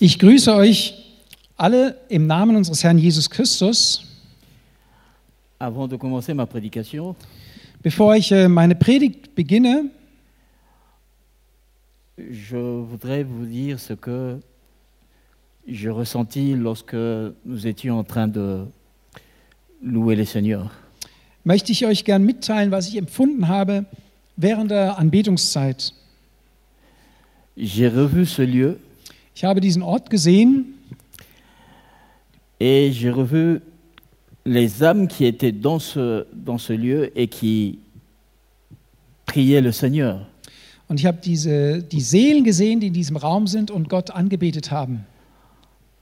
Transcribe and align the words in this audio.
Ich 0.00 0.18
grüße 0.18 0.54
euch 0.54 0.94
alle 1.56 1.96
im 2.08 2.26
Namen 2.26 2.56
unseres 2.56 2.84
Herrn 2.84 2.98
Jesus 2.98 3.30
Christus. 3.30 4.06
Bevor 7.82 8.16
ich 8.16 8.32
äh, 8.32 8.48
meine 8.48 8.74
Predigt 8.74 9.34
beginne, 9.34 9.90
je 12.16 12.56
voudrais 12.56 13.24
vous 13.24 13.46
dire 13.46 13.78
ce 13.78 13.94
que 13.94 14.40
j'ai 15.66 15.90
ressenti 15.90 16.54
lorsque 16.54 16.94
nous 16.94 17.66
étions 17.66 17.98
en 17.98 18.04
train 18.04 18.28
de 18.28 18.66
louer 19.82 20.16
le 20.16 20.24
Seigneur. 20.24 20.70
möchte 21.44 21.72
ich 21.72 21.84
euch 21.86 22.04
gern 22.04 22.24
mitteilen, 22.24 22.70
was 22.70 22.88
ich 22.88 22.96
empfunden 22.96 23.48
habe 23.48 23.84
während 24.36 24.70
der 24.70 24.98
Anbetungszeit. 24.98 25.92
J'ai 27.56 27.88
revu 27.88 28.26
ce 28.26 28.42
lieu 28.42 28.78
Ich 29.36 29.44
habe 29.44 29.60
diesen 29.60 29.82
Ort 29.82 30.10
gesehen 30.10 30.64
et 32.60 32.92
j'ai 32.92 33.10
revu 33.10 33.60
les 34.44 34.82
âmes 34.82 35.08
qui 35.08 35.24
étaient 35.24 35.52
dans 35.52 35.78
ce, 35.78 36.26
dans 36.32 36.58
ce 36.58 36.72
lieu 36.72 37.10
et 37.18 37.26
qui 37.28 37.78
priaient 39.26 39.60
le 39.60 39.72
Seigneur. 39.72 40.26
und 40.88 41.00
ich 41.00 41.06
habe 41.06 41.18
diese, 41.22 41.82
die 41.82 42.00
Seelen 42.00 42.44
gesehen, 42.44 42.80
die 42.80 42.88
in 42.88 42.92
diesem 42.92 43.16
Raum 43.16 43.46
sind 43.46 43.70
und 43.70 43.88
Gott 43.88 44.10
angebetet 44.10 44.70
haben. 44.70 45.06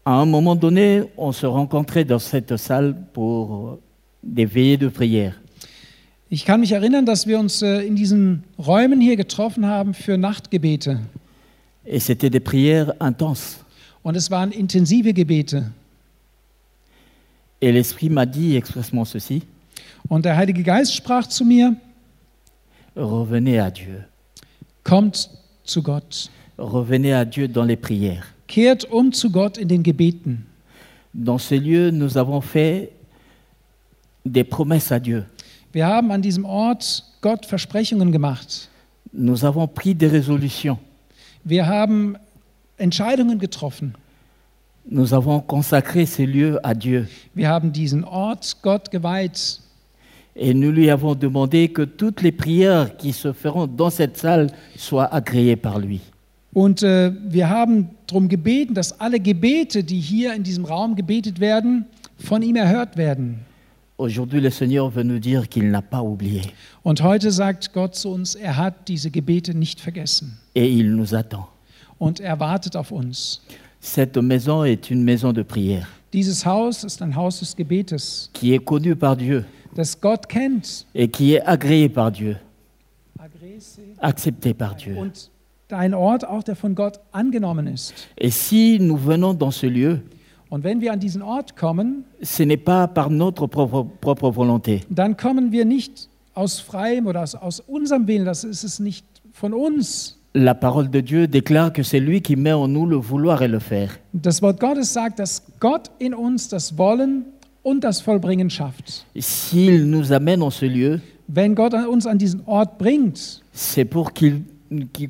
À 0.04 0.20
un 0.20 0.26
moment 0.26 0.56
donné, 0.56 1.04
on 1.16 1.30
se 1.30 1.46
rencontrait 1.46 2.04
dans 2.04 2.18
cette 2.18 2.56
salle 2.56 2.96
pour 3.12 3.78
des 4.22 4.46
veillées 4.46 4.76
de 4.76 4.88
prière. 4.88 5.34
Ich 6.28 6.44
kann 6.44 6.60
mich 6.60 6.72
erinnern, 6.72 7.06
dass 7.06 7.26
wir 7.26 7.38
uns 7.38 7.62
äh, 7.62 7.82
in 7.86 7.94
diesen 7.94 8.42
Räumen 8.58 9.00
hier 9.00 9.16
getroffen 9.16 9.66
haben 9.66 9.94
für 9.94 10.16
Nachtgebete. 10.18 11.00
Et 11.86 12.00
c'était 12.00 12.30
des 12.30 12.40
prières 12.40 12.92
intenses. 13.00 13.58
Und 14.04 14.16
es 14.16 14.30
waren 14.30 14.52
intensive 14.52 15.12
Gebete. 15.12 15.64
Et 17.60 17.70
l'Esprit 17.72 18.10
m'a 18.10 18.26
dit 18.26 18.56
expressement 18.56 19.04
ceci, 19.04 19.42
Und 20.08 20.24
der 20.24 20.36
Heilige 20.36 20.62
Geist 20.64 20.94
sprach 20.94 21.28
zu 21.28 21.44
mir, 21.44 21.76
revenez 22.96 23.58
à 23.60 23.70
Dieu. 23.70 24.04
kommt 24.84 25.30
zu 25.64 25.82
Gott. 25.82 26.30
Revenez 26.58 27.12
à 27.12 27.24
Dieu 27.24 27.48
dans 27.48 27.64
les 27.64 27.76
prières. 27.76 28.26
Kehrt 28.48 28.84
um 28.90 29.12
zu 29.12 29.30
Gott 29.30 29.56
in 29.58 29.68
den 29.68 29.82
Gebeten. 29.82 30.44
Dans 31.14 31.38
ce 31.38 31.54
lieu, 31.54 31.90
nous 31.90 32.18
avons 32.18 32.40
fait 32.40 32.90
des 34.24 34.44
promesses 34.44 34.90
à 34.92 34.98
Dieu. 34.98 35.24
Wir 35.72 35.86
haben 35.86 36.10
an 36.10 36.20
diesem 36.20 36.44
Ort 36.44 37.04
Gott 37.20 37.46
Versprechungen 37.46 38.10
gemacht. 38.12 38.68
Nous 39.12 39.44
avons 39.44 39.68
pris 39.68 39.94
des 39.94 40.08
résolutions. 40.08 40.78
Wir 41.44 41.66
haben 41.66 42.16
Entscheidungen 42.78 43.38
getroffen. 43.38 43.94
Nous 44.84 45.14
avons 45.14 45.40
consacré 45.40 46.06
ces 46.06 46.26
lieux 46.26 46.58
à 46.64 46.74
Dieu. 46.74 47.06
Wir 47.34 47.48
haben 47.48 47.72
diesen 47.72 48.04
Ort 48.04 48.56
Gott 48.62 48.90
geweiht. 48.90 49.60
Et 50.34 50.54
nous 50.54 50.70
lui 50.70 50.90
avons 50.90 51.14
demandé 51.14 51.68
que 51.68 51.82
toutes 51.82 52.22
les 52.22 52.32
prières 52.32 52.96
qui 52.96 53.12
se 53.12 53.32
feront 53.32 53.66
dans 53.66 53.90
cette 53.90 54.16
salle 54.16 54.48
soient 54.76 55.12
agréées 55.12 55.56
par 55.56 55.78
lui. 55.78 56.00
Und 56.54 56.82
äh, 56.82 57.12
wir 57.28 57.48
haben 57.48 57.90
darum 58.06 58.28
gebeten, 58.28 58.74
dass 58.74 59.00
alle 59.00 59.20
Gebete, 59.20 59.84
die 59.84 60.00
hier 60.00 60.34
in 60.34 60.42
diesem 60.42 60.64
Raum 60.64 60.94
gebetet 60.96 61.40
werden, 61.40 61.86
von 62.18 62.42
ihm 62.42 62.56
erhört 62.56 62.96
werden. 62.96 63.40
Aujourd'hui, 63.98 64.40
le 64.40 64.50
Seigneur 64.50 64.90
veut 64.90 65.04
nous 65.04 65.20
dire 65.20 65.48
qu'il 65.48 65.70
n'a 65.70 65.82
pas 65.82 66.02
oublié 66.02 66.42
Und 66.82 67.02
heute 67.02 67.30
sagt 67.30 67.72
Gott 67.72 67.94
zu 67.94 68.10
uns, 68.10 68.34
er 68.34 68.56
hat 68.56 68.88
diese 68.88 69.10
Gebete 69.10 69.54
nicht 69.54 69.80
vergessen. 69.80 70.38
Et 70.54 70.70
il 70.70 70.94
nous 70.94 71.14
attend. 71.14 71.46
Und 71.98 72.20
er 72.20 72.38
wartet 72.40 72.76
auf 72.76 72.90
uns. 72.92 73.40
Cette 73.80 74.16
maison 74.18 74.64
est 74.64 74.90
une 74.90 75.02
maison 75.02 75.32
de 75.32 75.42
prière 75.42 75.86
Dieses 76.12 76.44
Haus 76.44 76.84
ist 76.84 77.00
ein 77.02 77.16
Haus 77.16 77.40
des 77.40 77.56
Gebetes, 77.56 78.28
qui 78.34 78.52
est 78.52 78.58
connue 78.64 78.94
par 78.96 79.16
Dieu 79.16 79.44
das 79.74 79.98
Gott 80.00 80.26
kennt. 80.28 80.86
et 80.94 81.08
qui 81.08 81.32
est 81.34 81.42
agréée 81.46 81.88
par 81.88 82.12
Dieu, 82.12 82.36
acceptée 84.00 84.54
par 84.54 84.74
Dieu. 84.74 84.96
Und 84.96 85.30
ein 85.70 85.94
Ort 85.94 86.26
auch, 86.28 86.42
der 86.42 86.54
von 86.56 86.74
Gott 86.74 87.00
angenommen 87.12 87.66
ist. 87.66 87.94
Et 88.18 88.30
si 88.30 88.78
nous 88.78 88.98
venons 88.98 89.32
dans 89.34 89.50
ce 89.50 89.66
lieu, 89.66 90.00
Und 90.50 90.64
wenn 90.64 90.82
wir 90.82 90.92
an 90.92 91.00
diesen 91.00 91.22
Ort 91.22 91.56
kommen, 91.56 92.04
ce 92.22 92.42
n'est 92.42 92.62
pas 92.62 92.86
par 92.86 93.08
notre 93.08 93.46
propre, 93.46 93.84
propre 94.02 94.28
volonté, 94.30 94.82
dann 94.90 95.16
kommen 95.16 95.50
wir 95.50 95.64
nicht 95.64 96.10
aus 96.34 96.60
freiem 96.60 97.06
oder 97.06 97.22
aus, 97.22 97.34
aus 97.34 97.60
unserem 97.60 98.06
Willen, 98.06 98.26
das 98.26 98.44
ist 98.44 98.62
es 98.62 98.78
nicht 98.78 99.06
von 99.32 99.54
uns. 99.54 100.18
La 100.34 100.54
parole 100.54 100.88
de 100.88 101.00
Dieu 101.00 101.26
déclare 101.26 101.72
que 101.74 101.82
c'est 101.82 102.00
lui 102.00 102.22
qui 102.22 102.36
met 102.36 102.52
en 102.52 102.66
nous 102.66 102.86
le 102.86 102.96
vouloir 102.96 103.42
et 103.42 103.48
le 103.48 103.58
faire. 103.58 103.98
Das 104.14 104.40
Wort 104.40 104.58
Gottes 104.60 104.90
sagt, 104.92 105.18
dass 105.18 105.42
Gott 105.60 105.90
in 106.00 106.14
uns 106.14 106.48
das 106.48 106.78
Wollen 106.78 107.24
und 107.62 107.84
das 107.84 108.00
Vollbringen 108.00 108.48
schafft. 108.48 109.04
S'il 109.18 109.84
nous 109.90 110.10
amène 110.12 110.42
en 110.42 110.50
ce 110.50 110.64
lieu, 110.66 111.00
Wenn 111.28 111.54
Gott 111.54 111.74
uns 111.74 112.06
an 112.06 112.16
diesen 112.18 112.40
Ort 112.46 112.78
bringt, 112.78 113.42
c'est 113.52 113.84
pour 113.84 114.12
qu'il- 114.12 114.42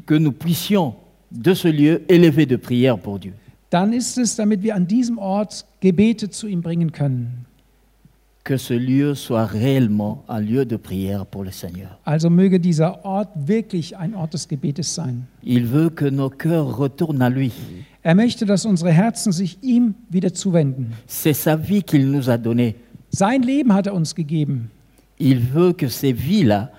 que 0.06 0.14
nous 0.14 0.32
puissions, 0.32 0.94
de 1.30 1.54
ce 1.54 1.68
lieu, 1.68 2.02
élever 2.08 2.44
de 2.46 2.56
prières 2.56 2.98
pour 2.98 3.18
Dieu. 3.20 3.32
dann 3.70 3.92
ist 3.92 4.18
es, 4.18 4.36
damit 4.36 4.62
wir 4.62 4.74
an 4.74 4.86
diesem 4.86 5.18
Ort 5.18 5.64
Gebete 5.80 6.28
zu 6.30 6.46
ihm 6.48 6.60
bringen 6.62 6.90
können. 6.92 7.46
Que 8.44 8.56
ce 8.56 8.74
lieu 8.74 9.14
soit 9.14 9.46
réellement 9.46 10.24
un 10.28 10.40
lieu 10.40 10.64
de 10.64 10.76
prière 10.76 11.26
pour 11.26 11.44
le 11.44 11.52
Seigneur. 11.52 11.98
Also 12.04 12.28
möge 12.28 12.58
dieser 12.58 13.04
Ort 13.04 13.28
wirklich 13.36 13.96
ein 13.96 14.14
Ort 14.14 14.32
des 14.32 14.48
Gebetes 14.48 14.94
sein. 14.94 15.26
Il 15.44 15.66
veut 15.66 15.90
que 15.90 16.06
nos 16.06 16.28
cœurs 16.30 16.76
retournent 16.76 17.22
à 17.22 17.30
lui. 17.30 17.52
Er 18.02 18.16
möchte, 18.16 18.44
dass 18.44 18.66
unsere 18.66 18.90
Herzen 18.90 19.30
sich 19.30 19.58
ihm 19.62 19.94
wieder 20.10 20.34
zuwenden. 20.34 20.92
C'est 21.06 21.34
sa 21.34 21.56
vie 21.56 21.82
qu'il 21.82 22.10
nous 22.10 22.28
a 22.28 22.36
donnée. 22.36 22.74
Sein 23.10 23.42
Leben 23.42 23.72
hat 23.72 23.86
er 23.86 23.94
uns 23.94 24.12
gegeben. 24.14 24.70
Il 25.18 25.38
veut 25.38 25.74
que 25.74 25.88
ces 25.88 26.12
vies-là 26.12 26.72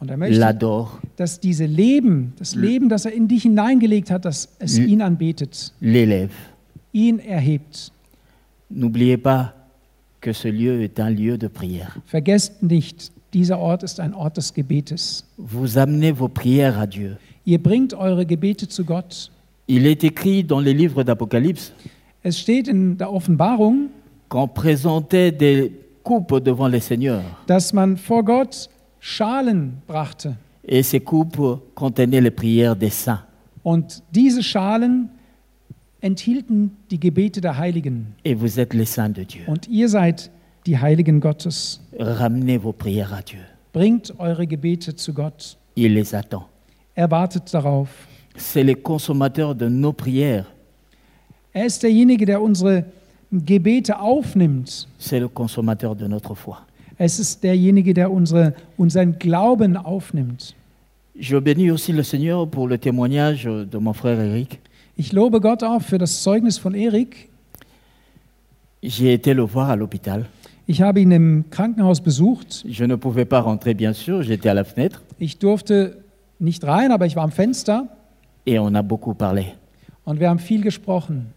Und 0.00 0.10
er 0.10 0.16
möchte, 0.16 0.38
dass 1.16 1.40
diese 1.40 1.66
Leben, 1.66 2.32
das 2.38 2.54
Leben, 2.54 2.88
das 2.88 3.04
er 3.04 3.12
in 3.12 3.26
dich 3.26 3.42
hineingelegt 3.42 4.10
hat, 4.10 4.24
dass 4.24 4.48
es 4.60 4.78
ihn 4.78 5.02
anbetet, 5.02 5.72
ihn 6.92 7.18
erhebt. 7.18 7.92
N'oubliez 8.70 9.16
pas 9.16 9.54
que 10.20 10.32
ce 10.32 10.48
lieu 10.48 10.82
est 10.82 10.98
un 11.00 11.10
lieu 11.10 11.38
de 11.38 11.48
prière. 11.48 11.96
Vergesst 12.06 12.62
nicht, 12.62 13.12
dieser 13.32 13.58
Ort 13.58 13.82
ist 13.82 14.00
ein 14.00 14.14
Ort 14.14 14.36
des 14.36 14.52
Gebetes. 14.54 15.24
Vous 15.36 15.78
amenez 15.78 16.12
vos 16.12 16.28
prières 16.28 16.78
à 16.78 16.86
Dieu. 16.86 17.16
Ihr 17.46 17.58
bringt 17.62 17.94
eure 17.94 18.26
Gebete 18.26 18.68
zu 18.68 18.84
Gott. 18.84 19.30
Il 19.68 19.86
est 19.86 20.02
écrit 20.04 20.44
dans 20.44 20.60
les 20.60 20.74
livres 20.74 21.02
d'Apocalypse 21.02 21.72
Es 22.22 22.38
steht 22.38 22.68
in 22.68 22.96
der 22.96 23.12
Offenbarung, 23.12 23.88
qu'on 24.28 24.48
présentait 24.48 25.30
des 25.30 25.72
coupes 26.02 26.42
devant 26.42 26.66
les 26.68 26.80
seigneurs. 26.80 27.22
dass 27.46 27.72
man 27.72 27.96
vor 27.96 28.24
Gott 28.24 28.68
Schalen 29.00 29.74
brachte. 29.86 30.34
Et 30.66 30.82
ces 30.82 31.00
coupes 31.00 31.60
contenaient 31.74 32.20
les 32.20 32.30
prières 32.30 32.76
des 32.76 32.90
saints. 32.90 33.20
Und 33.62 34.02
diese 34.12 34.42
Schalen 34.42 35.08
enthielten 36.00 36.76
die 36.90 37.00
Gebete 37.00 37.40
der 37.40 37.58
Heiligen. 37.58 38.14
Et 38.24 38.34
vous 38.34 38.58
êtes 38.58 38.74
les 38.74 38.86
saints 38.86 39.14
de 39.14 39.24
Dieu. 39.24 39.42
Und 39.46 39.68
ihr 39.68 39.88
seid 39.88 40.30
die 40.66 40.78
Heiligen 40.78 41.20
Gottes. 41.20 41.80
Ramenez 41.98 42.58
vos 42.58 42.72
prières 42.72 43.12
à 43.12 43.22
Dieu. 43.22 43.40
Bringt 43.72 44.14
eure 44.18 44.46
Gebete 44.46 44.94
zu 44.96 45.12
Gott. 45.12 45.56
Il 45.74 45.94
les 45.94 46.14
attend. 46.14 46.44
Er 46.94 47.10
wartet 47.10 47.52
darauf. 47.52 47.88
C'est 48.36 48.64
le 48.64 48.74
consommateur 48.74 49.54
de 49.54 49.68
nos 49.68 49.92
prières. 49.92 50.46
Er 51.52 51.66
ist 51.66 51.82
derjenige, 51.82 52.24
der 52.24 52.40
unsere 52.40 52.84
Gebete 53.32 53.98
aufnimmt. 53.98 54.86
C'est 54.98 55.18
le 55.18 55.28
consommateur 55.28 55.94
de 55.96 56.06
notre 56.06 56.34
foi. 56.34 56.58
Es 56.98 57.18
ist 57.18 57.42
derjenige, 57.42 57.94
der 57.94 58.10
unsere, 58.10 58.54
unseren 58.76 59.18
Glauben 59.18 59.76
aufnimmt. 59.76 60.54
Je 61.18 61.36
bénis 61.40 61.70
aussi 61.70 61.92
le 61.92 62.04
Seigneur 62.04 62.48
pour 62.48 62.68
le 62.68 62.78
témoignage 62.78 63.44
de 63.44 63.78
mon 63.78 63.92
frère 63.92 64.20
Eric. 64.20 64.60
Ich 65.00 65.12
lobe 65.12 65.40
Gott 65.40 65.62
auch 65.62 65.80
für 65.80 65.96
das 65.96 66.24
Zeugnis 66.24 66.58
von 66.58 66.74
Erik. 66.74 67.28
J'ai 68.82 69.14
été 69.14 69.32
le 69.32 69.42
voir 69.46 69.70
à 69.70 69.76
l'hôpital. 69.76 70.24
Ich 70.66 70.82
habe 70.82 70.98
ihn 71.00 71.12
im 71.12 71.44
Krankenhaus 71.50 72.00
besucht. 72.00 72.64
Je 72.66 72.84
ne 72.84 72.96
pouvais 72.96 73.24
pas 73.24 73.40
rentrer, 73.40 73.74
bien 73.74 73.92
sûr, 73.92 74.22
j'étais 74.24 74.48
à 74.48 74.54
la 74.54 74.64
fenêtre 74.64 75.02
Ich 75.20 75.38
durfte 75.38 75.98
nicht 76.40 76.64
rein, 76.64 76.90
aber 76.90 77.06
ich 77.06 77.14
war 77.14 77.22
am 77.22 77.30
Fenster 77.30 77.86
et 78.44 78.58
on 78.58 78.74
a 78.74 78.82
beaucoup 78.82 79.14
parlé. 79.14 79.54
und 80.04 80.18
wir 80.18 80.28
haben 80.28 80.40
viel 80.40 80.62
gesprochen. 80.62 81.32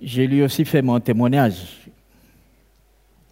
J'ai 0.00 0.26
lui 0.26 0.42
aussi 0.42 0.64
fait 0.64 0.80
mon 0.82 1.00
témoignage. 1.00 1.90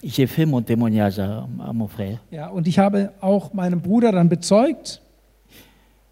J'ai 0.05 0.27
fait 0.27 0.45
mon 0.45 0.61
témoignage 0.61 1.19
à, 1.19 1.49
à 1.67 1.73
mon 1.73 1.89
frère. 1.89 2.19
Ja, 2.31 2.49
und 2.49 2.69
ich 2.69 2.79
habe 2.79 3.13
auch 3.23 3.55
meinem 3.55 3.81
Bruder 3.81 4.13
dann 4.13 4.29
bezeugt, 4.29 5.01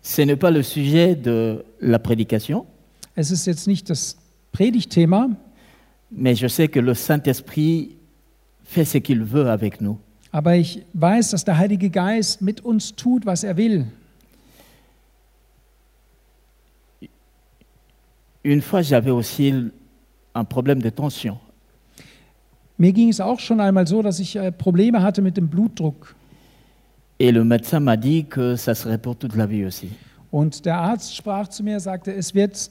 Ce 0.09 0.23
n'est 0.23 0.37
pas 0.37 0.53
le 0.53 0.63
sujet 0.63 1.17
de 1.17 1.65
la 1.81 1.99
prédication, 1.99 2.65
Es 3.17 3.33
ist 3.33 3.45
jetzt 3.45 3.67
nicht 3.67 3.91
das 3.91 4.17
Predigtthema, 4.53 5.31
mais 6.13 6.37
je 6.37 6.47
sais 6.47 6.69
que 6.69 6.79
le 6.79 6.95
Saint-Esprit 6.95 7.97
fait 8.63 8.85
ce 8.85 8.99
qu'il 8.99 9.25
veut 9.25 9.51
avec 9.51 9.81
nous. 9.81 9.99
aber 10.31 10.55
ich 10.55 10.83
weiß, 10.93 11.31
dass 11.31 11.45
der 11.45 11.59
Heilige 11.59 11.91
Geist 11.91 12.41
mit 12.41 12.65
uns 12.65 12.95
tut, 12.95 13.27
was 13.27 13.43
er 13.43 13.57
will. 13.57 13.87
Une 18.45 18.63
fois, 18.63 18.83
j'avais 18.83 19.11
aussi 19.11 19.53
un 20.35 20.45
problème 20.45 20.81
de 20.81 20.91
tension. 20.91 21.41
Mir 22.79 22.93
ging 22.93 23.09
es 23.09 23.21
auch 23.21 23.41
schon 23.41 23.59
einmal 23.61 23.89
so, 23.89 24.03
dass 24.03 24.21
ich 24.21 24.37
äh, 24.37 24.53
Probleme 24.53 25.03
hatte 25.03 25.21
mit 25.21 25.37
dem 25.37 25.49
Blutdruck. 25.49 26.15
Et 27.19 27.33
le 27.33 27.45
médecin 27.45 27.81
m'a 27.81 27.97
dit 27.97 28.27
que 28.27 28.57
ça 28.57 28.75
serait 28.75 28.99
pour 28.99 29.17
toute 29.17 29.35
la 29.37 29.47
vie 29.47 29.65
aussi. 29.65 29.89
Und 30.31 30.65
der 30.67 30.77
Arzt 30.79 31.15
sprach 31.17 31.49
zu 31.49 31.63
mir, 31.63 31.81
sagte, 31.81 32.13
es 32.13 32.35
wird 32.35 32.71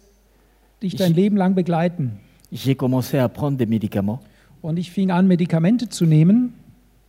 dich 0.84 0.96
dein 0.96 1.14
Leben 1.14 1.36
lang 1.38 1.56
begleiten. 1.56 2.12
J'ai 2.52 2.76
commencé 2.76 3.18
à 3.18 3.28
prendre 3.28 3.58
des 3.58 3.66
médicaments, 3.66 4.20
Und 4.62 4.78
ich 4.78 4.92
fing 4.92 5.10
an, 5.12 5.28
Medikamente 5.28 5.90
zu 5.90 6.06
nehmen, 6.06 6.54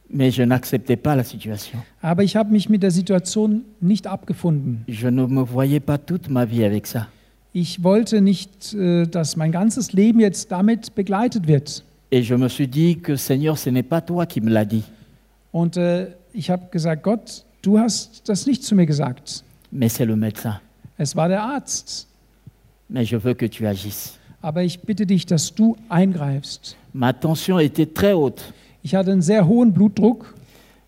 mais 0.08 0.30
je 0.34 0.44
n'acceptais 0.44 0.96
pas 0.96 1.14
la 1.16 1.24
situation. 1.24 1.78
aber 2.00 2.22
ich 2.22 2.36
habe 2.36 2.50
mich 2.52 2.68
mit 2.68 2.82
der 2.82 2.90
Situation 2.90 3.62
nicht 3.80 4.06
abgefunden. 4.06 4.84
Je 4.86 5.08
ne 5.10 5.26
me 5.26 5.42
voyais 5.42 5.80
pas 5.80 5.98
toute 5.98 6.30
ma 6.30 6.44
vie 6.46 6.64
avec 6.64 6.86
ça. 6.86 7.08
Ich 7.52 7.82
wollte 7.82 8.20
nicht, 8.20 8.72
äh, 8.74 9.06
dass 9.06 9.36
mein 9.36 9.50
ganzes 9.52 9.92
Leben 9.92 10.20
jetzt 10.20 10.50
damit 10.52 10.94
begleitet 10.94 11.46
wird. 11.46 11.82
Et 12.10 12.22
je 12.22 12.34
me 12.36 12.48
suis 12.48 12.68
dit 12.68 12.96
que 13.02 13.16
Seigneur, 13.16 13.56
ce 13.58 13.68
n'est 13.70 13.82
pas 13.86 14.00
toi 14.00 14.26
qui 14.26 14.40
me 14.40 14.50
l'as 14.50 14.64
dit, 14.66 14.84
Und 15.52 15.76
äh, 15.76 16.08
ich 16.36 16.50
habe 16.50 16.66
gesagt, 16.70 17.02
Gott, 17.02 17.44
du 17.62 17.78
hast 17.78 18.28
das 18.28 18.46
nicht 18.46 18.62
zu 18.62 18.74
mir 18.74 18.86
gesagt. 18.86 19.42
mais 19.72 19.88
c'est 19.94 20.04
le 20.06 20.16
médecin. 20.16 20.60
Es 20.98 21.14
war 21.16 21.28
der 21.28 21.42
Arzt. 21.42 22.06
Mais 22.88 23.04
je 23.10 23.16
veux 23.16 23.34
que 23.34 23.46
tu 23.46 23.66
agisses. 23.66 24.18
Aber 24.42 24.62
ich 24.62 24.80
bitte 24.80 25.06
dich, 25.06 25.26
dass 25.26 25.54
du 25.54 25.76
eingreifst. 25.88 26.76
Ma 26.92 27.12
tension 27.12 27.58
était 27.58 27.86
très 27.92 28.12
haute, 28.14 28.42
Ich 28.82 28.94
hatte 28.94 29.10
einen 29.10 29.22
sehr 29.22 29.46
hohen 29.48 29.72
Blutdruck, 29.72 30.32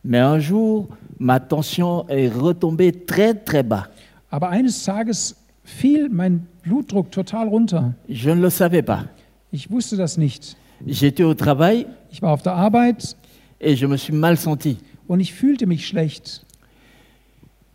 mais 0.04 0.20
un 0.20 0.38
jour, 0.38 0.86
ma 1.18 1.40
tension 1.40 2.06
est 2.08 2.28
retombée 2.28 2.92
très 2.92 3.34
très 3.34 3.62
bas. 3.64 3.88
aber 4.30 4.50
eines 4.50 4.84
Tages 4.84 5.34
fiel 5.64 6.08
mein 6.08 6.46
Blutdruck 6.62 7.10
total 7.10 7.48
runter. 7.48 7.92
Je 8.08 8.30
ne 8.30 8.40
le 8.40 8.50
savais 8.50 8.82
pas. 8.82 9.04
Ich 9.50 9.70
wusste 9.70 9.96
das 9.96 10.16
nicht. 10.16 10.56
J'étais 10.86 11.24
au 11.24 11.34
travail 11.34 11.86
Ich 12.12 12.22
war 12.22 12.32
auf 12.32 12.42
der 12.42 12.52
Arbeit 12.54 13.16
et 13.60 13.74
je 13.74 13.86
me 13.86 13.96
suis 13.96 14.12
mal 14.14 14.36
senti. 14.36 14.78
Und 15.08 15.18
ich 15.20 15.32
fühlte 15.34 15.66
mich 15.66 15.86
schlecht. 15.88 16.44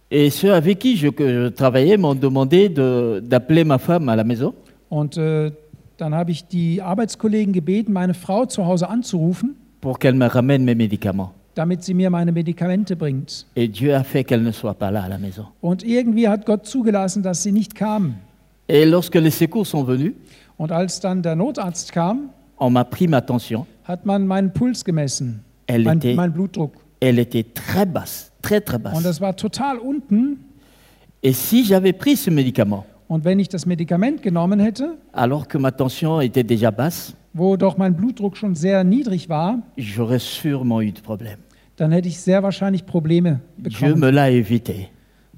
Et 0.10 0.30
ceux 0.30 0.54
avec 0.54 0.80
qui 0.80 0.96
je, 0.96 1.08
que 1.10 1.28
je 1.28 1.48
travaillais 1.50 1.98
m'ont 1.98 2.14
demandé 2.16 2.70
de- 2.70 3.20
d'appeler 3.22 3.64
ma 3.64 3.80
femme 3.80 4.08
à 4.10 4.16
la 4.16 4.24
maison. 4.24 4.54
Und 4.90 5.18
äh, 5.18 5.52
dann 5.98 6.14
habe 6.14 6.32
ich 6.32 6.46
die 6.48 6.82
Arbeitskollegen 6.82 7.52
gebeten, 7.52 7.94
meine 7.94 8.14
Frau 8.14 8.46
zu 8.46 8.66
Hause 8.66 8.88
anzurufen, 8.90 9.56
pour 9.82 9.98
qu'elle 9.98 10.16
me 10.16 10.28
ramène 10.28 10.64
mes 10.64 10.76
médicaments. 10.76 11.32
damit 11.56 11.84
sie 11.84 11.94
mir 11.94 12.10
meine 12.10 12.32
Medikamente 12.32 12.96
bringt. 12.96 13.46
Et 13.56 13.68
Dieu 13.68 13.94
a 13.96 14.04
fait 14.04 14.24
qu'elle 14.24 14.42
ne 14.44 14.52
soit 14.52 14.74
pas 14.76 14.90
là 14.92 15.04
à 15.04 15.08
la 15.10 15.18
maison. 15.20 15.46
Und 15.62 15.84
irgendwie 15.84 16.28
hat 16.28 16.46
Gott 16.46 16.66
zugelassen, 16.66 17.22
dass 17.24 17.42
sie 17.44 17.52
nicht 17.52 17.74
kam. 17.76 18.16
Et 18.68 18.86
lorsque 18.86 19.16
les 19.16 19.32
secours 19.38 19.68
sont 19.68 19.84
venus, 19.88 20.14
Und 20.58 20.72
als 20.72 21.00
dann 21.00 21.22
der 21.24 21.36
Notarzt 21.36 21.92
kam, 21.92 22.30
on 22.60 22.72
m'a 22.72 22.84
pris 22.84 23.08
ma 23.08 23.22
tension. 23.22 23.66
hat 23.84 24.06
man 24.06 24.26
meinen 24.28 24.52
Puls 24.54 24.84
gemessen, 24.86 25.44
Elle 25.68 25.84
mein, 25.86 25.98
était, 25.98 26.14
mein 26.16 26.32
Blutdruck. 26.34 26.74
Elle 27.08 27.20
était 27.20 27.44
très 27.44 27.86
basse, 27.86 28.32
très 28.42 28.62
très 28.62 28.78
Und 28.78 28.84
basse. 28.84 29.04
das 29.04 29.20
war 29.22 29.36
total 29.36 29.78
unten. 29.80 30.38
Et 31.22 31.34
si 31.34 31.64
j'avais 31.66 31.94
pris 31.94 32.18
ce 32.18 32.30
médicament, 32.30 32.86
Und 33.10 33.26
wenn 33.26 33.40
ich 33.40 33.50
das 33.50 33.66
Medikament 33.66 34.22
genommen 34.24 34.60
hätte, 34.60 34.98
alors 35.14 35.48
que 35.48 35.58
ma 35.58 35.72
tension 35.72 36.20
était 36.22 36.44
déjà 36.44 36.72
basse, 36.72 37.14
wo 37.34 37.58
doch 37.58 37.78
mein 37.78 37.94
Blutdruck 37.96 38.38
schon 38.38 38.56
sehr 38.56 38.84
niedrig 38.84 39.28
war, 39.30 39.58
j'aurais 39.78 40.20
sûrement 40.20 40.82
eu 40.82 40.92
de 40.92 41.02
problèmes. 41.02 41.40
dann 41.78 41.92
hätte 41.92 42.08
ich 42.08 42.20
sehr 42.20 42.42
wahrscheinlich 42.44 42.86
Probleme 42.86 43.40
Dieu 43.58 43.70
bekommen. 43.72 44.00
me 44.00 44.10
l'a 44.12 44.30
évité. 44.32 44.90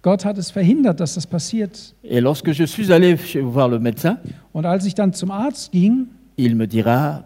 Gott 0.01 0.23
hat 0.23 0.37
es 0.37 0.51
verhindert, 0.51 0.99
dass 0.99 1.15
das 1.15 1.25
passiert. 1.25 1.95
Et 2.03 2.21
lorsque 2.21 2.51
je 2.51 2.65
suis 2.65 2.91
allé 2.91 3.17
chez- 3.17 3.41
voir 3.41 3.67
le 3.67 3.79
médecin, 3.79 4.17
Und 4.53 4.65
als 4.65 4.85
ich 4.85 4.93
dann 4.93 5.13
zum 5.13 5.31
Arzt 5.31 5.71
ging, 5.71 6.07
il 6.37 6.55
me 6.55 6.67
dira, 6.67 7.23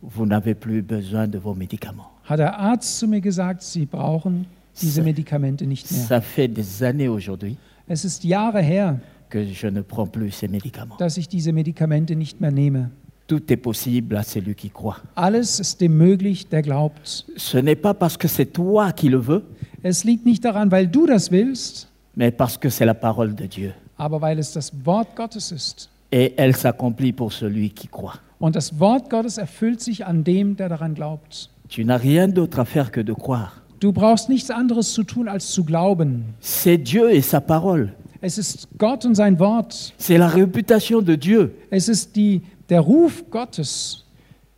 vous 0.00 0.24
n'avez 0.26 0.54
plus 0.54 0.82
besoin 0.82 1.26
de 1.26 1.38
vos 1.38 1.54
médicaments. 1.54 2.11
Hat 2.32 2.38
der 2.40 2.58
Arzt 2.58 2.98
zu 2.98 3.06
mir 3.06 3.20
gesagt, 3.20 3.62
Sie 3.62 3.86
brauchen 3.86 4.46
diese 4.80 5.02
Medikamente 5.02 5.66
nicht 5.66 5.90
mehr. 5.90 6.00
Ça 6.00 6.20
fait 6.20 6.48
des 6.48 6.82
années 6.82 7.08
aujourd'hui 7.08 7.56
Es 7.88 8.04
ist 8.04 8.24
Jahre 8.24 8.60
her, 8.62 8.98
que 9.28 9.44
je 9.44 9.66
ne 9.68 9.82
prends 9.82 10.06
plus 10.06 10.30
ces 10.32 10.48
médicaments. 10.48 10.96
dass 10.98 11.16
ich 11.16 11.28
diese 11.28 11.52
Medikamente 11.52 12.14
nicht 12.16 12.40
mehr 12.40 12.50
nehme. 12.52 12.90
Tout 13.28 13.50
est 13.50 13.56
possible 13.56 14.16
à 14.16 14.22
celui 14.24 14.54
qui 14.54 14.68
croit. 14.70 14.96
Alles 15.14 15.58
ist 15.60 15.80
dem 15.80 15.96
möglich, 15.96 16.48
der 16.48 16.62
glaubt. 16.62 17.24
Ce 17.36 17.56
n'est 17.58 17.80
pas 17.80 17.94
parce 17.94 18.16
que 18.18 18.28
c'est 18.28 18.52
toi 18.52 18.92
qui 18.92 19.08
le 19.08 19.18
veux, 19.18 19.42
Es 19.84 20.04
liegt 20.04 20.26
nicht 20.26 20.44
daran, 20.44 20.70
weil 20.70 20.86
du 20.86 21.06
das 21.06 21.30
willst, 21.30 21.88
mais 22.14 22.30
parce 22.30 22.56
que 22.58 22.68
c'est 22.68 22.84
la 22.84 22.94
parole 22.94 23.34
de 23.34 23.46
Dieu. 23.46 23.72
aber 23.96 24.20
weil 24.20 24.38
es 24.38 24.52
das 24.52 24.72
Wort 24.84 25.14
Gottes 25.16 25.50
ist. 25.52 25.88
Et 26.10 26.34
elle 26.36 26.54
s'accomplit 26.54 27.12
pour 27.12 27.32
celui 27.32 27.70
qui 27.70 27.88
croit. 27.88 28.14
Und 28.38 28.54
das 28.56 28.78
Wort 28.80 29.08
Gottes 29.08 29.38
erfüllt 29.38 29.80
sich 29.80 30.04
an 30.04 30.24
dem, 30.24 30.56
der 30.56 30.68
daran 30.68 30.94
glaubt. 30.94 31.48
Tu 31.72 31.86
n'as 31.86 31.96
rien 31.96 32.28
d'autre 32.28 32.60
à 32.60 32.66
faire 32.66 32.92
que 32.92 33.00
de 33.00 33.14
croire. 33.14 33.62
Du 33.80 33.92
brauchst 33.92 34.28
nichts 34.28 34.50
anderes 34.50 34.92
zu 34.92 35.04
tun, 35.04 35.26
als 35.26 35.52
zu 35.52 35.64
glauben. 35.64 36.34
C'est 36.38 36.76
Dieu 36.76 37.10
et 37.10 37.22
sa 37.22 37.40
parole. 37.40 37.94
Es 38.20 38.36
ist 38.36 38.68
Gott 38.76 39.06
und 39.06 39.14
sein 39.14 39.38
Wort. 39.38 39.94
C'est 39.96 40.18
la 40.18 40.28
réputation 40.28 41.00
de 41.00 41.14
Dieu. 41.14 41.54
Es 41.70 41.88
ist 41.88 42.14
die, 42.14 42.42
der 42.68 42.80
Ruf 42.80 43.24
Gottes. 43.30 44.04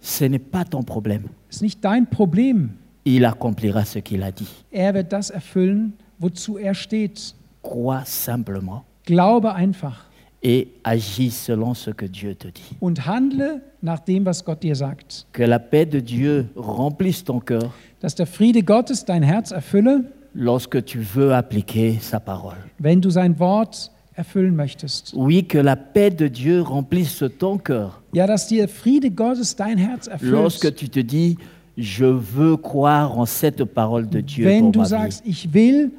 Ce 0.01 0.25
n'est 0.25 0.41
pas 0.41 0.65
ton 0.65 0.83
problème. 0.83 1.27
Es 1.49 1.59
ist 1.59 1.63
nicht 1.63 1.85
dein 1.85 2.05
Problem. 2.11 2.71
Il 3.05 3.25
accomplira 3.25 3.85
ce 3.85 4.01
qu'il 4.01 4.25
a 4.25 4.33
dit. 4.33 4.49
Er 4.73 4.93
wird 4.95 5.13
das 5.13 5.31
erfüllen, 5.31 5.93
wozu 6.19 6.59
er 6.59 6.75
steht. 6.75 7.37
Crois 7.63 8.03
simplement 8.07 8.83
Glaube 9.05 9.55
einfach 9.55 10.07
et 10.45 10.69
agis 10.85 11.31
selon 11.31 11.73
ce 11.75 11.91
que 11.91 12.05
Dieu 12.07 12.35
te 12.35 12.49
dit. 12.49 12.77
und 12.81 13.07
handle 13.07 13.63
nach 13.81 14.01
dem, 14.01 14.25
was 14.27 14.45
Gott 14.45 14.63
dir 14.63 14.77
sagt. 14.77 15.27
Que 15.33 15.43
la 15.45 15.59
paix 15.59 15.87
de 15.87 16.01
Dieu 16.01 16.47
remplisse 16.55 17.25
ton 17.25 17.41
cœur 17.41 17.73
Dass 18.01 18.15
der 18.15 18.27
Friede 18.27 18.63
Gottes 18.63 19.05
dein 19.07 19.23
Herz 19.23 19.51
erfülle, 19.53 20.05
lorsque 20.35 20.85
tu 20.85 20.99
veux 21.01 21.33
appliquer 21.35 21.99
sa 22.01 22.21
parole. 22.21 22.57
wenn 22.79 23.01
du 23.01 23.09
sein 23.11 23.39
Wort 23.39 23.91
erfüllen 24.17 24.55
möchtest. 24.55 25.13
Oui, 25.17 25.45
que 25.45 25.59
la 25.59 25.77
paix 25.77 26.11
de 26.11 26.29
Dieu 26.29 26.61
remplisse 26.63 27.25
ton 27.39 27.57
cœur 27.59 28.03
Ja, 28.13 28.27
dass 28.27 28.47
der 28.49 28.69
Friede 28.69 29.11
Gottes 29.11 29.57
dein 29.57 29.79
Herz 29.79 30.09
lorsque 30.21 30.75
tu 30.75 30.89
te 30.91 31.01
dis, 31.01 31.37
je 31.77 32.05
veux 32.05 32.57
croire 32.59 33.19
en 33.19 33.25
cette 33.27 33.65
parole 33.65 34.09
de 34.09 34.21
Dieu 34.21 34.47
Wenn 34.47 34.65
pour 34.65 34.73
du 34.73 34.79
ma 34.81 34.85
vie. 34.85 34.91
sagst, 34.91 35.23
ich 35.27 35.53
will 35.55 35.91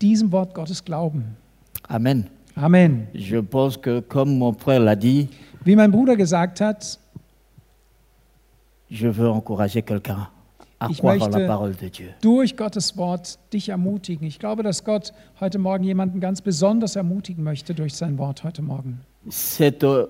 diesem 0.00 0.32
Wort 0.32 0.54
Gottes 0.54 0.82
glauben. 0.84 1.36
Amen. 1.88 2.24
Amen. 2.56 3.06
Je 3.14 3.38
pense 3.38 3.76
que, 3.76 4.00
comme 4.00 4.36
mon 4.38 4.52
frère 4.52 4.80
l'a 4.80 4.96
dit, 4.96 5.28
Wie 5.64 5.76
mein 5.76 5.90
Bruder 5.90 6.16
gesagt 6.16 6.60
hat, 6.60 6.98
je 8.90 9.08
veux 9.08 9.28
encourager 9.28 9.82
quelqu'un 9.82 10.28
à 10.80 10.88
Ich 10.90 10.98
croire 10.98 11.16
möchte- 11.18 11.38
la 11.38 11.46
parole 11.46 11.74
de 11.74 11.88
Dieu. 11.88 12.08
durch 12.20 12.56
Gottes 12.56 12.96
Wort 12.96 13.38
dich 13.52 13.68
ermutigen. 13.68 14.26
Ich 14.26 14.38
glaube, 14.38 14.62
dass 14.62 14.84
Gott 14.84 15.12
heute 15.40 15.58
Morgen 15.58 15.84
jemanden 15.84 16.20
ganz 16.20 16.40
besonders 16.42 16.96
ermutigen 16.96 17.42
möchte 17.44 17.74
durch 17.74 17.94
sein 17.94 18.18
Wort 18.18 18.42
heute 18.44 18.60
Morgen. 18.62 19.00
Cette 19.30 19.84
euh, 19.84 20.06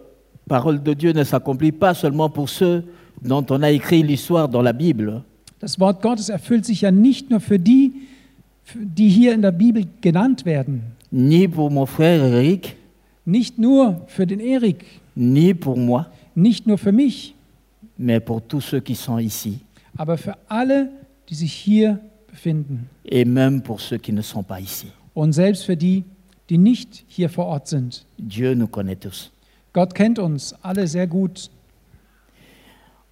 parole 0.48 0.80
de 0.80 0.94
Dieu 0.94 1.12
ne 1.12 1.22
s'accomplit 1.24 1.72
pas 1.72 1.94
seulement 1.94 2.30
pour 2.30 2.48
ceux 2.48 2.82
dont 3.20 3.44
on 3.50 3.62
a 3.62 3.70
écrit 3.70 4.02
l'histoire 4.02 4.48
dans 4.48 4.62
la 4.62 4.72
Bible, 4.72 5.22
Das 5.60 5.78
Wort 5.78 6.02
Gottes 6.02 6.28
erfüllt 6.28 6.64
sich 6.64 6.80
ja 6.80 6.90
nicht 6.90 7.30
nur 7.30 7.38
für 7.38 7.56
die, 7.58 7.92
für 8.64 8.80
die 8.84 9.08
hier 9.08 9.32
in 9.32 9.42
der 9.42 9.52
Bibel 9.52 9.84
genannt 10.00 10.44
werden. 10.44 10.82
Ni 11.12 11.46
pour 11.48 11.70
mon 11.70 11.86
frère 11.86 12.22
Eric, 12.24 12.76
Nicht 13.24 13.56
nur 13.56 14.02
für 14.08 14.26
den 14.26 14.40
Erik, 14.40 14.84
ni 15.14 15.54
pour 15.54 15.76
moi, 15.76 16.06
nicht 16.34 16.66
nur 16.66 16.76
für 16.78 16.90
mich, 16.90 17.34
mais 17.96 18.18
pour 18.20 18.40
tous 18.42 18.60
ceux 18.62 18.80
qui 18.80 18.96
sont 18.96 19.18
ici, 19.20 19.60
aber 19.96 20.16
für 20.18 20.34
alle, 20.48 20.88
die 21.28 21.34
sich 21.36 21.52
hier 21.52 22.00
befinden. 22.28 22.88
et 23.04 23.24
même 23.24 23.62
pour 23.62 23.80
ceux 23.80 23.98
qui 23.98 24.12
ne 24.12 24.22
sont 24.22 24.42
pas 24.42 24.58
ici. 24.60 24.86
Und 25.14 25.34
selbst 25.34 25.64
für 25.66 25.76
die, 25.76 26.02
die 26.50 26.58
nicht 26.58 27.04
hier 27.06 27.28
vor 27.28 27.46
Ort 27.46 27.68
sind. 27.68 28.04
Dieu 28.18 28.54
nous 28.56 28.66
connaît 28.66 28.96
tous. 28.98 29.30
Gott 29.72 29.94
kennt 29.94 30.18
uns 30.18 30.52
alle 30.62 30.86
sehr 30.88 31.06
gut. 31.06 31.48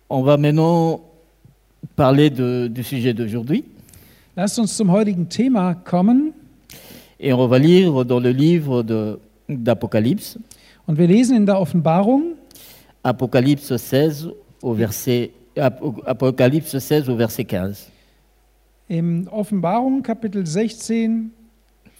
On 0.09 0.23
va 0.25 0.37
maintenant 0.37 1.03
parler 1.95 2.31
de- 2.31 2.69
du 2.69 2.83
sujet 2.83 3.13
d'aujourd'hui, 3.15 3.65
Lasst 4.37 4.59
uns 4.59 4.77
zum 4.77 4.91
heutigen 4.91 5.29
Thema 5.29 5.75
kommen. 5.75 6.33
Et 7.21 7.33
on 7.33 7.47
va 7.47 7.59
lire 7.59 8.05
dans 8.05 8.19
le 8.21 8.31
livre 8.31 8.83
d'Apocalypse, 9.49 10.39
Und 10.87 10.97
wir 10.99 11.07
lesen 11.07 11.37
in 11.37 11.45
der 11.47 11.61
Offenbarung, 11.61 12.35
Apocalypse 13.05 13.77
16 13.77 14.29
au 14.63 14.73
verset, 14.75 15.31
Apo- 15.57 16.03
Apocalypse 16.05 16.77
16 16.79 17.09
au 17.09 17.17
verset 17.17 17.45
15. 17.45 17.89
im 18.89 19.29
Offenbarung 19.31 20.03
Kapitel 20.03 20.45
16, 20.47 21.29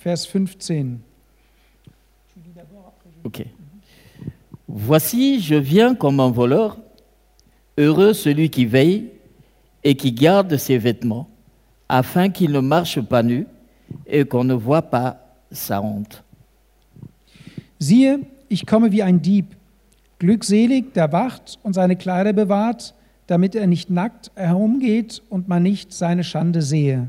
Vers 0.03 0.27
15. 0.27 0.99
Ok. 3.25 3.45
Voici, 4.69 5.41
je 5.41 5.55
viens 5.57 5.95
comme 5.95 6.21
un 6.21 6.31
voleur. 6.31 6.79
Heureux 7.79 8.13
celui 8.13 8.51
qui 8.51 8.65
veille 8.67 9.11
et 9.85 9.95
qui 9.95 10.13
garde 10.13 10.57
ses 10.57 10.79
vêtements, 10.79 11.29
afin 11.89 12.29
qu'il 12.29 12.51
ne 12.53 12.61
marche 12.61 13.01
pas 13.01 13.23
nu 13.23 13.47
et 14.07 14.25
qu'on 14.25 14.45
ne 14.45 14.55
voit 14.55 14.83
pas 14.83 15.17
sa 15.51 15.81
honte. 15.81 16.23
Siehe, 17.79 18.21
ich 18.49 18.67
komme 18.67 18.93
wie 18.93 19.03
ein 19.03 19.23
Dieb. 19.23 19.47
Glückselig, 20.19 20.93
der 20.93 21.13
wacht 21.13 21.59
und 21.63 21.73
seine 21.73 21.97
Kleider 21.97 22.33
bewahrt, 22.33 22.95
damit 23.27 23.55
er 23.55 23.67
nicht 23.67 23.91
nackt 23.91 24.31
herumgeht 24.35 25.23
und 25.31 25.49
man 25.49 25.63
nicht 25.63 25.93
seine 25.93 26.25
Schande 26.25 26.61
sehe. 26.61 27.09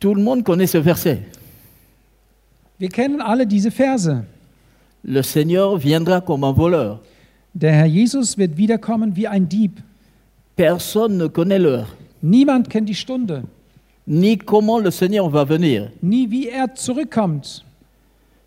Tout 0.00 0.14
le 0.14 0.22
monde 0.22 0.42
connaît 0.42 0.66
ce 0.66 0.82
verset. 0.82 1.18
Wir 2.78 2.88
kennen 2.88 3.20
alle 3.20 3.46
diese 3.46 3.70
Verse. 3.70 4.24
Le 5.04 5.22
Seigneur 5.22 5.78
viendra 5.78 6.20
comme 6.20 6.44
un 6.44 6.56
voleur. 6.56 7.00
Der 7.52 7.72
Herr 7.72 7.86
Jesus 7.86 8.36
wird 8.36 8.56
wiederkommen 8.56 9.14
wie 9.14 9.28
ein 9.28 9.48
Dieb. 9.48 9.80
Personne 10.56 11.16
ne 11.16 11.28
connaît 11.28 11.58
l'heure, 11.58 11.86
Niemand 12.20 12.70
kennt 12.70 12.88
die 12.88 12.94
Stunde, 12.94 13.44
ni 14.06 14.36
comment 14.38 14.78
le 14.78 14.90
Seigneur 14.90 15.28
va 15.30 15.44
venir. 15.44 15.90
nie 16.02 16.30
wie 16.30 16.48
er 16.48 16.74
zurückkommt. 16.74 17.64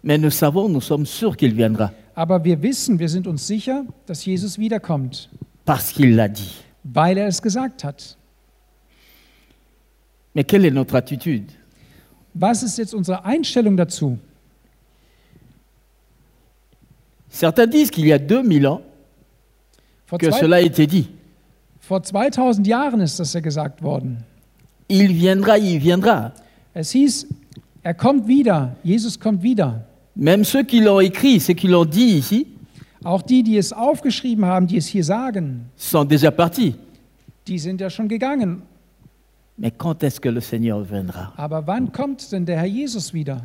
Mais 0.04 0.18
nous 0.18 0.30
savons, 0.32 0.70
nous 0.70 0.82
sommes 0.82 1.06
sûrs 1.06 1.36
qu'il 1.36 1.54
viendra, 1.56 1.92
Aber 2.16 2.44
wir 2.44 2.62
wissen, 2.62 2.98
wir 3.00 3.10
sind 3.10 3.28
uns 3.28 3.46
sicher, 3.48 3.84
dass 4.06 4.24
Jesus 4.26 4.58
wiederkommt, 4.58 5.30
parce 5.66 5.92
qu'il 5.92 6.16
l'a 6.16 6.28
dit. 6.28 6.64
weil 6.84 7.18
er 7.18 7.28
es 7.28 7.42
gesagt 7.42 7.84
hat. 7.84 8.16
Mais 10.34 10.44
quelle 10.44 10.66
est 10.66 10.72
notre 10.72 10.96
attitude 10.96 11.46
Was 12.36 12.62
ist 12.62 12.78
jetzt 12.78 12.94
unsere 12.94 13.26
Einstellung 13.26 13.76
dazu? 13.76 14.20
Certains 17.30 17.68
disent 17.68 17.92
qu'il 17.92 18.06
y 18.06 18.14
a 18.14 18.20
2000 18.20 18.66
ans 18.66 18.82
Vor, 20.06 20.18
que 20.20 20.28
zwei, 20.30 20.40
cela 20.40 20.56
a 20.58 20.62
été 20.62 20.88
dit. 20.88 21.10
vor 21.82 22.02
2000 22.04 22.66
Jahren 22.68 23.02
ist 23.02 23.20
das 23.20 23.34
ja 23.34 23.40
gesagt 23.42 23.82
worden. 23.82 24.24
Il 24.88 25.14
viendra, 25.14 25.58
il 25.58 25.80
viendra. 25.82 26.32
Es 26.74 26.92
hieß, 26.92 27.28
er 27.84 27.94
kommt 27.94 28.28
wieder, 28.28 28.76
Jesus 28.84 29.20
kommt 29.20 29.42
wieder. 29.44 29.86
Même 30.16 30.44
ceux 30.44 30.64
qui 30.64 30.80
l'ont 30.80 31.00
écrit, 31.00 31.40
ceux 31.40 31.54
qui 31.54 31.68
l'ont 31.68 31.86
dit 31.86 32.18
ici, 32.18 32.48
Auch 33.04 33.22
die, 33.22 33.44
die 33.44 33.58
es 33.58 33.72
aufgeschrieben 33.72 34.44
haben, 34.46 34.66
die 34.68 34.78
es 34.78 34.88
hier 34.88 35.04
sagen, 35.04 35.70
sont 35.78 36.10
déjà 36.12 36.32
partis. 36.32 36.74
die 37.48 37.60
sind 37.60 37.80
ja 37.80 37.90
schon 37.90 38.08
gegangen. 38.08 38.64
Mais 39.58 39.72
quand 39.72 40.04
est-ce 40.04 40.20
que 40.20 40.30
le 40.30 40.42
Seigneur 40.42 40.84
viendra 40.84 41.32
Aber 41.38 41.66
wann 41.68 41.92
kommt 41.92 42.32
denn 42.32 42.46
der 42.46 42.58
Herr 42.58 42.66
Jesus 42.66 43.14
wieder? 43.14 43.42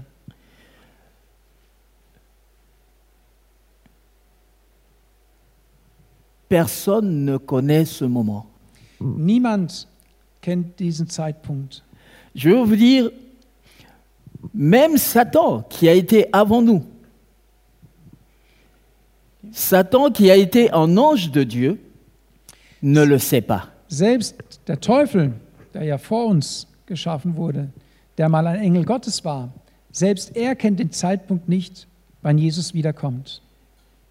Personne 6.48 7.24
ne 7.24 7.36
connaît 7.38 7.84
ce 7.84 8.04
moment. 8.04 8.46
Niemand 9.00 9.88
kennt 10.42 10.78
diesen 10.78 11.08
Zeitpunkt. 11.08 11.82
Je 12.34 12.50
veux 12.50 12.62
vous 12.64 12.76
dire, 12.76 13.10
même 14.52 14.98
Satan 14.98 15.62
qui 15.70 15.88
a 15.88 15.94
été 15.94 16.26
avant 16.32 16.60
nous, 16.60 16.84
Satan 19.52 20.10
qui 20.10 20.30
a 20.30 20.36
été 20.36 20.70
un 20.72 20.96
ange 20.96 21.30
de 21.30 21.42
Dieu, 21.44 21.78
ne 22.82 23.02
le 23.04 23.18
sait 23.18 23.40
pas. 23.40 23.68
Selbst 23.88 24.34
der 24.66 24.80
Teufel, 24.80 25.32
der 25.74 25.84
ja 25.84 25.98
vor 25.98 26.28
uns 26.28 26.66
geschaffen 26.86 27.36
wurde, 27.36 27.68
der 28.18 28.28
mal 28.28 28.46
ein 28.46 28.60
Engel 28.60 28.84
Gottes 28.84 29.24
war, 29.24 29.50
selbst 29.92 30.36
er 30.36 30.54
kennt 30.54 30.78
den 30.80 30.90
Zeitpunkt 30.90 31.48
nicht, 31.48 31.86
wann 32.22 32.38
Jesus 32.38 32.72
wiederkommt. 32.74 33.40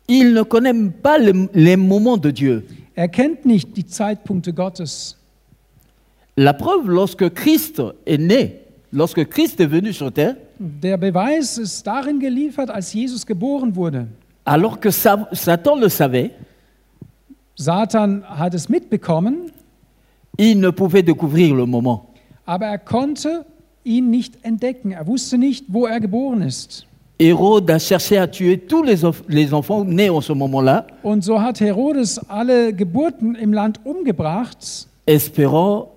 Il 0.08 0.34
ne 0.34 0.44
connaît 0.44 0.74
pas 1.02 1.18
le- 1.18 1.50
les 1.54 1.78
moments 1.78 2.18
de 2.18 2.32
Dieu. 2.32 2.64
Er 2.96 3.08
kennt 3.08 3.46
nicht 3.46 3.76
die 3.78 3.86
Zeitpunkte 3.86 4.54
Gottes. 4.54 5.18
La 6.38 6.54
preuve, 6.54 6.90
lorsque 6.90 7.30
Christ 7.34 7.82
est 8.06 8.18
né, 8.18 8.62
lorsque 8.92 9.26
Christ 9.28 9.60
est 9.60 9.66
venu 9.68 9.92
sur 9.94 10.12
terre, 10.12 10.36
Der 10.60 10.98
Beweis 10.98 11.58
ist 11.58 11.86
darin 11.88 12.20
geliefert, 12.20 12.70
als 12.70 12.94
Jesus 12.94 13.26
geboren 13.26 13.76
wurde. 13.76 14.08
alors 14.46 14.80
que 14.80 14.92
Sa- 14.92 15.28
Satan 15.32 15.76
le 15.80 15.90
savait, 15.90 16.32
Satan 17.56 18.24
hat 18.28 18.54
es 18.54 18.70
mitbekommen, 18.70 19.52
il 20.38 20.60
ne 20.60 20.70
pouvait 20.72 21.04
découvrir 21.04 21.54
le 21.56 21.66
moment. 21.66 22.02
aber 22.46 22.66
er 22.68 22.78
konnte 22.80 23.46
ihn 23.84 24.10
nicht 24.10 24.36
entdecken. 24.44 24.92
Er 24.92 25.06
wusste 25.08 25.38
nicht, 25.38 25.66
wo 25.68 25.86
er 25.86 26.00
geboren 26.00 26.42
ist. 26.42 26.86
Hérode 27.20 27.70
a 27.72 27.78
cherché 27.80 28.18
à 28.18 28.28
tuer 28.28 28.58
tous 28.68 28.84
les, 28.84 29.04
enf- 29.04 29.24
les 29.28 29.54
enfants 29.54 29.84
nés 29.86 30.10
en 30.10 30.22
ce 30.22 30.34
moment-là, 30.34 30.88
Und 31.04 31.24
so 31.24 31.40
hat 31.40 31.60
Herodes 31.62 32.20
alle 32.30 32.74
Geburten 32.74 33.36
im 33.36 33.54
Land 33.54 33.80
umgebracht, 33.86 34.88
espérant 35.06 35.91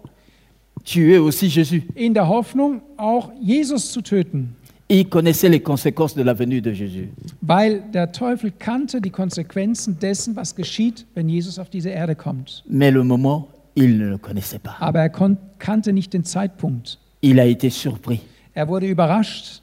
tuer 0.85 1.19
aussi 1.21 1.49
Jésus. 1.49 1.83
in 1.95 2.14
der 2.14 2.29
Hoffnung, 2.29 2.81
auch 2.97 3.31
Jesus 3.41 3.91
zu 3.93 4.00
töten. 4.03 4.55
Il 4.88 5.09
connaissait 5.09 5.49
les 5.49 5.61
conséquences 5.61 6.14
de 6.14 6.23
la 6.23 6.35
venue 6.38 6.61
de 6.61 6.73
Jésus. 6.73 7.09
Weil 7.41 7.83
der 7.93 8.12
Teufel 8.12 8.53
kannte 8.59 9.00
die 9.00 9.11
Konsequenzen 9.11 9.99
dessen, 9.99 10.37
was 10.37 10.55
geschieht, 10.55 11.07
wenn 11.14 11.29
Jesus 11.29 11.59
auf 11.59 11.71
diese 11.71 11.88
Erde 11.88 12.14
kommt. 12.14 12.62
Mais 12.69 12.93
le 12.93 13.03
moment, 13.03 13.47
il 13.75 13.97
ne 13.97 14.11
le 14.11 14.19
connaissait 14.19 14.59
pas. 14.59 14.76
Aber 14.81 15.00
er 15.00 15.09
kon- 15.09 15.38
kannte 15.59 15.93
nicht 15.93 16.12
den 16.12 16.25
Zeitpunkt. 16.25 16.99
Il 17.23 17.41
a 17.41 17.47
été 17.47 17.71
surpris. 17.71 18.21
Er 18.53 18.69
wurde 18.69 18.87
überrascht. 18.87 19.62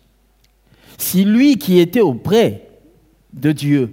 Si 0.97 1.23
lui 1.23 1.55
qui 1.57 1.79
était 1.79 2.01
auprès 2.01 2.61
de 3.31 3.53
Dieu 3.53 3.89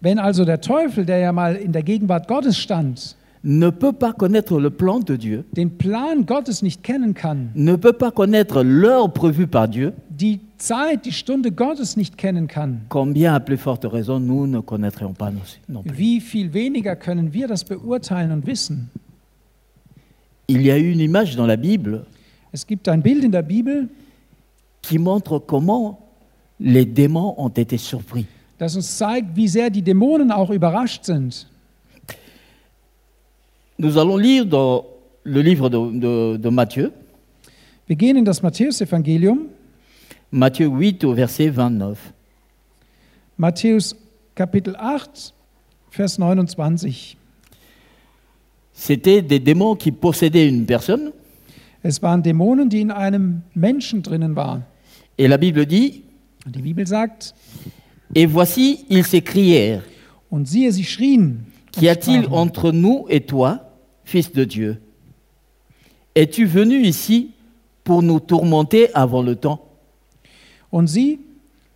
Wenn 0.00 0.18
also 0.20 0.44
der 0.44 0.60
Teufel, 0.60 1.04
der 1.06 1.18
ja 1.18 1.32
mal 1.32 1.56
in 1.56 1.72
der 1.72 1.82
Gegenwart 1.82 2.28
Gottes 2.28 2.56
stand, 2.58 3.16
ne 3.44 3.70
peut 3.70 3.92
pas 3.92 4.12
connaître 4.12 4.58
le 4.60 4.70
plan 4.70 5.00
de 5.00 5.16
Dieu, 5.16 5.44
den 5.52 5.70
Plan 5.70 6.20
Gottes 6.26 6.62
nicht 6.62 6.82
kennen 6.82 7.14
kann, 7.14 7.50
ne 7.54 7.76
peut 7.76 7.92
pas 7.92 8.10
connaître 8.10 8.62
l'heure 8.62 9.12
prévue 9.12 9.46
par 9.46 9.68
Dieu, 9.68 9.92
die 10.10 10.40
Zeit, 10.58 11.04
die 11.04 11.12
Stunde 11.12 11.52
Gottes 11.52 11.96
nicht 11.96 12.16
kennen 12.16 12.48
kann, 12.48 12.80
combien 12.88 13.34
à 13.34 13.40
plus 13.40 13.56
forte 13.56 13.84
raison 13.86 14.18
nous 14.20 14.46
ne 14.46 14.60
connaîtrions 14.60 15.12
pas 15.14 15.30
non 15.30 15.40
non 15.68 15.82
plus. 15.82 15.96
wie 15.96 16.20
viel 16.20 16.52
weniger 16.52 16.96
können 16.96 17.32
wir 17.32 17.46
das 17.48 17.64
beurteilen 17.64 18.32
und 18.32 18.46
wissen? 18.46 18.90
Il 20.48 20.62
y 20.62 20.70
a 20.70 20.76
une 20.78 21.00
image 21.00 21.36
dans 21.36 21.46
la 21.46 21.56
Bible 21.56 22.04
Es 22.52 22.66
gibt 22.66 22.88
ein 22.88 23.02
Bild 23.02 23.22
in 23.24 23.30
der 23.30 23.42
Bibel, 23.42 23.88
qui 24.82 24.98
montre 24.98 25.38
comment 25.38 25.98
les 26.58 26.86
démons 26.86 27.34
ont 27.36 27.50
été 27.50 27.76
surpris. 27.76 28.26
das 28.58 28.74
uns 28.74 28.96
zeigt, 28.96 29.36
wie 29.36 29.46
sehr 29.46 29.70
die 29.70 29.82
Dämonen 29.82 30.32
auch 30.32 30.50
überrascht 30.50 31.04
sind. 31.04 31.46
Nous 33.78 33.96
allons 33.98 34.16
lire 34.16 34.44
dans 34.46 34.84
le 35.24 35.40
livre 35.40 35.68
de, 35.68 35.78
de- 35.98 36.36
de 36.36 36.48
Matthieu, 36.48 36.92
Wir 37.86 37.96
gehen 37.96 38.16
in 38.18 38.24
das 38.24 38.42
Matthäusevangelium, 38.42 39.46
Matthieu 40.30 40.68
8 40.68 41.04
au 41.04 41.14
verset 41.14 41.48
29. 41.50 41.96
Matthäus 43.38 43.96
Kapitel 44.34 44.76
8, 44.78 45.32
Vers 45.90 46.18
29. 46.18 47.16
C'était 48.74 49.22
des 49.22 49.40
démons 49.40 49.74
qui 49.74 49.90
possédaient 49.90 50.48
une 50.48 50.66
personne, 50.66 51.12
Es 51.82 52.02
waren 52.02 52.22
Dämonen, 52.22 52.68
die 52.68 52.80
in 52.80 52.90
einem 52.90 53.42
Menschen 53.54 54.02
drinnen 54.02 54.34
waren. 54.36 54.64
et 55.16 55.28
la 55.28 55.36
Bible 55.38 55.64
dit, 55.64 56.02
Und 56.44 56.54
die 56.56 56.62
Bibel 56.62 56.86
sagt, 56.86 57.34
et 58.14 58.26
voici, 58.26 58.84
ils 58.90 59.04
s'écrièrent, 59.04 59.82
und 60.30 60.46
siehe, 60.46 60.70
sie 60.72 60.84
schrien. 60.84 61.36
Qu'y 61.72 61.88
a-t-il 61.88 62.26
entre 62.30 62.70
nous 62.72 63.06
et 63.08 63.20
toi, 63.22 63.67
fils 64.08 64.32
de 64.32 64.44
Dieu 64.44 64.76
Es-tu 66.14 66.46
venu 66.46 66.80
ici 66.82 67.30
pour 67.84 68.02
nous 68.02 68.20
tourmenter 68.20 68.88
avant 68.94 69.22
le 69.22 69.36
temps 69.36 69.60
Und 70.70 70.88
sie, 70.88 71.18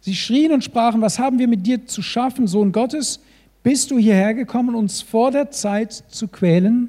sie 0.00 0.14
schrien 0.14 0.52
und 0.52 0.64
sprachen, 0.64 1.00
was 1.02 1.18
haben 1.18 1.38
wir 1.38 1.46
mit 1.46 1.66
dir 1.66 1.86
zu 1.86 2.00
schaffen, 2.02 2.46
Sohn 2.46 2.72
Gottes? 2.72 3.20
Bist 3.62 3.90
du 3.90 3.98
hierher 3.98 4.34
gekommen, 4.34 4.74
uns 4.74 5.02
vor 5.02 5.30
der 5.30 5.50
Zeit 5.50 5.92
zu 6.08 6.26
quälen? 6.26 6.88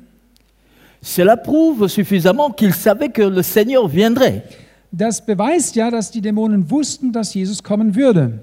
Cela 1.03 1.35
prouve 1.35 1.89
suffisamment 1.89 2.55
qu'ils 2.55 2.73
savaient 2.73 3.09
que 3.09 3.23
le 3.23 3.43
Seigneur 3.43 3.87
viendrait. 3.91 4.43
Das 4.91 5.25
beweist 5.25 5.75
ja, 5.75 5.91
dass 5.91 6.11
die 6.11 6.21
Dämonen 6.21 6.71
wussten, 6.71 7.11
dass 7.11 7.33
Jesus 7.33 7.61
kommen 7.61 7.95
würde. 7.95 8.39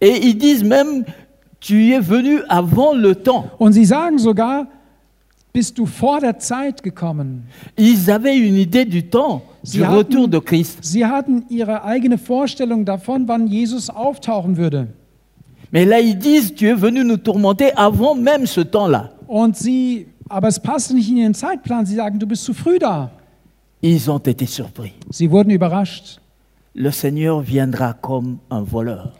Et 0.00 0.24
ils 0.24 0.38
disent 0.38 0.62
même, 0.62 1.04
tu 1.60 1.92
es 1.92 2.08
venu 2.08 2.42
avant 2.48 2.94
le 2.94 3.16
temps. 3.16 3.50
Und 3.58 3.72
sie 3.72 3.84
sagen 3.84 4.18
sogar, 4.18 4.68
bist 5.54 5.78
du 5.78 5.86
vor 5.86 6.20
der 6.20 6.38
Zeit 6.40 6.82
gekommen? 6.82 7.44
Ils 7.78 8.10
avaient 8.10 8.36
une 8.36 8.56
idée 8.56 8.84
du 8.84 9.08
temps, 9.08 9.40
Sie 9.62 9.78
du 9.78 9.84
hatten- 9.84 9.96
retour 9.96 10.28
de 10.28 10.40
Christ. 10.40 10.78
Sie 10.84 11.04
hatten 11.06 11.44
ihre 11.48 11.84
eigene 11.84 12.18
Vorstellung 12.18 12.84
davon, 12.84 13.26
wann 13.28 13.46
Jesus 13.46 13.88
auftauchen 13.88 14.56
würde. 14.56 14.88
Mais 15.70 15.84
là, 15.86 16.00
ils 16.00 16.18
disent, 16.18 16.54
tu 16.54 16.68
es 16.68 16.74
venu 16.74 17.04
nous 17.04 17.16
tourmenter 17.16 17.72
avant 17.76 18.14
même 18.16 18.46
ce 18.46 18.60
temps-là. 18.62 19.10
Und 19.28 19.56
sie, 19.56 20.06
aber 20.28 20.48
es 20.48 20.58
passte 20.60 20.92
nicht 20.94 21.08
in 21.08 21.16
ihren 21.18 21.34
Zeitplan. 21.34 21.86
Sie 21.86 21.94
sagen, 21.94 22.18
du 22.18 22.26
bist 22.26 22.42
zu 22.44 22.52
früh 22.52 22.78
da. 22.78 23.10
Ils 23.80 24.08
ont 24.10 24.18
été 24.18 24.46
surpris. 24.46 24.92
Sie 25.10 25.30
wurden 25.30 25.50
überrascht. 25.50 26.18
Le 26.74 26.90
Seigneur 26.90 27.40
viendra 27.42 27.92
comme 27.92 28.38
un 28.50 28.62
voleur, 28.64 29.12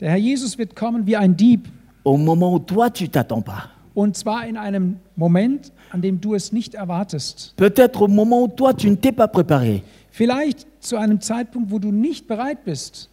Der 0.00 0.10
Herr 0.10 0.16
Jesus 0.18 0.56
wird 0.58 0.74
kommen 0.74 1.06
wie 1.06 1.16
ein 1.16 1.36
Dieb. 1.36 1.66
au 2.04 2.16
moment 2.16 2.54
où 2.54 2.58
toi, 2.60 2.88
tu 2.90 3.08
t'attends 3.10 3.42
pas. 3.42 3.68
Und 3.96 4.14
zwar 4.14 4.46
in 4.46 4.58
einem 4.58 4.96
Moment, 5.16 5.72
an 5.90 6.02
dem 6.02 6.20
du 6.20 6.34
es 6.34 6.52
nicht 6.52 6.74
erwartest. 6.74 7.54
Peut-être 7.56 8.02
au 8.02 8.08
moment 8.08 8.42
où 8.42 8.48
toi, 8.48 8.74
tu 8.74 8.90
ne 8.90 8.96
t'es 8.96 9.10
pas 9.10 9.26
préparé. 9.26 9.82
Vielleicht 10.10 10.66
zu 10.80 10.96
einem 10.98 11.18
Zeitpunkt, 11.20 11.70
wo 11.70 11.78
du 11.78 11.90
nicht 11.90 12.26
bereit 12.28 12.62
bist, 12.64 13.08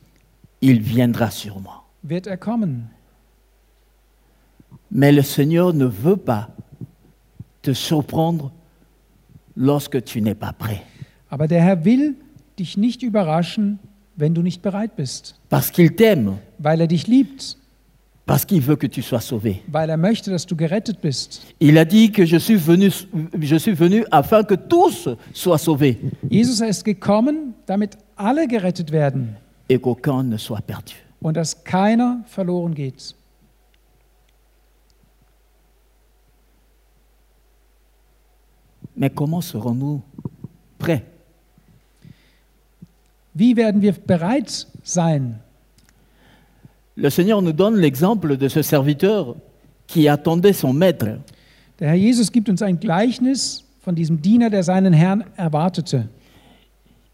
Il 0.61 0.81
viendra 0.81 1.31
sûrement. 1.31 1.83
wird 2.01 2.27
er 2.27 2.35
kommen. 2.37 2.89
Mais 4.89 5.11
le 5.13 5.21
Seigneur 5.23 5.73
ne 5.73 5.85
veut 5.85 6.17
pas 6.17 6.49
te 7.61 7.73
surprendre 7.73 8.51
lorsque 9.55 10.03
tu 10.03 10.21
n'es 10.21 10.35
pas 10.35 10.51
prêt. 10.53 10.81
Aber 11.29 11.47
der 11.47 11.61
Herr 11.61 11.85
will 11.85 12.15
dich 12.59 12.75
nicht 12.77 13.03
überraschen, 13.03 13.79
wenn 14.17 14.33
du 14.35 14.41
nicht 14.41 14.61
bereit 14.61 14.95
bist, 14.97 15.35
Parce 15.49 15.71
qu'il 15.71 15.95
t'aime, 15.95 16.37
weil 16.59 16.81
er 16.81 16.87
dich 16.87 17.07
liebt, 17.07 17.57
parce 18.25 18.45
qu'il 18.45 18.61
veut 18.61 18.75
que 18.77 18.87
tu 18.87 19.01
sois 19.01 19.19
sauvé. 19.21 19.61
weil 19.67 19.89
er 19.89 19.97
möchte, 19.97 20.29
dass 20.31 20.45
du 20.45 20.55
gerettet 20.55 21.01
bist. 21.01 21.41
Il 21.59 21.77
a 21.77 21.85
dit 21.85 22.11
que 22.11 22.25
je 22.25 22.37
suis 22.37 22.55
venu, 22.57 22.89
je 23.39 23.55
suis 23.57 23.73
venu 23.73 24.05
afin 24.11 24.43
que 24.43 24.55
tous 24.55 25.09
soient 25.33 25.57
sauvés 25.57 25.99
Jesus 26.29 26.61
ist 26.61 26.83
gekommen, 26.85 27.53
damit 27.65 27.97
alle 28.15 28.47
gerettet 28.47 28.91
werden 28.91 29.35
et 29.69 29.79
qu'aucun 29.79 30.23
ne 30.23 30.37
soit 30.37 30.61
perdu. 30.61 30.93
und 31.21 31.35
dass 31.37 31.63
keiner 31.63 32.21
verloren 32.27 32.73
geht. 32.73 33.15
Mais 38.95 39.09
comment 39.09 39.41
serons-nous 39.41 40.01
prêts 40.77 41.03
Wie 43.33 43.55
werden 43.55 43.81
wir 43.81 43.93
bereit 43.93 44.67
sein? 44.83 45.39
Le 46.95 47.09
Seigneur 47.09 47.41
nous 47.41 47.53
donne 47.53 47.77
l'exemple 47.77 48.37
de 48.37 48.47
ce 48.47 48.61
serviteur 48.61 49.35
qui 49.87 50.07
attendait 50.07 50.53
son 50.53 50.73
maître. 50.73 51.07
Der 51.79 51.89
Herr 51.89 51.95
Jesus 51.97 52.31
gibt 52.31 52.49
uns 52.49 52.61
ein 52.61 52.79
Gleichnis 52.79 53.63
von 53.81 53.95
diesem 53.95 54.21
Diener, 54.21 54.49
der 54.49 54.63
seinen 54.63 54.93
Herrn 54.93 55.23
erwartete. 55.35 56.05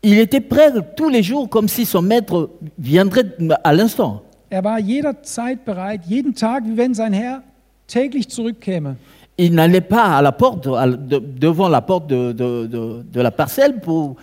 Il 0.04 0.18
était 0.18 0.42
prêt 0.42 0.72
tous 0.96 1.10
les 1.10 1.24
jours 1.24 1.50
comme 1.50 1.68
si 1.68 1.86
son 1.86 2.02
maître 2.02 2.50
viendrait 2.78 3.26
à 3.64 3.74
l'instant. 3.74 4.22
Er 4.50 4.64
war 4.64 4.80
jederzeit 4.80 5.64
bereit, 5.66 6.02
jeden 6.08 6.34
Tag, 6.34 6.64
wie 6.66 6.76
wenn 6.78 6.94
sein 6.94 7.14
Herr 7.14 7.42
täglich 7.88 8.28
zurückkäme. 8.30 8.96
Il 9.38 9.54
n'allait 9.54 9.82
pas 9.82 10.18
à 10.18 10.22
la 10.22 10.32
porte, 10.34 10.68
à- 10.68 10.88
de- 10.88 11.20
devant 11.20 11.70
la 11.70 11.82
porte 11.82 12.08
de, 12.08 12.34
de- 12.34 12.68
de- 12.68 13.06
de 13.12 13.22
la 13.22 13.32
parcelle 13.32 13.80
pour 13.80 14.18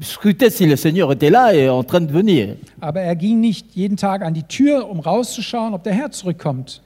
scruter 0.00 0.50
si 0.50 0.66
le 0.66 0.76
Seigneur 0.76 1.12
était 1.12 1.30
là 1.30 1.54
et 1.54 1.68
en 1.68 1.82
train 1.82 2.00
de 2.00 2.12
venir. 2.12 2.56
Aber 2.80 3.00
er 3.00 3.16
ging 3.16 3.40
nicht 3.40 3.74
jeden 3.74 3.96
Tag 3.96 4.22
an 4.22 4.34
die 4.34 4.42
Tür, 4.42 4.88
um 4.88 5.00
rauszuschauen, 5.00 5.74
ob 5.74 5.82
der 5.82 5.94
Herr 5.94 6.10
zurückkommt. 6.10 6.82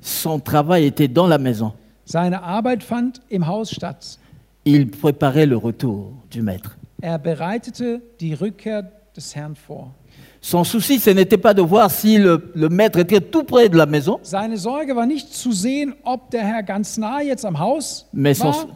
Son 0.00 0.40
travail 0.40 0.86
était 0.86 1.08
dans 1.08 1.26
la 1.26 1.38
maison. 1.38 1.72
Seine 2.04 2.42
Arbeit 2.42 2.82
fand 2.82 3.20
im 3.30 3.46
Haus 3.46 3.70
statt. 3.70 4.18
Il 4.64 4.90
préparait 4.90 5.46
le 5.46 5.56
retour 5.56 6.12
du 6.30 6.42
maître. 6.42 6.76
Er 7.00 7.18
bereitete 7.18 8.00
die 8.20 8.34
Rückkehr 8.34 8.84
des 9.16 9.34
Herrn 9.34 9.54
vor. 9.54 9.92
Son 10.40 10.64
souci, 10.64 10.98
ce 10.98 11.10
n'était 11.10 11.38
pas 11.38 11.54
de 11.54 11.62
voir 11.62 11.88
si 11.88 12.18
le, 12.18 12.50
le 12.54 12.68
maître 12.68 12.98
était 12.98 13.20
tout 13.20 13.44
près 13.44 13.68
de 13.68 13.76
la 13.76 13.86
maison, 13.86 14.18
Seine 14.22 14.56
Sorge 14.56 14.94
war 14.94 15.06
nicht 15.06 15.32
zu 15.32 15.52
sehen, 15.52 15.94
ob 16.02 16.30
der 16.30 16.44
Herr 16.44 16.62
ganz 16.64 16.98
nah 16.98 17.22
jetzt 17.22 17.44
am 17.44 17.58
Haus 17.60 18.06
mais 18.12 18.34
son, 18.34 18.48
war, 18.48 18.66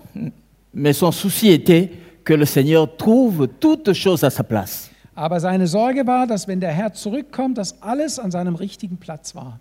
mais 0.73 0.93
son 0.93 1.11
souci 1.11 1.49
était 1.51 1.91
que 2.27 2.35
le 2.35 2.45
Seigneur 2.45 2.97
trouve 2.97 3.49
toutes 3.61 3.95
choses 3.95 4.23
à 4.25 4.31
sa 4.31 4.43
place. 4.43 4.91
aber 5.17 5.41
seine 5.41 5.67
Sorge 5.67 6.07
war, 6.07 6.27
dass 6.27 6.47
wenn 6.47 6.61
der 6.61 6.73
Herr 6.73 6.93
zurückkommt, 6.93 7.57
dass 7.57 7.83
alles 7.83 8.19
an 8.19 8.31
seinem 8.31 8.55
richtigen 8.55 8.99
Platz 8.99 9.35
war. 9.35 9.59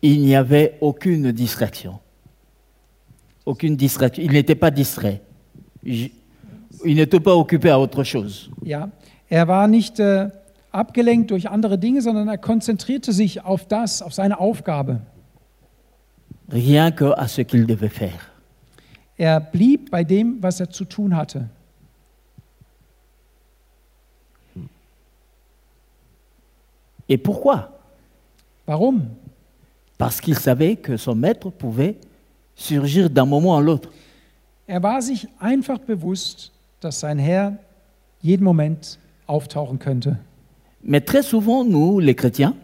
Il 0.00 0.20
n'y 0.20 0.36
avait 0.36 0.74
aucune 0.80 1.32
distraction. 1.32 1.98
Aucune 3.44 3.76
distraction. 3.76 4.24
Il 4.24 4.30
n'était 4.30 4.54
pas 4.54 4.70
distrait. 4.70 5.20
Il 5.82 6.10
n'était 6.84 7.20
pas 7.20 7.34
occupé 7.34 7.70
à 7.70 7.78
autre 7.78 8.04
chose. 8.04 8.48
Ja, 8.62 8.90
er 9.28 9.48
war 9.48 9.66
nicht 9.66 9.98
äh, 9.98 10.28
abgelenkt 10.70 11.32
durch 11.32 11.48
andere 11.48 11.78
Dinge, 11.78 12.00
sondern 12.00 12.28
er 12.28 12.38
konzentrierte 12.38 13.12
sich 13.12 13.44
auf 13.44 13.66
das, 13.66 14.02
auf 14.02 14.14
seine 14.14 14.38
Aufgabe. 14.38 15.00
Rien 16.48 16.94
que 16.94 17.12
à 17.16 17.26
ce 17.26 17.42
qu'il 17.42 17.66
devait 17.66 17.88
faire. 17.88 18.31
Er 19.22 19.38
blieb 19.38 19.88
bei 19.92 20.02
dem, 20.02 20.42
was 20.42 20.58
er 20.58 20.68
zu 20.68 20.84
tun 20.84 21.14
hatte. 21.14 21.48
Et 27.08 27.18
pourquoi 27.18 27.68
Warum? 28.66 29.02
Parce 29.96 30.20
qu'il 30.20 30.36
savait 30.36 30.74
que 30.74 30.96
son 30.96 31.14
maître 31.14 31.50
pouvait 31.50 31.94
surgir 32.56 33.08
d'un 33.08 33.24
moment 33.24 33.56
à 33.56 33.60
l'autre. 33.60 33.90
Er 34.66 34.82
war 34.82 35.00
sich 35.00 35.28
einfach 35.38 35.78
bewusst, 35.78 36.50
dass 36.80 36.98
sein 36.98 37.20
Herr 37.20 37.58
jeden 38.22 38.42
Moment 38.42 38.98
auftauchen 39.28 39.78
könnte. 39.78 40.18
Mais 40.82 41.00
très 41.00 41.22
souvent, 41.22 41.62
nous, 41.62 42.00
les 42.00 42.16
chrétiens, 42.16 42.56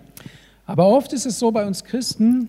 Aber 0.66 0.88
oft 0.88 1.12
ist 1.12 1.25
es 1.25 1.38
so 1.38 1.53
bei 1.53 1.64
uns 1.64 1.85
Christen, 1.85 2.49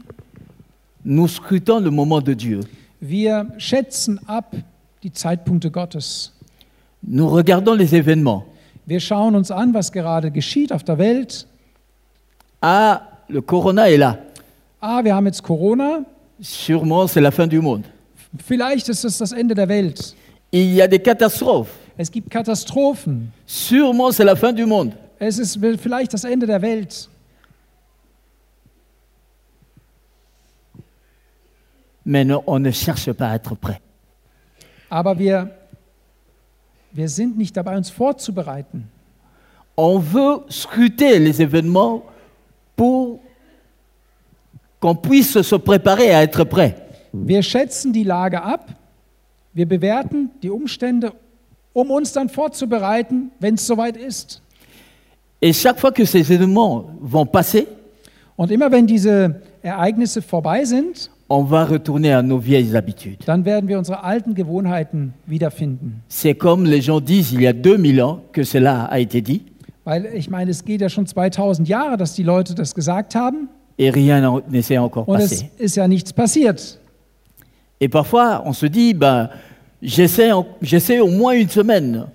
nous 1.03 1.27
scrutons 1.27 1.79
le 1.79 1.91
moment 1.91 2.21
de 2.21 2.33
Dieu. 2.33 2.61
Wir 2.99 3.51
schätzen 3.57 4.19
ab 4.27 4.55
die 5.03 5.11
Zeitpunkte 5.13 5.71
Gottes. 5.71 6.33
Nous 7.01 7.27
regardons 7.29 7.73
les 7.75 7.93
événements. 7.93 8.43
Wir 8.85 8.99
schauen 8.99 9.35
uns 9.35 9.51
an, 9.51 9.73
was 9.73 9.91
gerade 9.91 10.31
geschieht 10.31 10.73
auf 10.73 10.83
der 10.83 10.97
Welt. 10.97 11.47
Ah, 12.61 13.01
le 13.27 13.41
corona 13.41 13.87
est 13.89 13.97
là. 13.97 14.17
Ah, 14.81 15.03
wir 15.03 15.13
haben 15.15 15.25
jetzt 15.25 15.43
Corona, 15.43 16.05
Sûrement, 16.41 17.05
c'est 17.07 17.19
la 17.21 17.31
fin 17.31 17.47
du 17.47 17.61
monde. 17.61 17.83
vielleicht 18.45 18.87
ist 18.89 19.03
es 19.03 19.17
das 19.17 19.31
Ende 19.33 19.53
der 19.55 19.67
Welt. 19.67 20.15
Il 20.51 20.73
y 20.73 20.81
a 20.81 20.87
des 20.87 20.99
catastrophes. 21.03 21.71
Es 21.97 22.09
gibt 22.09 22.29
Katastrophen. 22.29 23.31
Sûrement, 23.45 24.11
c'est 24.11 24.23
la 24.23 24.35
fin 24.35 24.53
du 24.53 24.65
monde. 24.65 24.93
Es 25.19 25.37
ist 25.37 25.59
vielleicht 25.81 26.13
das 26.13 26.23
Ende 26.23 26.47
der 26.47 26.61
Welt. 26.61 27.09
Mais 32.09 32.25
on 32.47 32.57
ne 32.57 32.71
cherche 32.71 33.11
pas 33.13 33.29
à 33.29 33.35
être 33.35 33.53
prêt. 33.53 33.79
Aber 34.89 35.19
wir, 35.19 35.51
wir 36.91 37.07
sind 37.07 37.37
nicht 37.37 37.55
dabei, 37.55 37.77
uns 37.77 37.91
vorzubereiten. 37.91 38.89
On 39.77 39.99
veut 39.99 40.41
scruter 40.49 41.19
les 41.19 41.39
événements 41.39 42.01
pour 42.75 43.19
qu'on 44.79 44.95
puisse 44.95 45.39
se 45.39 45.55
préparer 45.55 46.15
à 46.15 46.23
être 46.23 46.45
prêt. 46.45 46.75
Wir 47.13 47.43
schätzen 47.43 47.93
die 47.93 48.03
Lage 48.03 48.41
ab, 48.41 48.69
wir 49.53 49.67
bewerten 49.67 50.31
die 50.41 50.49
Umstände, 50.49 51.13
um 51.73 51.91
uns 51.91 52.11
dann 52.11 52.27
vorzubereiten, 52.27 53.29
wenn 53.39 53.53
es 53.53 53.67
soweit 53.67 53.95
ist. 53.95 54.41
Et 55.41 55.53
chaque 55.53 55.79
fois 55.79 55.91
que 55.91 56.05
ces 56.05 56.31
événements 56.31 56.85
vont 57.01 57.27
passer, 57.27 57.67
Und 58.35 58.51
immer 58.51 58.71
wenn 58.71 58.87
diese 58.87 59.41
Ereignisse 59.61 60.23
vorbei 60.23 60.65
sind, 60.65 61.11
on 61.29 61.43
va 61.43 61.63
retourner 61.65 62.11
à 62.13 62.21
nos 62.23 62.39
vieilles 62.39 62.75
habitudes. 62.75 63.25
dann 63.25 63.45
werden 63.45 63.67
wir 63.69 63.77
unsere 63.77 64.03
alten 64.03 64.33
Gewohnheiten 64.35 65.13
wiederfinden. 65.27 66.01
C'est 66.09 66.35
comme 66.35 66.65
les 66.65 66.81
gens 66.81 66.99
disent 67.01 67.31
il 67.33 67.41
y 67.41 67.47
a 67.47 67.53
2000 67.53 68.01
ans 68.01 68.19
que 68.31 68.43
cela 68.43 68.85
a 68.85 68.99
été 68.99 69.21
dit 69.21 69.43
Weil 69.85 70.07
ich 70.13 70.29
meine, 70.29 70.51
es 70.51 70.63
geht 70.65 70.81
ja 70.81 70.89
schon 70.89 71.05
2000 71.07 71.67
Jahre, 71.67 71.97
dass 71.97 72.13
die 72.13 72.23
Leute 72.23 72.53
das 72.55 72.73
gesagt 72.75 73.15
haben 73.15 73.47
et 73.77 73.89
rien 73.95 74.21
n'en- 74.21 74.43
ne 74.49 74.61
s'est 74.61 74.77
encore 74.77 75.07
und 75.07 75.19
es 75.19 75.31
passé. 75.43 75.49
ist 75.57 75.75
ja 75.77 75.87
nichts 75.87 76.11
passiert. 76.13 76.79
Et 77.79 77.87
parfois, 77.89 78.41
on 78.45 78.53
se 78.53 78.65
dit 78.67 78.93
ben, 78.93 79.29
j'essaie 79.81 80.31
en- 80.33 80.45
j'essaie 80.61 80.99
au 80.99 81.07
moins 81.09 81.33
une 81.33 81.47
semaine. 81.49 82.05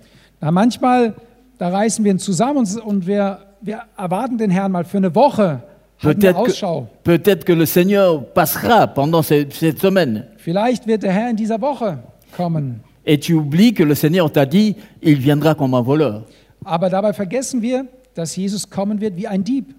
Na, 0.41 0.51
manchmal, 0.51 1.13
da 1.57 1.69
reißen 1.69 2.03
wir 2.05 2.11
uns 2.11 2.23
zusammen 2.23 2.57
und, 2.59 2.77
und 2.85 3.07
wir, 3.07 3.39
wir 3.61 3.79
erwarten 3.97 4.37
den 4.37 4.51
Herrn 4.51 4.71
mal 4.71 4.83
für 4.85 4.97
eine 4.97 5.13
Woche, 5.15 5.61
Peut-être 6.01 7.45
que, 7.45 7.53
le 7.53 7.65
Seigneur 7.65 8.25
passera 8.33 8.87
pendant 8.87 9.21
ce- 9.21 9.45
cette 9.49 9.79
semaine. 9.79 10.25
Vielleicht 10.37 10.85
wird 10.87 11.03
der 11.03 11.11
Herr 11.11 11.29
in 11.29 11.35
dieser 11.35 11.59
Woche 11.61 11.97
kommen. 12.35 12.81
Et 13.05 13.19
tu 13.19 13.35
oublies 13.35 13.73
que 13.73 13.83
le 13.83 13.95
Seigneur 13.95 14.31
t'a 14.31 14.45
dit, 14.45 14.75
il 15.01 15.19
viendra 15.19 15.53
comme 15.55 15.73
un 15.75 15.81
voleur. 15.81 16.23
Aber 16.63 16.89
dabei 16.89 17.13
vergessen 17.13 17.61
wir, 17.61 17.85
dass 18.15 18.35
Jesus 18.35 18.67
kommen 18.69 18.99
wird 18.99 19.15
wie 19.15 19.27
ein 19.27 19.43
Dieb. 19.43 19.73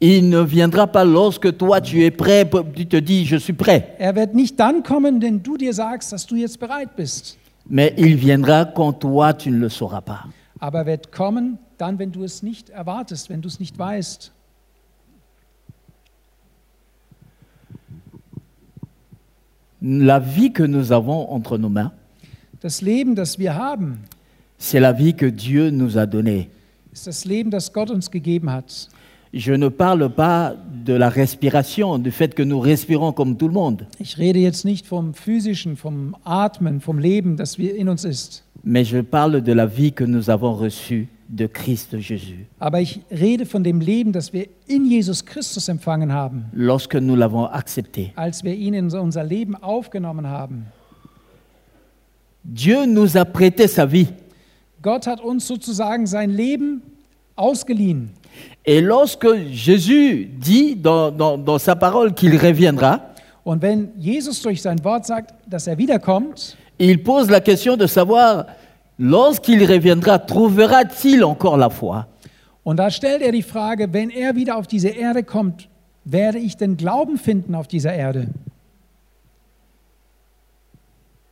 Il 0.00 0.28
ne 0.28 0.44
viendra 0.50 0.86
pas 0.86 1.04
lorsque 1.04 1.56
toi 1.56 1.80
tu 1.80 2.02
es 2.04 2.10
prêt, 2.10 2.44
tu 2.74 2.86
te 2.86 2.96
dis, 3.00 3.24
je 3.24 3.36
suis 3.38 3.52
prêt. 3.52 3.94
Er 3.98 4.14
wird 4.16 4.34
nicht 4.34 4.58
dann 4.58 4.82
kommen, 4.82 5.20
wenn 5.22 5.42
du 5.42 5.56
dir 5.56 5.72
sagst, 5.72 6.12
dass 6.12 6.26
du 6.26 6.36
jetzt 6.36 6.58
bereit 6.58 6.96
bist. 6.96 7.38
Mais 7.66 7.92
il 7.96 8.16
viendra 8.18 8.64
quand 8.66 8.94
toi 9.00 9.32
tu 9.32 9.50
ne 9.50 9.58
le 9.58 9.68
sauras 9.70 10.02
pas. 10.02 10.24
Aber 10.58 10.80
er 10.80 10.86
wird 10.86 11.12
kommen 11.12 11.58
dann, 11.78 11.98
wenn 11.98 12.12
du 12.12 12.24
es 12.24 12.42
nicht 12.42 12.70
erwartest, 12.70 13.30
wenn 13.30 13.40
du 13.40 13.48
es 13.48 13.60
nicht 13.60 13.78
weißt. 13.78 14.32
La 19.86 20.18
vie 20.18 20.50
que 20.50 20.62
nous 20.62 20.92
avons 20.92 21.30
entre 21.30 21.58
nos 21.58 21.68
mains, 21.68 21.92
Das 22.62 22.80
Leben, 22.80 23.14
das 23.14 23.38
wir 23.38 23.54
haben, 23.54 23.98
c'est 24.56 24.80
la 24.80 24.92
vie 24.92 25.12
que 25.12 25.26
Dieu 25.26 25.70
nous 25.70 25.98
a 25.98 26.06
donnée. 26.06 26.48
ist 26.92 27.06
das 27.06 27.26
Leben, 27.26 27.50
das 27.50 27.70
Gott 27.70 27.90
uns 27.90 28.10
gegeben 28.10 28.50
hat. 28.50 28.88
Je 29.34 29.52
ne 29.52 29.68
parle 29.68 30.08
pas 30.08 30.54
de 30.86 30.94
la 30.94 31.10
respiration, 31.10 31.98
du 31.98 32.10
fait 32.12 32.34
que 32.34 32.42
nous 32.42 32.60
respirons 32.60 33.12
comme 33.12 33.36
tout 33.36 33.48
le 33.48 33.52
monde, 33.52 33.86
Ich 33.98 34.16
rede 34.16 34.38
jetzt 34.38 34.64
nicht 34.64 34.86
vom 34.86 35.12
physischen, 35.12 35.76
vom 35.76 36.16
Atmen, 36.24 36.80
vom 36.80 36.98
Leben, 36.98 37.36
das 37.36 37.58
wir 37.58 37.76
in 37.76 37.88
uns 37.90 38.04
ist, 38.04 38.42
mais 38.62 38.84
je 38.90 39.02
parle 39.02 39.42
de 39.42 39.52
la 39.52 39.66
vie 39.66 39.92
que 39.92 40.04
nous 40.04 40.30
avons 40.30 40.54
reçue 40.54 41.08
de 41.28 41.46
Christ 41.46 41.92
Jésus, 41.98 42.46
Aber 42.58 42.80
ich 42.80 43.00
rede 43.10 43.46
von 43.46 43.64
dem 43.64 43.80
Leben, 43.80 44.12
das 44.12 44.32
wir 44.32 44.46
in 44.66 44.84
Jesus 44.86 45.24
Christus 45.24 45.68
empfangen 45.68 46.12
haben, 46.12 46.46
lorsque 46.52 46.94
nous 46.96 47.16
l'avons 47.16 47.46
accepté. 47.50 48.12
als 48.16 48.44
wir 48.44 48.54
ihn 48.54 48.74
in 48.74 48.90
unser 48.94 49.24
Leben 49.24 49.56
aufgenommen 49.56 50.26
haben. 50.28 50.66
Dieu 52.42 52.84
nous 52.86 53.16
a 53.16 53.24
prêté 53.24 53.66
sa 53.68 53.86
vie. 53.86 54.08
Gott 54.82 55.06
hat 55.06 55.20
uns 55.22 55.46
sozusagen 55.46 56.06
sein 56.06 56.30
Leben 56.30 56.82
ausgeliehen. 57.36 58.10
Et 58.66 58.80
lorsque 58.82 59.26
Jésus 59.50 60.26
dit 60.26 60.76
dans, 60.76 61.10
dans- 61.10 61.38
dans 61.38 61.58
sa 61.58 61.74
parole 61.74 62.12
qu'il 62.14 62.36
reviendra, 62.36 63.00
Und 63.44 63.60
wenn 63.62 63.90
Jesus 63.98 64.40
durch 64.40 64.62
sein 64.62 64.82
Wort 64.84 65.04
sagt, 65.06 65.34
dass 65.46 65.66
er 65.66 65.76
wiederkommt, 65.76 66.56
il 66.78 67.02
pose 67.02 67.30
la 67.30 67.40
question 67.40 67.76
de 67.76 67.86
savoir, 67.86 68.46
lorsqu'il 68.98 69.64
reviendra, 69.64 70.18
trouvera-t-il 70.18 71.24
encore 71.24 71.56
la 71.56 71.70
foi 71.70 72.06
und 72.64 72.78
da 72.78 72.90
stellt 72.90 73.20
er 73.20 73.30
die 73.30 73.42
Frage, 73.42 73.92
wenn 73.92 74.10
er 74.10 74.34
wieder 74.34 74.56
auf 74.56 74.66
diese 74.66 74.88
Erde 74.88 75.22
kommt, 75.22 75.68
werde 76.04 76.38
ich 76.38 76.56
denn 76.56 76.76
Glauben 76.76 77.18
finden 77.18 77.54
auf 77.54 77.68
dieser 77.68 77.92
Erde? 77.92 78.28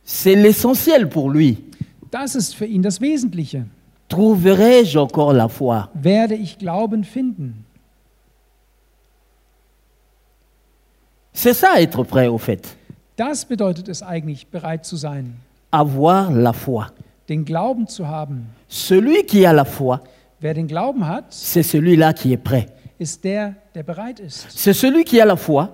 C'est 0.05 0.35
l'essentiel 0.35 1.07
pour 1.07 1.31
lui. 1.31 1.57
Das 2.11 2.35
ist 2.35 2.53
für 2.53 2.65
ihn 2.65 2.83
das 2.83 3.01
Wesentliche. 3.01 3.65
Trouverai-je 4.09 4.99
encore 4.99 5.33
la 5.33 5.47
foi 5.47 5.89
Werde 5.95 6.35
ich 6.35 6.59
Glauben 6.59 7.03
finden? 7.03 7.65
C'est 11.33 11.53
ça 11.53 11.81
être 11.81 12.03
prêt 12.03 12.27
au 12.27 12.37
fait. 12.37 12.77
Das 13.15 13.45
bedeutet 13.45 13.87
es 13.87 14.03
eigentlich, 14.03 14.47
bereit 14.47 14.85
zu 14.85 14.97
sein, 14.97 15.37
Avoir 15.71 16.29
la 16.31 16.53
foi. 16.53 16.85
Den 17.29 17.45
Glauben 17.45 17.87
zu 17.87 18.07
haben. 18.07 18.47
Celui 18.69 19.23
qui 19.25 19.45
a 19.45 19.51
la 19.53 19.65
foi, 19.65 19.99
Wer 20.39 20.53
den 20.53 20.67
Glauben 20.67 21.07
hat, 21.07 21.25
c'est 21.29 21.63
celui-là 21.63 22.13
qui 22.13 22.33
est 22.33 22.37
prêt. 22.43 22.65
ist 22.99 23.23
der, 23.23 23.55
der 23.73 23.83
bereit 23.83 24.19
ist. 24.19 24.45
C'est 24.49 24.73
celui 24.73 25.03
qui 25.03 25.19
a 25.21 25.25
la 25.25 25.35
foi 25.35 25.69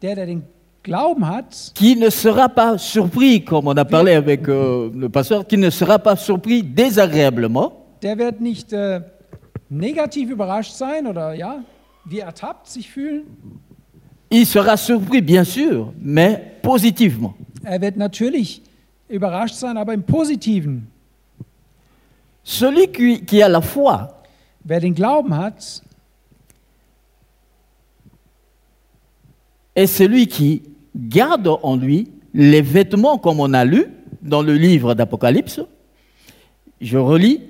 Der, 0.00 0.14
der 0.14 0.26
den 0.26 0.42
Glauben 0.82 1.26
hat, 1.26 1.72
qui 1.74 1.96
ne 1.96 2.10
sera 2.10 2.48
pas 2.48 2.76
surpris, 2.78 3.42
comme 3.44 3.68
on 3.68 3.76
a 3.76 3.84
parlé 3.84 4.12
avec 4.14 4.48
euh, 4.48 4.90
le 4.94 5.08
pasteur, 5.08 5.46
qui 5.46 5.56
ne 5.56 5.70
sera 5.70 5.98
pas 5.98 6.16
surpris 6.16 6.62
désagréablement, 6.62 7.72
der 8.02 8.18
wird 8.18 8.40
nicht 8.40 8.72
äh, 8.72 9.00
negativ 9.70 10.30
überrascht 10.30 10.72
sein 10.74 11.06
oder 11.06 11.32
ja, 11.34 11.62
wie 12.04 12.18
ertappt 12.20 12.66
sich 12.66 12.90
fühlen. 12.90 13.22
il 14.30 14.44
sera 14.46 14.76
surpris 14.76 15.22
bien 15.22 15.44
sûr, 15.44 15.92
mais 16.00 16.38
positivement. 16.62 17.34
Er 17.62 17.80
wird 17.80 17.96
natürlich 17.96 18.62
überrascht 19.08 19.54
sein, 19.54 19.76
aber 19.78 19.94
im 19.94 20.02
Positiven. 20.02 20.88
Celui 22.44 22.92
qui, 22.92 23.24
qui 23.24 23.42
a 23.42 23.48
la 23.48 23.60
foi, 23.60 24.14
Wer 24.66 24.80
den 24.80 24.94
Glauben 24.94 25.32
hat, 25.32 25.82
est 29.74 29.86
celui 29.86 30.26
qui 30.26 30.62
garde 30.96 31.48
en 31.62 31.76
lui 31.76 32.10
les 32.32 32.62
vêtements 32.62 33.18
comme 33.18 33.40
on 33.40 33.52
a 33.52 33.64
lu 33.64 33.86
dans 34.22 34.42
le 34.42 34.54
livre 34.54 34.94
d'Apocalypse. 34.94 35.60
Je 36.80 36.96
relis 36.96 37.42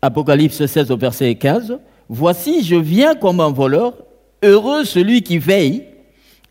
Apocalypse 0.00 0.64
16 0.64 0.90
au 0.90 0.96
verset 0.96 1.34
15. 1.34 1.78
Voici, 2.08 2.64
je 2.64 2.76
viens 2.76 3.14
comme 3.14 3.40
un 3.40 3.50
voleur, 3.50 3.94
heureux 4.42 4.84
celui 4.84 5.22
qui 5.22 5.38
veille 5.38 5.84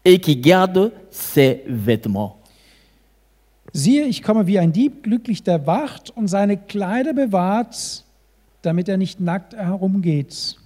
et 0.06 0.20
qui 0.20 0.36
garde 0.36 0.92
ses 1.10 1.64
vêtements. 1.66 2.37
Siehe, 3.74 4.06
ich 4.06 4.24
komme 4.24 4.48
wie 4.48 4.60
ein 4.60 4.72
Dieb, 4.72 5.04
glücklich 5.04 5.44
der 5.44 5.68
wacht 5.68 6.10
und 6.16 6.28
seine 6.28 6.58
Kleider 6.58 7.14
bewahrt, 7.14 8.04
damit 8.62 8.90
er 8.90 8.98
nicht 8.98 9.20
nackt 9.20 9.56
herumgeht. 9.56 10.58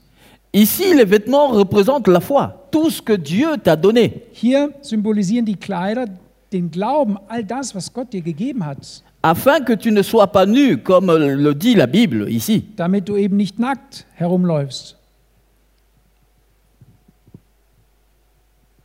Ici, 0.53 0.93
les 0.93 1.05
vêtements 1.05 1.47
représentent 1.53 2.07
la 2.07 2.19
foi, 2.19 2.53
tout 2.71 2.89
ce 2.89 3.01
que 3.01 3.13
Dieu 3.13 3.55
t'a 3.63 3.75
donné, 3.77 4.23
Hier 4.33 4.69
symbolisieren 4.81 5.45
die 5.45 5.55
Kleider 5.55 6.05
den 6.51 6.69
Glauben, 6.71 7.17
all 7.29 7.45
das, 7.45 7.73
was 7.73 7.93
Gott 7.93 8.11
dir 8.11 8.21
gegeben 8.21 8.65
hat, 8.65 9.01
afin 9.21 9.63
que 9.63 9.73
tu 9.77 9.91
ne 9.91 10.03
sois 10.03 10.27
pas 10.27 10.45
nu, 10.45 10.77
comme 10.77 11.15
le 11.15 11.53
dit 11.55 11.75
la 11.75 11.85
Bible 11.85 12.29
ici. 12.29 12.65
damit 12.75 13.07
du 13.07 13.15
eben 13.15 13.37
nicht 13.37 13.59
nackt 13.59 14.05
herumläufst. 14.15 14.97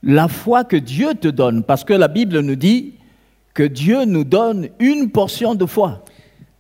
La 0.03 0.29
foi 0.29 0.63
que 0.65 0.77
Dieu 0.77 1.15
te 1.15 1.29
donne, 1.29 1.65
parce 1.65 1.83
que 1.85 1.95
la 1.95 2.07
Bible 2.07 2.41
nous 2.41 2.55
dit 2.55 2.95
que 3.57 3.63
Dieu 3.63 4.05
nous 4.05 4.23
donne 4.25 4.69
une 4.79 5.11
portion 5.11 5.55
de 5.55 5.65
foi 5.67 6.05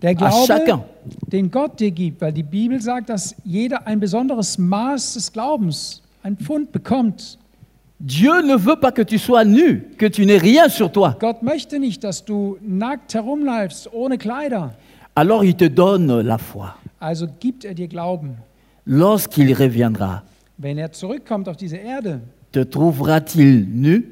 Der 0.01 0.15
à 0.23 0.31
chacun. 0.47 0.65
Glaube, 0.65 0.85
den 1.31 1.51
Gott 1.51 1.79
dir 1.79 1.91
gibt, 1.91 2.21
weil 2.21 2.33
die 2.33 2.43
Bibel 2.43 2.81
sagt, 2.81 3.11
dass 3.11 3.37
jeder 3.45 3.87
ein 3.87 4.01
besonderes 4.01 4.59
Maß 4.59 5.15
des 5.15 5.31
Glaubens, 5.33 6.03
ein 6.23 6.37
Pfund 6.37 6.73
bekommt. 6.73 7.39
Dieu 7.99 8.43
ne 8.43 8.57
veut 8.57 8.81
pas 8.81 8.93
que 8.93 9.03
tu 9.03 9.19
sois 9.19 9.45
nu, 9.45 9.85
que 9.99 10.07
tu 10.07 10.25
n'aies 10.27 10.41
rien 10.41 10.69
sur 10.69 10.91
toi. 10.91 11.15
Gott 11.19 11.43
möchte 11.43 11.79
nicht, 11.79 12.03
dass 12.03 12.25
du 12.25 12.57
nackt 12.61 13.15
herumläufst, 13.15 13.91
ohne 13.93 14.19
Kleider. 14.19 14.75
Alors 15.15 15.45
il 15.45 15.55
te 15.55 15.69
donne 15.69 16.23
la 16.23 16.39
foi. 16.39 16.75
Also 16.99 17.27
gibt 17.41 17.65
er 17.65 17.75
dir 17.75 17.89
Glauben. 17.89 18.37
Lorsqu'il 18.87 19.53
reviendra, 19.53 20.23
Wenn 20.59 20.79
er 20.79 20.93
zurückkommt 20.93 21.49
auf 21.49 21.57
diese 21.57 21.77
Erde, 21.77 22.21
te 22.53 22.69
trouvera-t-il 22.69 23.67
nu? 23.67 24.03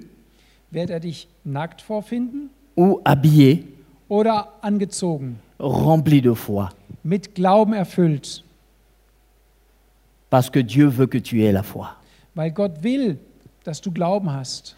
wird 0.71 0.91
er 0.91 1.01
dich 1.01 1.29
nackt 1.45 1.81
vorfinden? 1.83 2.51
Ou 2.77 3.01
habillé, 3.05 3.65
oder 4.09 4.49
angezogen, 4.63 5.37
rempli 5.59 6.21
de 6.21 6.35
foi 6.35 6.69
mit 7.05 7.35
Glauben 7.35 7.73
erfüllt, 7.75 8.43
Parce 10.31 10.51
que 10.51 10.59
Dieu 10.59 10.89
veut 10.89 11.07
que 11.07 11.19
tu 11.19 11.41
aies 11.43 11.53
la 11.53 11.63
foi. 11.63 11.87
weil 12.35 12.51
Gott 12.51 12.83
will, 12.83 13.19
dass 13.65 13.81
du 13.81 13.91
Glauben 13.93 14.29
hast. 14.33 14.75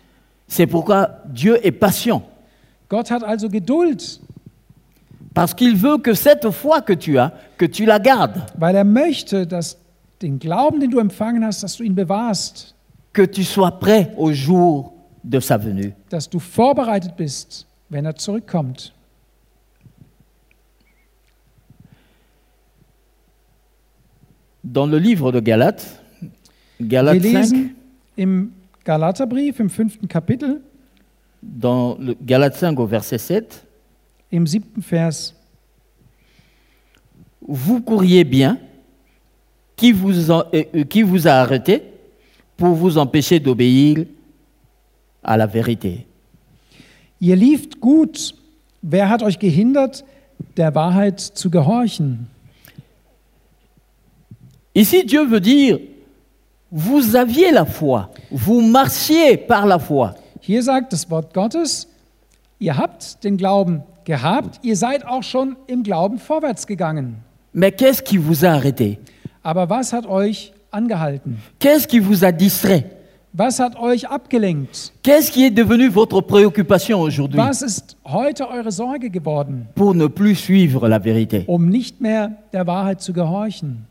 C'est 0.49 0.67
pourquoi 0.67 1.09
Dieu 1.33 1.59
est 1.65 1.73
patient. 1.73 2.23
Gott 2.89 3.11
hat 3.11 3.23
also 3.25 3.49
Geduld, 3.49 4.21
Parce 5.35 5.53
qu'il 5.55 5.77
veut 5.77 5.99
que 5.99 6.15
cette 6.15 6.51
foi 6.51 6.81
que 6.83 6.93
tu 6.95 7.19
as, 7.19 7.31
que 7.59 7.67
tu 7.67 7.85
la 7.85 7.99
gardes, 7.99 8.41
weil 8.59 8.75
er 8.75 8.85
möchte, 8.85 9.47
dass 9.47 9.77
den 10.23 10.39
Glauben, 10.39 10.81
den 10.81 10.91
du 10.91 10.99
empfangen 10.99 11.45
hast, 11.45 11.63
dass 11.63 11.77
du 11.77 11.85
ihn 11.85 11.95
bewahrst, 11.95 12.75
que 13.13 13.23
tu 13.27 13.43
sois 13.45 13.71
prêt 13.71 14.13
au 14.17 14.33
jour 14.33 14.93
de 15.25 15.41
sa 15.41 15.57
venue. 15.59 15.93
dass 16.11 16.29
du 16.29 16.39
vorbereitet 16.39 17.17
bist, 17.17 17.67
wenn 17.89 18.05
er 18.05 18.17
zurückkommt. 18.17 18.93
Dans 24.65 24.87
le 24.87 24.99
livre 24.99 25.33
de 25.33 25.41
Galates, 25.41 26.01
Wir 26.79 26.89
Galates 26.89 27.23
5, 27.23 27.33
lesen 27.35 27.77
im 28.17 28.53
Galaterbrief 28.85 29.61
im 29.61 29.71
fünften 29.71 30.09
Kapitel, 30.09 30.61
dans 31.43 31.97
le 31.99 32.15
Galates 32.15 32.59
5 32.59 32.79
au 32.79 32.87
verset 32.87 33.19
7, 33.19 33.65
im 34.33 34.47
siebten 34.47 34.83
Vers. 34.83 35.35
vous 37.41 37.81
courriez 37.81 38.25
bien, 38.25 38.59
qui 39.77 39.93
vous, 39.93 40.31
en- 40.31 40.45
euh, 40.53 40.65
euh, 40.75 40.85
qui 40.85 41.03
vous 41.03 41.29
a 41.29 41.33
arrêté 41.33 41.83
pour 42.57 42.75
vous 42.75 42.99
empêcher 42.99 43.39
d'obéir 43.39 44.05
à 45.23 45.37
la 45.37 45.47
vérité? 45.47 46.06
Ihr 47.21 47.37
lieft 47.37 47.81
gut. 47.81 48.35
Wer 48.83 49.09
hat 49.09 49.23
euch 49.23 49.39
gehindert, 49.39 50.05
der 50.57 50.75
Wahrheit 50.75 51.21
zu 51.21 51.51
gehorchen? 51.51 52.29
Ici, 54.75 55.07
Dieu 55.07 55.27
veut 55.31 55.41
dire, 55.41 55.81
vous 56.71 57.17
aviez 57.17 57.51
la 57.51 57.65
foi, 57.65 58.11
vous 58.31 58.61
marchiez 58.61 59.37
par 59.37 59.67
la 59.67 59.79
foi, 59.79 60.15
Hier 60.43 60.63
sagt 60.63 60.93
das 60.93 61.11
Wort 61.11 61.33
Gottes, 61.35 61.89
ihr 62.61 62.77
habt 62.77 63.25
den 63.25 63.37
Glauben 63.37 63.83
gehabt, 64.05 64.61
ihr 64.63 64.77
seid 64.77 65.05
auch 65.07 65.23
schon 65.23 65.57
im 65.67 65.83
Glauben 65.83 66.19
vorwärts 66.19 66.67
gegangen. 66.67 67.17
mais 67.53 67.73
qu'est-ce 67.73 68.03
qui 68.03 68.19
vous 68.19 68.45
a 68.45 68.51
arrêté 68.51 68.99
Aber 69.43 69.69
was 69.71 69.93
hat 69.93 70.07
euch 70.07 70.53
angehalten? 70.71 71.39
Qu'est-ce 71.59 71.89
qui 71.89 71.99
vous 72.01 72.23
a 72.25 72.31
distrait 72.33 72.85
Was 73.39 73.61
hat 73.61 73.79
euch 73.79 74.09
abgelenkt? 74.09 74.95
Qu'est-ce 75.03 75.31
qui 75.31 75.45
est 75.45 75.51
devenu 75.51 75.89
votre 75.91 76.23
préoccupation 76.23 77.03
aujourd'hui 77.03 77.39
Was 77.39 77.61
ist 77.61 77.99
heute 78.07 78.45
eure 78.45 78.73
Sorge 78.73 79.11
geworden, 79.11 79.67
pour 79.75 79.95
ne 79.95 80.07
plus 80.07 80.37
suivre 80.37 80.89
la 80.89 80.99
vérité 80.99 81.45
um 81.47 81.69
nicht 81.69 82.01
mehr 82.01 82.31
der 82.55 82.67
Wahrheit 82.67 83.03
zu 83.03 83.13
gehorchen? 83.13 83.85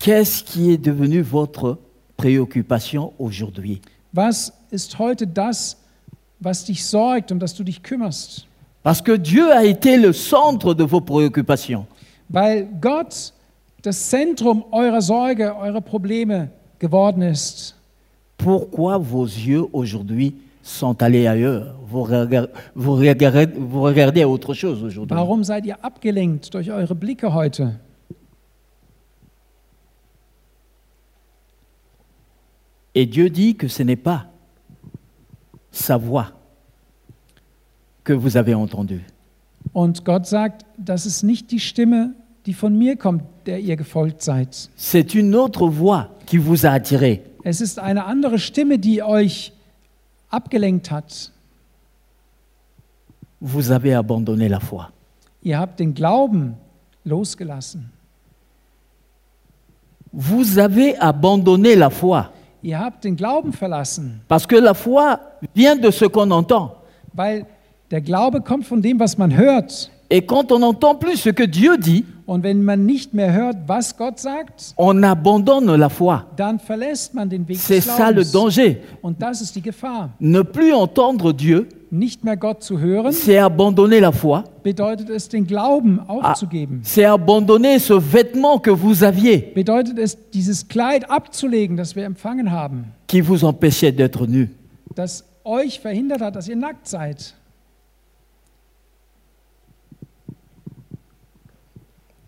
Qu'est-ce 0.00 0.42
qui 0.42 0.72
est 0.72 0.84
devenu 0.84 1.22
votre 1.22 1.78
préoccupation 2.16 3.12
aujourd'hui 3.16 3.80
Was 4.12 4.52
ist 4.72 4.98
heute 4.98 5.24
das, 5.24 5.76
was 6.40 6.64
dich 6.64 6.84
sorgt, 6.84 7.30
um 7.30 7.38
das 7.38 7.54
du 7.54 7.62
dich 7.62 7.80
kümmerst? 7.80 8.44
Parce 8.82 9.00
que 9.00 9.16
Dieu 9.16 9.52
a 9.52 9.62
été 9.62 9.96
le 9.96 10.12
centre 10.12 10.74
de 10.74 10.82
vos 10.82 11.00
préoccupations. 11.00 11.86
Weil 12.28 12.66
Gott 12.80 13.32
das 13.82 14.10
Zentrum 14.10 14.64
eurer 14.72 15.00
Sorge, 15.00 15.54
eurer 15.54 15.80
Probleme 15.80 16.50
geworden 16.78 17.22
ist. 17.22 17.74
Pourquoi 18.38 18.98
vos 18.98 19.24
yeux 19.24 19.66
aujourd'hui 19.72 20.34
sont 20.62 21.02
allés 21.02 21.26
ailleurs? 21.26 21.74
Vous, 21.88 22.02
regardez, 22.02 22.46
vous 22.74 22.94
regardez, 22.94 23.46
vous 23.56 23.82
regardez 23.82 24.24
autre 24.24 24.54
chose 24.54 24.82
aujourd'hui. 24.82 25.16
Warum 25.16 25.44
seid 25.44 25.64
ihr 25.66 25.76
abgelenkt 25.82 26.52
durch 26.52 26.68
eure 26.68 26.94
Blicke 26.94 27.24
heute? 27.24 27.72
Et 32.94 33.06
Dieu 33.06 33.28
dit 33.28 33.56
que 33.56 33.68
ce 33.68 33.82
n'est 33.82 33.94
pas 33.94 34.26
sa 35.70 35.98
voix 35.98 36.32
que 38.04 38.14
vous 38.14 38.36
avez 38.36 38.54
entendue. 38.54 39.04
Und 39.74 40.04
Gott 40.04 40.26
sagt, 40.26 40.64
das 40.78 41.04
ist 41.04 41.22
nicht 41.22 41.50
die 41.50 41.60
Stimme 41.60 42.14
die 42.46 42.54
von 42.54 42.76
mir 42.78 42.96
kommt, 42.96 43.22
der 43.46 43.58
ihr 43.60 43.76
gefolgt 43.76 44.22
seid. 44.22 44.70
C'est 44.76 45.14
une 45.14 45.34
autre 45.34 45.68
voix 45.68 46.08
qui 46.26 46.38
vous 46.38 46.64
a 46.66 46.70
attiré. 46.70 47.22
Es 47.42 47.60
ist 47.60 47.78
eine 47.78 48.04
andere 48.06 48.38
Stimme, 48.38 48.78
die 48.78 49.02
euch 49.02 49.52
abgelenkt 50.30 50.90
hat. 50.90 51.30
Vous 53.40 53.70
avez 53.70 53.94
abandonné 53.94 54.48
la 54.48 54.60
foi. 54.60 54.88
Ihr 55.42 55.58
habt 55.58 55.78
den 55.78 55.94
Glauben 55.94 56.54
losgelassen. 57.04 57.90
Vous 60.12 60.58
avez 60.58 60.96
abandonné 60.98 61.74
la 61.74 61.90
foi. 61.90 62.30
Ihr 62.62 62.78
habt 62.80 63.04
den 63.04 63.16
Glauben 63.16 63.52
verlassen, 63.52 64.20
Parce 64.28 64.46
que 64.46 64.56
la 64.56 64.74
foi 64.74 65.20
vient 65.54 65.76
de 65.76 65.90
ce 65.90 66.06
qu'on 66.06 66.30
entend. 66.30 66.72
weil 67.12 67.46
der 67.90 68.00
Glaube 68.00 68.40
kommt 68.40 68.66
von 68.66 68.80
dem, 68.82 68.98
was 68.98 69.16
man 69.18 69.30
hört. 69.36 69.90
Et 70.10 70.22
quand 70.26 70.50
on 70.52 70.58
n'entend 70.60 70.96
plus 70.96 71.18
ce 71.20 71.30
que 71.30 71.44
Dieu 71.44 71.76
dit, 71.78 72.04
Und 72.26 72.42
wenn 72.42 72.64
man 72.64 72.84
nicht 72.84 73.14
mehr 73.14 73.32
hört, 73.32 73.56
was 73.68 73.96
Gott 73.96 74.18
sagt, 74.18 74.74
on 74.76 75.04
abandonne 75.04 75.76
la 75.76 75.88
foi. 75.88 76.18
dann 76.36 76.58
verlässt 76.58 77.14
man 77.14 77.30
den 77.30 77.46
Weg 77.46 77.56
C'est 77.58 77.80
ça 77.80 78.10
le 78.10 78.24
danger. 78.24 78.76
Und 79.00 79.22
das 79.22 79.40
ist 79.40 79.54
die 79.54 79.62
Gefahr. 79.62 80.10
Ne 80.18 80.42
plus 80.44 80.72
entendre 80.72 81.32
Dieu, 81.32 81.66
Nicht 81.88 82.24
mehr 82.24 82.36
Gott 82.36 82.64
zu 82.64 82.80
hören, 82.80 83.12
c'est 83.12 83.38
abandonner 83.38 84.00
la 84.00 84.10
foi. 84.10 84.42
bedeutet 84.64 85.08
es, 85.08 85.28
den 85.28 85.46
Glauben 85.46 86.00
Ah, 86.08 86.32
aufzugeben. 86.32 86.80
c'est 86.82 87.04
abandonner 87.04 87.78
ce 87.78 87.92
vêtement 87.94 88.58
que 88.58 88.70
vous 88.72 89.04
aviez, 89.04 89.52
Bedeutet 89.54 89.96
es, 89.96 90.18
dieses 90.32 90.66
Kleid 90.66 91.08
abzulegen, 91.08 91.76
das 91.76 91.94
wir 91.94 92.04
empfangen 92.04 92.50
haben, 92.50 92.86
qui 93.06 93.20
vous 93.20 93.44
empêchait 93.44 93.92
d'être 93.92 94.26
nu. 94.26 94.50
das 94.96 95.24
euch 95.44 95.78
verhindert 95.78 96.20
hat, 96.20 96.34
dass 96.34 96.48
ihr 96.48 96.56
nackt 96.56 96.88
seid. 96.88 97.34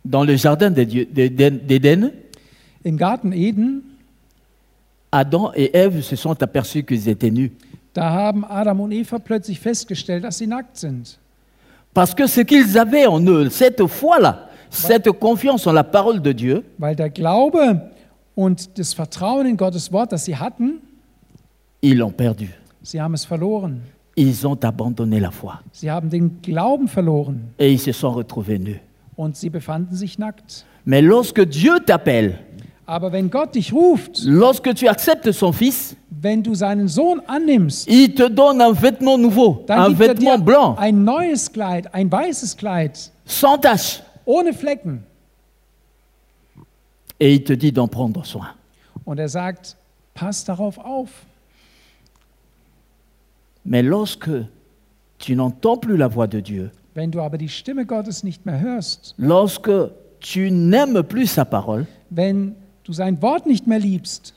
Dans 0.08 0.24
le 0.24 0.36
jardin 0.36 0.70
d'Éden, 0.70 1.58
d'Éden, 1.66 2.12
Im 2.86 2.96
Garten 2.96 3.32
Eden, 3.32 3.82
Adam 5.12 5.52
et 5.54 5.76
Ève 5.76 6.00
se 6.02 6.16
sont 6.16 6.42
aperçus 6.42 6.82
qu'ils 6.84 7.08
étaient 7.08 7.30
nus. 7.30 7.52
da 7.92 8.10
haben 8.10 8.44
Adam 8.48 8.80
und 8.80 8.92
Eva 8.92 9.18
plötzlich 9.18 9.58
festgestellt, 9.60 10.22
dass 10.24 10.38
sie 10.38 10.46
nackt 10.46 10.76
sind. 10.78 11.18
Parce 11.92 12.14
que 12.14 12.26
ce 12.26 12.40
qu'ils 12.42 12.78
avaient 12.78 13.06
en 13.06 13.20
eux, 13.26 13.50
cette 13.50 13.84
foi-là, 13.86 14.48
cette 14.70 15.10
confiance 15.12 15.66
en 15.66 15.72
la 15.72 15.84
parole 15.84 16.20
de 16.22 16.32
Dieu, 16.32 16.62
Weil 16.78 16.94
der 16.96 17.10
Glaube 17.10 17.90
und 18.36 18.78
das 18.78 18.94
Vertrauen 18.94 19.46
in 19.46 19.56
Gottes 19.56 19.90
Wort, 19.92 20.12
das 20.12 20.24
sie 20.24 20.36
hatten, 20.36 20.80
ils 21.82 21.96
l'ont 21.98 22.12
perdu. 22.12 22.48
sie 22.82 23.00
haben 23.00 23.14
es 23.14 23.24
verloren. 23.26 23.80
Ils 24.16 24.46
ont 24.46 24.58
abandonné 24.64 25.20
la 25.20 25.30
foi. 25.30 25.60
Sie 25.72 25.90
haben 25.90 26.08
den 26.10 26.40
Glauben 26.42 26.88
verloren 26.88 27.50
Et 27.58 27.72
ils 27.72 27.78
se 27.80 27.92
sont 27.92 28.12
retrouvés 28.12 28.58
nus. 28.58 28.80
Und 29.18 29.36
sie 29.36 29.50
befanden 29.50 29.96
sich 29.96 30.16
nackt. 30.18 30.64
Mais 30.84 31.02
lorsque 31.02 31.42
Dieu 31.44 31.80
t'appelle, 31.84 32.38
Aber 32.86 33.12
wenn 33.12 33.28
Gott 33.30 33.54
dich 33.54 33.72
ruft, 33.72 34.22
lorsque 34.24 34.74
tu 34.74 34.88
acceptes 34.88 35.32
son 35.36 35.52
Fils, 35.52 35.94
wenn 36.08 36.42
du 36.42 36.54
seinen 36.54 36.88
Sohn 36.88 37.20
annimmst, 37.26 37.86
il 37.88 38.14
te 38.14 38.28
donne 38.30 38.62
un 38.62 38.72
vêtement 38.72 39.18
nouveau, 39.18 39.64
un 39.68 39.88
gibt 39.88 39.98
vêtement 39.98 40.36
dir 40.38 40.44
blanc, 40.44 40.76
ein 40.78 41.04
neues 41.04 41.52
Kleid, 41.52 41.92
ein 41.92 42.10
weißes 42.10 42.56
Kleid, 42.56 43.10
sans 43.26 43.58
tache. 43.58 44.02
ohne 44.24 44.52
Flecken. 44.54 45.02
Et 47.20 47.34
il 47.34 47.42
te 47.44 47.52
dit 47.52 47.72
d'en 47.72 47.88
prendre 47.88 48.24
soin. 48.24 48.48
Und 49.04 49.18
er 49.18 49.28
sagt, 49.28 49.76
pass 50.14 50.44
darauf 50.44 50.78
auf. 50.78 51.10
Mais 53.64 53.82
lorsque 53.82 54.30
tu 55.18 55.34
n'entends 55.34 55.76
plus 55.76 55.96
la 55.96 56.06
voix 56.06 56.28
de 56.28 56.40
Dieu, 56.40 56.70
Wenn 56.98 57.12
du 57.12 57.20
aber 57.20 57.38
die 57.38 57.48
Stimme 57.48 57.86
Gottes 57.86 58.24
nicht 58.24 58.44
mehr 58.44 58.58
hörst, 58.58 59.14
lorsque 59.18 59.92
tu 60.18 60.40
n'aimes 60.50 61.04
plus 61.04 61.32
sa 61.32 61.44
parole, 61.44 61.86
wenn 62.10 62.56
du 62.82 62.92
sein 62.92 63.22
Wort 63.22 63.46
nicht 63.46 63.68
mehr 63.68 63.78
liebst, 63.78 64.34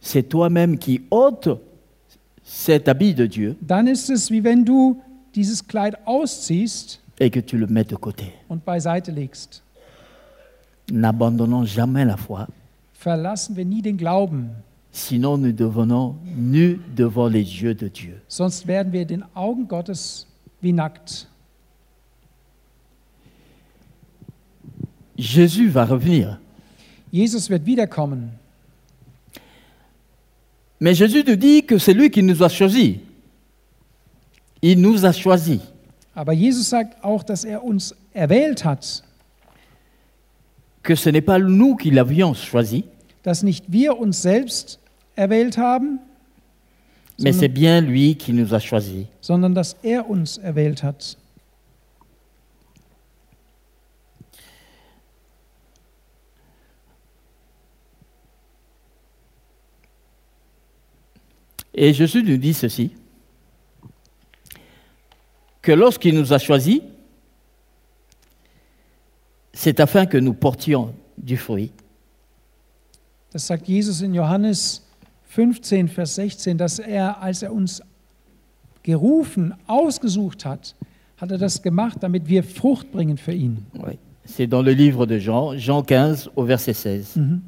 c'est 0.00 0.26
toi-même 0.26 0.78
qui 0.78 1.02
ôtes 1.10 1.58
cet 2.42 2.88
habit 2.88 3.12
de 3.14 3.26
Dieu 3.26 3.56
dann 3.60 3.86
ist 3.86 4.08
es 4.08 4.30
wie 4.30 4.42
wenn 4.42 4.64
du 4.64 5.02
dieses 5.34 5.66
Kleid 5.66 5.94
ausziehst 6.06 6.98
et 7.20 7.28
que 7.30 7.40
tu 7.40 7.58
le 7.58 7.66
mets 7.66 7.84
de 7.84 7.96
côté. 7.96 8.32
und 8.48 8.64
beiseite 8.64 9.10
legst. 9.12 9.62
N'abandonnons 10.90 11.66
jamais 11.66 12.06
la 12.06 12.16
foi, 12.16 12.46
Verlassen 12.94 13.54
wir 13.54 13.66
nie 13.66 13.82
den 13.82 13.98
Glauben, 13.98 14.48
sinon 14.92 15.36
nous 15.36 15.52
devenons 15.52 16.16
nus 16.38 16.80
devant 16.96 17.28
les 17.28 17.42
yeux 17.44 17.74
de 17.74 17.88
Dieu. 17.90 18.14
sonst 18.28 18.66
werden 18.66 18.94
wir 18.94 19.04
den 19.04 19.24
Augen 19.34 19.68
Gottes 19.68 20.26
wie 20.62 20.72
nackt. 20.72 21.28
Jésus 25.16 25.68
va 25.68 25.84
revenir. 25.84 26.38
Jesus 27.12 27.50
wird 27.50 27.66
wiederkommen. 27.66 28.30
Mais 30.80 30.94
Jésus 30.94 31.22
nous 31.26 31.36
dit 31.36 31.64
que 31.64 31.78
c'est 31.78 31.94
lui 31.94 32.10
qui 32.10 32.22
nous 32.22 32.42
a 32.42 32.48
choisis. 32.48 32.96
Il 34.62 34.80
nous 34.80 35.04
a 35.04 35.12
choisis. 35.12 35.60
Aber 36.14 36.32
Jesus 36.32 36.68
sagt 36.68 37.02
auch, 37.04 37.22
dass 37.22 37.44
er 37.44 37.62
uns 37.64 37.94
erwählt 38.14 38.64
hat, 38.64 39.02
Que 40.82 40.96
ce 40.96 41.10
n'est 41.10 41.20
pas 41.24 41.38
nous 41.38 41.76
qui 41.76 41.90
l'avions 41.90 42.34
choisi, 42.34 42.84
dass 43.22 43.42
nicht 43.44 43.66
wir 43.68 43.98
uns 44.00 44.20
selbst 44.22 44.80
erwählt 45.14 45.56
haben, 45.56 46.00
mais 47.20 47.32
c'est 47.32 47.48
bien 47.48 47.80
lui 47.80 48.16
qui 48.16 48.32
nous 48.32 48.52
a 48.52 48.58
choisis. 48.58 49.06
sondern 49.20 49.54
dass 49.54 49.76
er 49.84 50.10
uns 50.10 50.38
erwählt 50.38 50.82
hat. 50.82 51.16
Et 61.74 61.92
Jésus 61.94 62.22
nous 62.22 62.36
dit 62.36 62.54
ceci, 62.54 62.90
que 65.62 65.72
lorsqu'il 65.72 66.14
nous 66.14 66.32
a 66.32 66.38
choisis, 66.38 66.80
c'est 69.52 69.80
afin 69.80 70.06
que 70.06 70.18
nous 70.18 70.34
portions 70.34 70.94
du 71.16 71.36
fruit. 71.36 71.72
Das 73.32 73.46
sagt 73.46 73.66
Jesus 73.66 74.02
in 74.02 74.12
Johannes 74.12 74.82
15, 75.28 75.88
Vers 75.88 76.14
16, 76.16 76.58
dass 76.58 76.78
er, 76.78 77.22
als 77.22 77.42
er 77.42 77.52
uns 77.52 77.80
gerufen, 78.82 79.54
ausgesucht 79.66 80.44
hat, 80.44 80.74
hat 81.16 81.30
er 81.30 81.38
das 81.38 81.62
gemacht, 81.62 81.98
damit 82.00 82.28
wir 82.28 82.42
Frucht 82.42 82.90
bringen 82.92 83.16
für 83.16 83.32
ihn. 83.32 83.64
Oui. 83.74 83.98
C'est 84.24 84.46
dans 84.46 84.62
le 84.62 84.72
livre 84.72 85.06
de 85.06 85.18
Jean, 85.18 85.56
Jean 85.56 85.82
15 85.82 86.30
au 86.36 86.44
verset 86.44 86.74
16. 86.74 87.40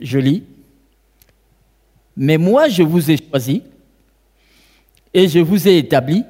Je 0.00 0.18
lis, 0.18 0.42
Mais 2.20 2.36
moi 2.36 2.68
je 2.68 2.82
vous 2.82 3.12
ai 3.12 3.16
choisi 3.16 3.62
et 5.14 5.28
je 5.28 5.38
vous 5.38 5.68
ai 5.68 5.78
établi 5.78 6.24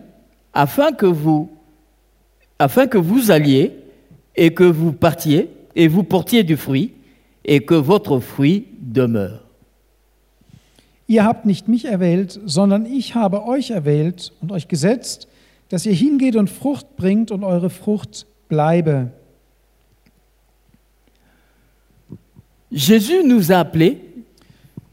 afin 0.53 0.93
que 0.93 1.07
vous, 1.07 1.51
afin 2.59 2.87
que 2.87 2.99
vous 2.99 3.31
alliez 3.31 3.73
et 4.37 4.53
que 4.53 4.65
vous 4.65 4.93
partiez 4.93 5.49
et 5.75 5.89
vous 5.89 6.03
portiez 6.05 6.45
du 6.45 6.59
fruit 6.59 6.93
et 7.43 7.61
que 7.61 7.75
votre 7.75 8.21
fruit 8.21 8.67
demeure. 8.81 9.45
Ihr 11.09 11.25
habt 11.25 11.47
nicht 11.47 11.69
mich 11.69 11.87
erwählt, 11.87 12.39
sondern 12.45 12.85
ich 12.85 13.15
habe 13.15 13.47
euch 13.47 13.71
erwählt 13.71 14.35
und 14.43 14.53
euch 14.53 14.69
gesetzt, 14.69 15.27
dass 15.71 15.87
ihr 15.87 15.95
hingeht 15.95 16.37
und 16.37 16.51
Frucht 16.51 16.97
bringt 16.97 17.31
und 17.31 17.45
eure 17.45 17.71
Frucht 17.71 18.27
bleibe. 18.51 19.11
Jésus 22.71 23.25
nous 23.25 23.51
a 23.51 23.61
appelés, 23.61 23.97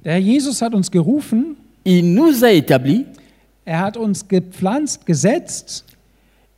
Der 0.06 0.14
Herr 0.14 0.20
Jesus 0.22 0.62
hat 0.62 0.74
uns 0.74 0.90
gerufen, 0.92 1.58
il 1.84 2.04
nous 2.14 2.44
a 2.44 2.52
établis 2.52 3.06
er 3.66 3.80
hat 3.80 3.98
uns 3.98 4.28
gepflanzt, 4.28 5.06
gesetzt 5.08 5.84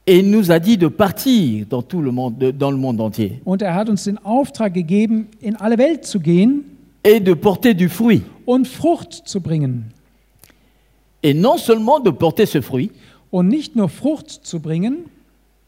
et 0.06 0.20
il 0.20 0.30
nous 0.30 0.52
a 0.52 0.60
dit 0.60 0.78
de 0.78 0.88
partir 0.90 1.66
dans 1.68 1.82
tout 1.82 2.02
le 2.02 2.12
monde, 2.12 2.38
de- 2.38 2.52
dans 2.52 2.72
le 2.72 2.78
monde 2.78 3.00
entier 3.00 3.40
und 3.46 3.62
er 3.62 3.74
hat 3.74 3.88
uns 3.90 4.04
den 4.04 4.18
Auftrag 4.26 4.74
gegeben, 4.74 5.28
in 5.40 5.56
alle 5.56 5.78
Welt 5.78 6.06
zu 6.06 6.20
gehen 6.20 6.66
et 7.04 7.22
de 7.26 7.34
porter 7.36 7.74
du 7.74 7.88
fruit. 7.90 8.24
und 8.46 8.68
Frucht 8.68 9.14
zu 9.26 9.40
bringen. 9.42 9.86
Et 11.24 11.34
non 11.34 11.58
seulement 11.58 12.00
de 12.04 12.12
porter 12.12 12.46
ce 12.46 12.62
fruit, 12.62 12.92
Und 13.32 13.50
nicht 13.50 13.76
nur 13.76 13.90
Frucht 13.90 14.30
zu 14.30 14.60
bringen, 14.62 15.06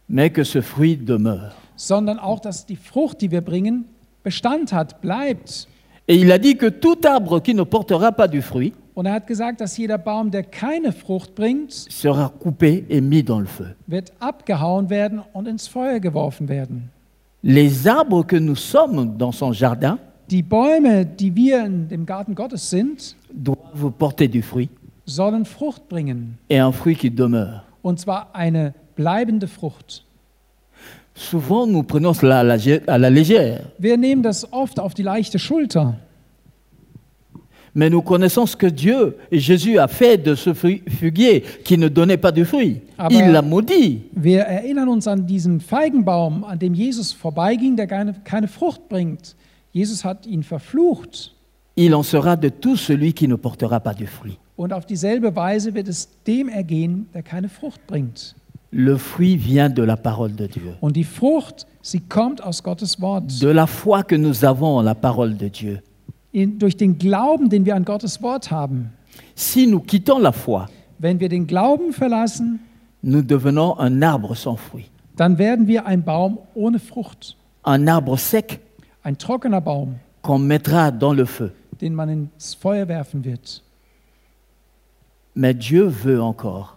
mais 0.08 0.30
que 0.32 0.44
ce 0.46 0.62
fruit 0.62 0.98
demeure. 1.06 1.52
sondern 1.76 2.18
auch, 2.20 2.39
dass 2.42 2.65
die 2.65 2.76
Frucht, 2.78 3.22
die 3.22 3.32
wir 3.32 3.42
bringen, 3.42 3.86
Bestand 4.24 4.72
hat, 4.74 5.02
bleibt. 5.02 5.68
Et 6.12 6.15
il 6.15 6.32
a 6.32 6.39
dit 6.39 6.58
que 6.58 6.65
tout 6.65 6.98
arbre 7.06 7.39
qui 7.39 7.54
ne 7.54 7.62
portera 7.63 8.12
pas 8.12 8.28
du 8.28 8.41
fruit 8.41 8.74
Und 8.95 9.06
er 9.06 9.13
hat 9.13 9.28
gesagt, 9.28 9.62
dass 9.62 9.78
jeder 9.78 9.98
Baum, 10.00 10.30
der 10.32 10.43
keine 10.43 10.91
Frucht 10.91 11.36
bringt, 11.36 11.72
sera 11.72 12.30
coupé 12.39 12.84
et 12.89 13.00
mis 13.00 13.24
dans 13.24 13.39
le 13.39 13.45
feu. 13.45 13.65
wird 13.88 14.12
abgehauen 14.19 14.89
werden 14.89 15.22
und 15.34 15.48
ins 15.48 15.67
Feuer 15.67 16.00
geworfen 16.00 16.50
werden. 16.50 16.89
Les 17.43 17.88
arbres 17.88 18.26
que 18.28 18.36
nous 18.38 18.56
sommes 18.60 19.17
dans 19.17 19.32
son 19.32 19.54
jardin 19.54 19.98
Die 20.30 20.43
Bäume, 20.43 21.06
die 21.06 21.34
wir 21.36 21.63
in 21.65 21.88
dem 21.88 22.06
Garten 22.06 22.36
Gottes 22.36 22.69
sind, 22.69 23.15
doivent 23.32 23.98
porter 23.98 24.28
du 24.28 24.41
fruit, 24.41 24.69
sollen 25.06 25.45
Frucht 25.45 25.88
bringen. 25.88 26.38
et 26.50 26.60
un 26.60 26.74
fruit 26.74 26.95
qui 26.98 27.10
demeure. 27.12 27.62
Und 27.84 28.00
zwar 28.00 28.30
eine 28.34 28.74
bleibende 28.95 29.48
Frucht. 29.48 30.04
Souvent, 31.19 31.67
nous 31.67 31.84
prenons 31.84 32.13
cela 32.13 32.39
à 32.39 32.97
la, 32.97 33.10
légère, 33.10 33.60
Wir 33.77 33.97
nehmen 33.97 34.23
das 34.23 34.47
oft 34.53 34.79
auf 34.79 34.93
die 34.93 35.03
leichte 35.03 35.38
Schulter. 35.38 35.93
mais 37.75 37.89
nous 37.89 38.01
connaissons 38.01 38.45
ce 38.45 38.55
que 38.55 38.67
Dieu 38.67 39.17
et 39.29 39.39
Jésus 39.39 39.77
a 39.79 39.88
fait 39.89 40.17
de 40.17 40.34
ce 40.34 40.53
figuier 40.53 41.43
qui 41.63 41.77
ne 41.77 41.89
donnait 41.89 42.17
pas 42.17 42.32
de 42.32 42.43
fruit. 42.45 42.82
Aber- 42.97 43.13
Il 43.13 43.32
l'a 43.32 43.41
maudit. 43.41 44.01
Wir 44.15 44.39
erinnern 44.43 44.88
uns 44.88 45.08
an 45.08 45.25
diesen 45.27 45.60
Feigenbaum, 45.60 46.43
an 46.45 46.58
dem 46.58 46.73
Jesus 46.73 47.12
vorbeiging, 47.12 47.75
der 47.75 47.88
keine, 47.88 48.13
keine 48.23 48.47
Frucht 48.47 48.88
bringt. 48.88 49.36
Jesus 49.73 50.03
hat 50.05 50.25
ihn 50.25 50.41
verflucht. 50.41 51.36
Il 51.75 51.93
en 51.93 52.01
sera 52.03 52.36
de 52.38 52.49
tout 52.49 52.77
celui 52.77 53.12
qui 53.13 53.27
ne 53.27 53.36
portera 53.36 53.79
pas 53.82 53.93
de 53.93 54.05
fruit. 54.08 54.38
Und 54.55 54.71
auf 54.73 54.86
dieselbe 54.86 55.36
Weise 55.36 55.73
wird 55.73 55.89
es 55.89 56.08
dem 56.25 56.47
ergehen, 56.49 57.08
der 57.13 57.23
keine 57.23 57.49
Frucht 57.49 57.86
bringt. 57.88 58.36
Le 58.71 58.97
fruit 58.97 59.36
vient 59.38 59.69
de 59.69 59.82
la 59.84 59.97
parole 59.97 60.34
de 60.36 60.47
Dieu, 60.47 60.75
Und 60.82 60.95
die 60.95 61.03
Frucht, 61.03 61.65
sie 61.82 62.01
kommt 62.01 62.43
aus 62.43 62.62
Gottes 62.62 63.01
Wort. 63.01 63.41
de 63.41 63.47
la 63.49 63.65
foi 63.65 64.03
que 64.03 64.15
nous 64.15 64.43
avons 64.45 64.77
en 64.77 64.84
la 64.84 64.93
parole 64.93 65.34
de 65.36 65.49
Dieu. 65.49 65.79
In, 66.32 66.60
durch 66.60 66.77
den 66.77 66.97
Glauben, 66.99 67.49
den 67.49 67.65
wir 67.65 67.75
an 67.75 67.84
Gottes 67.84 68.21
Wort 68.21 68.51
haben. 68.51 68.91
Si 69.34 69.65
nous 69.65 69.82
quittons 69.84 70.19
la 70.19 70.32
foi, 70.32 70.67
Wenn 70.99 71.19
wir 71.19 71.29
den 71.29 71.47
Glauben 71.47 71.93
verlassen, 71.93 72.60
nous 73.01 73.23
devenons 73.23 73.75
un 73.79 74.03
arbre 74.03 74.36
sans 74.36 74.55
fruit, 74.60 74.86
dann 75.15 75.38
werden 75.39 75.65
wir 75.67 75.86
ein 75.88 76.03
Baum 76.03 76.38
ohne 76.53 76.77
Frucht. 76.77 77.36
un 77.65 77.88
arbre 77.88 78.17
sec 78.17 78.60
Ein 79.01 79.17
trockener 79.17 79.62
Baum, 79.62 79.95
qu'on 80.21 80.38
mettra 80.39 80.91
dans 80.91 81.13
le 81.13 81.25
feu. 81.25 81.49
den 81.82 81.95
man 81.95 82.10
ins 82.10 82.53
Feuer 82.53 82.88
werfen 82.88 83.23
wird. 83.25 83.63
Mais 85.34 85.53
Dieu 85.58 85.89
veut 85.89 86.19
encore 86.21 86.75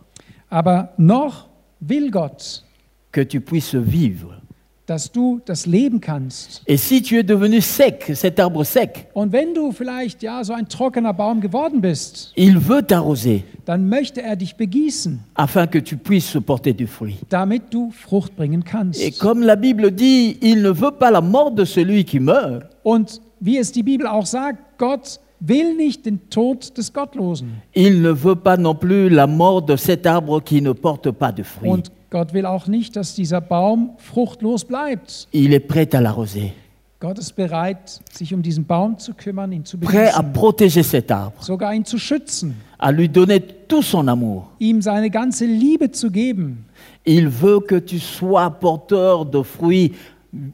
Aber 0.48 0.90
noch 0.96 1.48
will 1.86 2.10
Gott, 2.10 2.64
que 3.12 3.20
tu 3.22 3.40
puisses 3.40 3.74
vivre. 3.74 4.38
dass 4.86 5.10
du 5.12 5.40
das 5.46 5.64
leben 5.64 6.00
kannst. 6.00 6.60
Et 6.66 6.76
si 6.76 7.00
tu 7.02 7.14
es 7.16 7.24
devenu 7.24 7.60
sec, 7.60 8.10
cet 8.16 8.40
arbre 8.40 8.64
sec, 8.64 9.06
Und 9.14 9.32
wenn 9.32 9.54
du 9.54 9.70
vielleicht 9.72 10.22
ja 10.24 10.42
so 10.42 10.52
ein 10.52 10.68
trockener 10.68 11.14
Baum 11.14 11.40
geworden 11.40 11.80
bist, 11.80 12.32
il 12.34 12.58
veut 12.58 12.88
t'arroser 12.90 13.42
dann 13.64 13.88
möchte 13.88 14.20
er 14.22 14.34
dich 14.34 14.56
begießen, 14.56 15.20
afin 15.34 15.70
que 15.70 15.78
tu 15.78 15.96
puisses 15.96 16.42
porter 16.44 16.72
du 16.72 16.86
fruit. 16.88 17.16
damit 17.28 17.62
du 17.70 17.92
Frucht 17.92 18.34
bringen 18.36 18.64
kannst. 18.64 19.00
Et 19.00 19.12
comme 19.18 19.42
la 19.42 19.54
Bible 19.56 19.92
dit, 19.92 20.36
il 20.42 20.60
ne 20.62 20.70
veut 20.70 20.90
pas 20.98 21.10
la 21.12 21.20
mort 21.20 21.52
de 21.52 21.64
celui 21.64 22.04
qui 22.04 22.18
meurt, 22.18 22.64
Und 22.82 23.20
wie 23.38 23.58
es 23.58 23.70
die 23.72 23.84
Bibel 23.84 24.06
auch 24.08 24.26
sagt, 24.26 24.58
Gott 24.78 25.20
will 25.46 25.74
nicht 25.76 26.06
den 26.06 26.30
Tod 26.30 26.76
des 26.76 26.92
Gottlosen. 26.92 27.62
il 27.74 28.00
ne 28.00 28.10
veut 28.10 28.36
pas 28.36 28.56
non 28.56 28.74
plus 28.74 29.08
la 29.08 29.26
mort 29.26 29.62
de 29.62 29.76
cet 29.76 30.06
arbre 30.06 30.40
qui 30.42 30.62
ne 30.62 30.72
porte 30.72 31.10
pas 31.10 31.32
de 31.32 31.42
fruit. 31.42 31.68
Und 31.68 31.92
Gott 32.10 32.32
will 32.32 32.46
auch 32.46 32.66
nicht, 32.66 32.94
dass 32.94 33.14
dieser 33.14 33.40
Baum 33.40 33.92
fruchtlos 33.98 34.64
bleibt. 34.64 35.28
Il 35.32 35.52
est 35.52 35.66
prêt 35.66 35.94
à 35.94 36.00
l'arroser, 36.00 36.52
Gott 37.00 37.18
ist 37.18 37.32
bereit, 37.32 38.00
sich 38.12 38.32
um 38.32 38.42
diesen 38.42 38.64
Baum 38.64 38.96
zu 38.96 39.12
kümmern, 39.14 39.50
ihn 39.50 39.64
zu 39.64 39.76
prêt 39.76 40.12
à 40.12 40.22
begießen, 40.22 40.32
protéger 40.32 40.84
cet 40.84 41.10
arbre, 41.10 41.42
sogar 41.42 41.74
ihn 41.74 41.84
zu 41.84 41.98
schützen, 41.98 42.54
à 42.78 42.92
lui 42.92 43.08
donner 43.08 43.40
tout 43.40 43.82
son 43.82 44.06
amour. 44.06 44.48
ihm 44.60 44.80
seine 44.80 45.10
ganze 45.10 45.44
Liebe 45.44 45.90
zu 45.90 46.12
geben. 46.12 46.66
Il 47.04 47.28
veut 47.28 47.60
que 47.66 47.80
tu 47.80 47.98
sois 47.98 48.48
porteur 48.50 49.24
de 49.24 49.42
fruits 49.42 49.92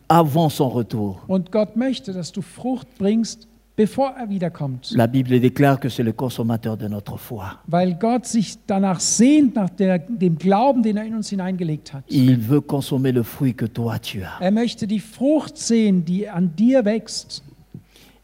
avant 0.09 0.49
son 0.49 0.71
retour. 0.71 1.21
Und 1.27 1.53
Gott 1.53 1.77
möchte, 1.77 2.15
dass 2.15 2.33
du 2.33 2.41
Frucht 2.41 2.87
bringst, 2.97 3.47
bevor 3.79 4.11
er 4.19 4.29
wiederkommt. 4.29 4.91
La 4.97 5.07
Bible 5.07 5.39
déclare 5.41 5.79
que 5.79 5.89
c'est 5.89 6.03
le 6.05 6.13
consommateur 6.13 6.77
de 6.77 6.89
notre 6.89 7.17
foi. 7.17 7.45
Weil 7.69 7.95
Gott 7.95 8.27
sich 8.27 8.57
danach 8.67 8.99
sehnt, 9.01 9.55
nach 9.55 9.71
der, 9.71 10.01
dem 10.01 10.37
Glauben, 10.37 10.83
den 10.83 10.97
er 10.97 11.05
in 11.05 11.15
uns 11.15 11.29
hineingelegt 11.31 11.93
hat. 11.95 12.03
Il 12.09 12.37
veut 12.51 12.67
consommer 12.67 13.13
le 13.13 13.23
fruit 13.23 13.55
que 13.57 13.67
toi 13.67 13.97
tu 14.01 14.19
as. 14.23 14.41
Er 14.41 14.51
möchte 14.51 14.87
die 14.87 14.99
Frucht 15.01 15.57
sehen, 15.57 16.05
die 16.05 16.29
an 16.29 16.51
dir 16.57 16.85
wächst. 16.85 17.43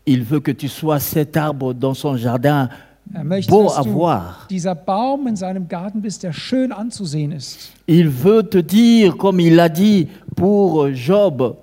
Il 0.04 0.24
veut 0.28 0.40
que 0.42 0.50
tu 0.52 0.66
sois 0.68 0.98
cet 0.98 1.36
arbre 1.36 1.72
dans 1.72 1.94
son 1.94 2.16
jardin, 2.16 2.68
Er 3.14 3.22
möchte, 3.24 3.50
beau 3.50 3.68
à 3.70 3.82
voir. 3.82 4.46
dieser 4.50 4.74
Baum 4.74 5.26
in 5.28 5.36
seinem 5.36 5.68
Garten 5.68 6.00
bist, 6.02 6.22
der 6.24 6.32
schön 6.32 6.72
anzusehen 6.72 7.30
ist. 7.32 7.70
Il 7.86 8.08
veut 8.10 8.50
te 8.50 8.62
dire, 8.62 9.16
comme 9.16 9.38
il 9.40 9.54
l'a 9.54 9.68
dit 9.68 10.08
pour 10.34 10.88
Job, 10.88 11.56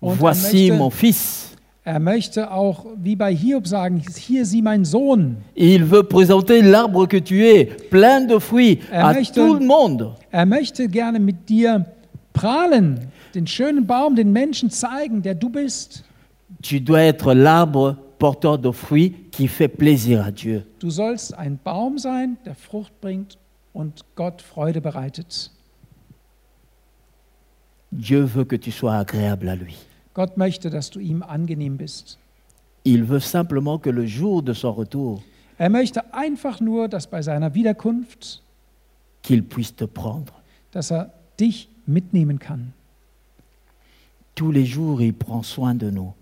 Und 0.00 0.12
er 0.12 0.18
voici 0.20 0.68
möchte- 0.70 0.76
mon 0.78 0.90
fils. 0.90 1.55
Er 1.86 2.00
möchte 2.00 2.50
auch, 2.50 2.84
wie 3.00 3.14
bei 3.14 3.32
Hiob 3.32 3.68
sagen, 3.68 4.02
hier 4.18 4.44
sieh 4.44 4.60
mein 4.60 4.84
Sohn. 4.84 5.36
Il 5.54 5.84
veut 5.88 6.02
présenter 6.08 6.60
l'arbre 6.60 7.06
que 7.06 7.16
tu 7.20 7.44
es, 7.44 7.66
plein 7.90 8.26
de 8.26 8.40
fruits, 8.40 8.80
Er 8.90 9.04
à 9.06 9.12
möchte- 9.14 9.34
tout 9.40 9.54
le 9.54 9.64
monde. 9.64 10.12
Er 10.32 10.46
möchte 10.46 10.88
gerne 10.88 11.20
mit 11.20 11.48
dir 11.48 11.86
prahlen, 12.32 12.98
den 13.36 13.46
schönen 13.46 13.86
Baum 13.86 14.16
den 14.16 14.32
Menschen 14.32 14.68
zeigen, 14.68 15.22
der 15.22 15.36
du 15.36 15.48
bist. 15.48 16.02
Tu 16.60 16.80
dois 16.80 17.02
être 17.02 17.32
l'arbre 17.34 17.94
porteur 18.18 18.58
de 18.58 18.72
fruits 18.72 19.14
qui 19.30 19.46
fait 19.46 19.68
plaisir 19.68 20.24
à 20.26 20.32
Dieu. 20.32 20.64
Du 20.80 20.90
sollst 20.90 21.38
ein 21.38 21.56
Baum 21.62 21.98
sein, 21.98 22.36
der 22.44 22.56
Frucht 22.56 23.00
bringt 23.00 23.38
und 23.72 24.04
Gott 24.16 24.42
Freude 24.42 24.80
bereitet. 24.80 25.52
Dieu 27.92 28.24
veut 28.24 28.44
que 28.44 28.56
tu 28.56 28.72
sois 28.72 28.96
agréable 28.96 29.48
à 29.48 29.54
lui. 29.54 29.76
Gott 30.16 30.38
möchte, 30.38 30.70
dass 30.70 30.88
du 30.88 30.98
ihm 30.98 31.22
angenehm 31.22 31.76
bist. 31.76 32.16
Il 32.84 33.04
veut 33.04 33.20
simplement 33.20 33.78
que 33.78 33.90
le 33.90 34.06
jour 34.06 34.42
de 34.42 34.54
son 34.54 34.72
retour, 34.72 35.22
Er 35.58 35.68
möchte 35.68 36.14
einfach 36.14 36.58
nur, 36.58 36.88
dass 36.88 37.06
bei 37.06 37.20
seiner 37.20 37.52
Wiederkunft, 37.52 38.42
qu'il 39.22 39.42
puisse 39.42 39.74
te 39.76 39.86
prendre. 39.86 40.32
dass 40.72 40.90
er 40.90 41.12
dich 41.38 41.68
mitnehmen 41.86 42.38
kann. 42.38 42.72
Tous 44.34 44.50
les 44.52 44.64
jours, 44.66 45.02
il 45.02 45.12
prend 45.12 45.44
soin 45.44 45.74
de 45.74 45.90
nous. 45.90 46.14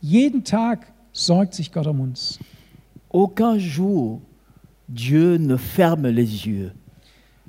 Jeden 0.00 0.44
Tag 0.44 0.92
sorgt 1.12 1.54
sich 1.54 1.72
Gott 1.72 1.88
um 1.88 2.00
uns. 2.00 2.38
Aucun 3.10 3.58
jour, 3.58 4.20
Dieu 4.86 5.38
ne 5.38 5.56
ferme 5.58 6.08
les 6.10 6.46
yeux. 6.46 6.70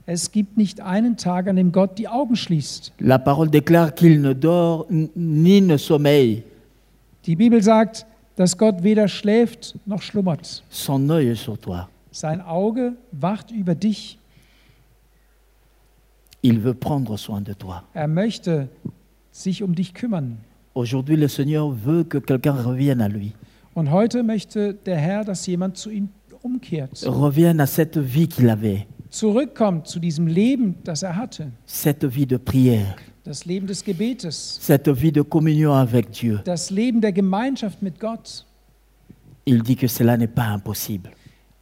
Es 0.07 0.31
gibt 0.31 0.55
nicht 0.55 0.81
einen 0.81 1.17
Tag, 1.17 1.47
an 1.47 1.55
dem 1.55 1.71
Gott 1.71 1.97
die 1.97 2.07
Augen 2.07 2.35
schließt. 2.35 2.93
La 2.99 3.17
parole 3.17 3.49
déclare 3.49 3.91
qu'il 3.91 4.21
ne 4.21 4.35
dort 4.35 4.89
ni 4.91 5.61
ne 5.61 5.77
sommeille. 5.77 6.43
Die 7.25 7.35
Bibel 7.35 7.63
sagt, 7.63 8.05
dass 8.35 8.55
Gott 8.57 8.83
weder 8.83 9.07
schläft 9.07 9.75
noch 9.85 10.03
schlummert. 10.03 10.63
Son 10.69 11.09
œil 11.09 11.29
est 11.29 11.43
sur 11.43 11.57
toi. 11.57 11.87
Sein 12.11 12.41
Auge 12.41 12.93
wacht 13.11 13.49
über 13.49 13.73
dich. 13.73 14.19
Il 16.43 16.59
veut 16.63 16.75
prendre 16.79 17.17
soin 17.17 17.41
de 17.41 17.53
toi. 17.55 17.81
Er 17.95 18.07
möchte 18.07 18.69
sich 19.31 19.63
um 19.63 19.73
dich 19.73 19.95
kümmern. 19.95 20.37
Aujourd'hui, 20.75 21.15
le 21.15 21.27
Seigneur 21.27 21.71
veut 21.71 22.03
que 22.03 22.19
quelqu'un 22.19 22.53
revienne 22.53 23.01
à 23.01 23.07
lui, 23.07 23.33
Und 23.73 23.91
heute 23.91 24.23
möchte 24.23 24.73
der 24.73 24.97
Herr, 24.97 25.25
dass 25.25 25.47
jemand 25.47 25.77
zu 25.77 25.89
ihm 25.89 26.09
umkehrt, 26.43 27.03
revienne 27.05 27.59
à 27.59 27.65
cette 27.65 27.97
vie 27.97 28.27
qu'il 28.27 28.49
avait, 28.49 28.85
zurückkommt 29.19 29.87
zu 29.87 29.99
diesem 29.99 30.27
Leben, 30.27 30.75
das 30.83 31.03
er 31.03 31.15
hatte, 31.15 31.51
cette 31.65 32.07
vie 32.07 32.25
de 32.25 32.37
prière, 32.37 32.95
das 33.23 33.45
Leben 33.45 33.65
des 33.67 33.83
Gebetes, 33.83 34.59
cette 34.61 34.89
vie 34.89 35.11
de 35.11 35.21
communion 35.23 35.73
avec 35.73 36.11
Dieu. 36.11 36.39
das 36.43 36.69
Leben 36.69 37.01
der 37.01 37.11
Gemeinschaft 37.13 37.81
mit 37.81 37.99
Gott. 37.99 38.45
Il 39.45 39.61
dit 39.61 39.75
que 39.75 39.87
cela 39.87 40.17
n'est 40.17 40.27
pas 40.33 40.53
impossible. 40.53 41.11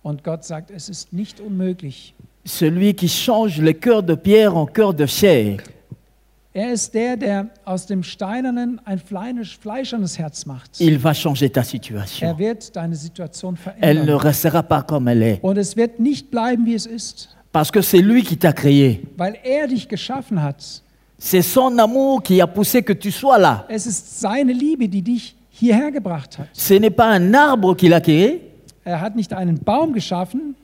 Und 0.04 0.24
Gott 0.24 0.44
sagt, 0.44 0.72
es 0.72 0.90
ist 0.90 1.14
nicht 1.14 1.40
unmöglich. 1.40 2.14
Celui 2.46 2.94
qui 2.94 3.08
change 3.08 3.62
le 3.62 3.72
cœur 3.74 4.02
de 4.04 4.16
pierre 4.16 4.56
en 4.58 4.66
cœur 4.66 4.94
de 4.94 5.06
chair, 5.06 5.58
Er 6.56 6.72
ist 6.72 6.94
der, 6.94 7.18
der 7.18 7.48
aus 7.66 7.88
dem 7.88 8.04
Steinernen 8.04 8.80
ein 8.86 9.00
fleisch- 9.00 9.58
fleischernes 9.58 10.20
Herz 10.20 10.46
macht. 10.46 10.80
il 10.80 11.00
va 11.04 11.12
changer 11.14 11.52
ta 11.52 11.62
Er 11.62 11.66
situation. 11.66 12.38
wird 12.38 12.76
deine 12.76 12.96
Situation 12.96 13.58
Elle 13.80 14.02
ne 14.02 14.06
verändern. 14.06 14.18
restera 14.20 14.62
pas 14.62 14.84
comme 14.84 15.08
elle 15.08 15.24
est. 15.36 15.44
Und 15.44 15.58
es 15.58 15.76
wird 15.76 16.00
nicht 16.00 16.30
bleiben, 16.30 16.66
wie 16.68 16.76
es 16.76 16.86
ist, 16.86 17.33
Parce 17.54 17.72
que 17.72 17.80
c'est 17.82 18.02
lui 18.02 18.24
qui 18.24 18.36
t'a 18.36 18.52
créé. 18.52 19.02
weil 19.18 19.36
er 19.46 19.68
dich 19.68 19.88
geschaffen 19.88 20.38
hat. 20.38 20.82
C'est 21.18 21.42
son 21.44 21.78
amour 21.78 22.22
qui 22.22 22.42
a 22.42 22.48
poussé 22.48 22.82
que 22.84 22.92
tu 22.94 23.12
sois 23.12 23.38
là. 23.38 23.66
Es 23.70 23.86
ist 23.86 24.20
seine 24.20 24.52
Liebe, 24.52 24.90
die 24.90 25.02
dich 25.02 25.36
hierher 25.52 25.92
gebracht 25.92 26.38
hat. 26.40 26.48
Ce 26.52 26.74
n'est 26.74 26.90
pas 26.90 27.08
un 27.12 27.34
arbre 27.34 27.76
qu'il 27.76 27.94
a 27.94 28.02
créé, 28.02 28.42
Er 28.86 29.00
hat 29.00 29.16
nicht 29.16 29.32
einen 29.32 29.58
Baum 29.60 29.94
geschaffen, 29.94 30.56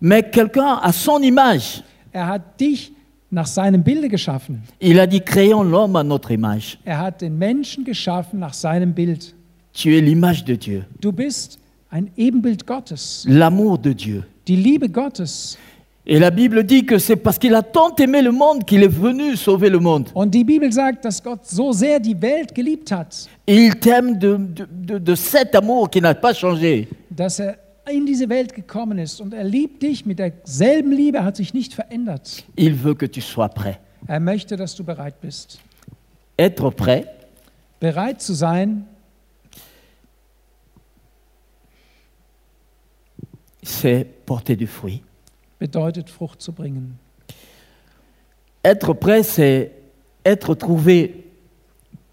mais 0.00 0.22
quelqu'un 0.22 0.78
à 0.80 0.92
son 0.92 1.20
image. 1.22 1.82
er 2.12 2.28
hat 2.28 2.60
dich 2.60 2.92
nach 3.30 3.46
seinem 3.48 3.82
Bilde 3.82 4.08
geschaffen. 4.08 4.62
Il 4.80 5.00
a 5.00 5.06
dit 5.08 5.20
créons 5.22 5.62
l'homme 5.64 5.96
à 5.96 6.04
notre 6.04 6.30
image. 6.30 6.78
Er 6.84 6.98
hat 7.00 7.20
den 7.22 7.36
Menschen 7.38 7.84
geschaffen 7.84 8.38
nach 8.38 8.54
seinem 8.54 8.92
Bild. 8.94 9.34
Tu 9.72 9.88
es 9.96 10.00
l'image 10.02 10.44
de 10.44 10.54
Dieu, 10.56 10.84
Du 11.00 11.10
bist 11.10 11.58
ein 11.90 12.10
Ebenbild 12.16 12.64
Gottes, 12.66 13.24
l'amour 13.26 13.78
de 13.78 13.92
Dieu. 13.94 14.22
die 14.46 14.56
Liebe 14.56 14.88
Gottes. 14.90 15.56
Et 16.10 16.18
la 16.18 16.30
Bible 16.30 16.64
dit 16.64 16.86
que 16.86 16.96
c'est 16.98 17.16
parce 17.16 17.38
qu'il 17.38 17.54
a 17.54 17.62
tant 17.62 17.94
aimé 17.96 18.22
le 18.22 18.32
monde 18.32 18.64
qu'il 18.64 18.82
est 18.82 18.88
venu 18.88 19.36
sauver 19.36 19.68
le 19.68 19.78
monde. 19.78 20.08
Und 20.14 20.30
die 20.32 20.42
Bibel 20.42 20.72
sagt, 20.72 21.04
dass 21.04 21.22
Gott 21.22 21.44
so 21.46 21.70
sehr 21.72 22.00
die 22.00 22.14
Welt 22.20 22.54
geliebt 22.54 22.90
hat, 22.90 23.28
Et 23.46 23.66
il 23.66 23.74
t'aime 23.78 24.18
de, 24.18 24.38
de- 24.38 24.66
de- 24.70 24.98
de 24.98 25.14
cet 25.14 25.54
amour 25.54 25.90
qui 25.90 26.00
n'a 26.00 26.14
pas 26.14 26.32
changé. 26.32 26.88
dass 27.10 27.38
er 27.40 27.58
in 27.92 28.06
diese 28.06 28.26
Welt 28.30 28.54
gekommen 28.54 28.98
ist 28.98 29.20
und 29.20 29.34
er 29.34 29.44
liebt 29.44 29.82
dich 29.82 30.06
mit 30.06 30.18
derselben 30.18 30.92
Liebe, 30.92 31.22
hat 31.24 31.36
sich 31.36 31.52
nicht 31.52 31.74
verändert. 31.74 32.42
Il 32.56 32.74
veut 32.74 32.94
que 32.98 33.06
tu 33.06 33.20
sois 33.20 33.48
prêt. 33.50 33.78
Er 34.06 34.20
möchte, 34.20 34.56
dass 34.56 34.74
du 34.74 34.84
bereit 34.84 35.20
bist. 35.20 35.58
Être 36.38 36.70
prêt, 36.70 37.04
Bereit 37.80 38.20
zu 38.22 38.32
sein, 38.32 38.86
c'est 43.62 44.04
porter 44.24 44.56
du 44.56 44.66
fruit. 44.66 45.02
Bedeutet 45.58 46.08
Frucht 46.10 46.40
zu 46.40 46.52
bringen. 46.52 46.98
Être 48.64 48.92
prêt, 48.94 49.22
c'est 49.22 49.70
être 50.24 50.54
trouvé 50.54 51.24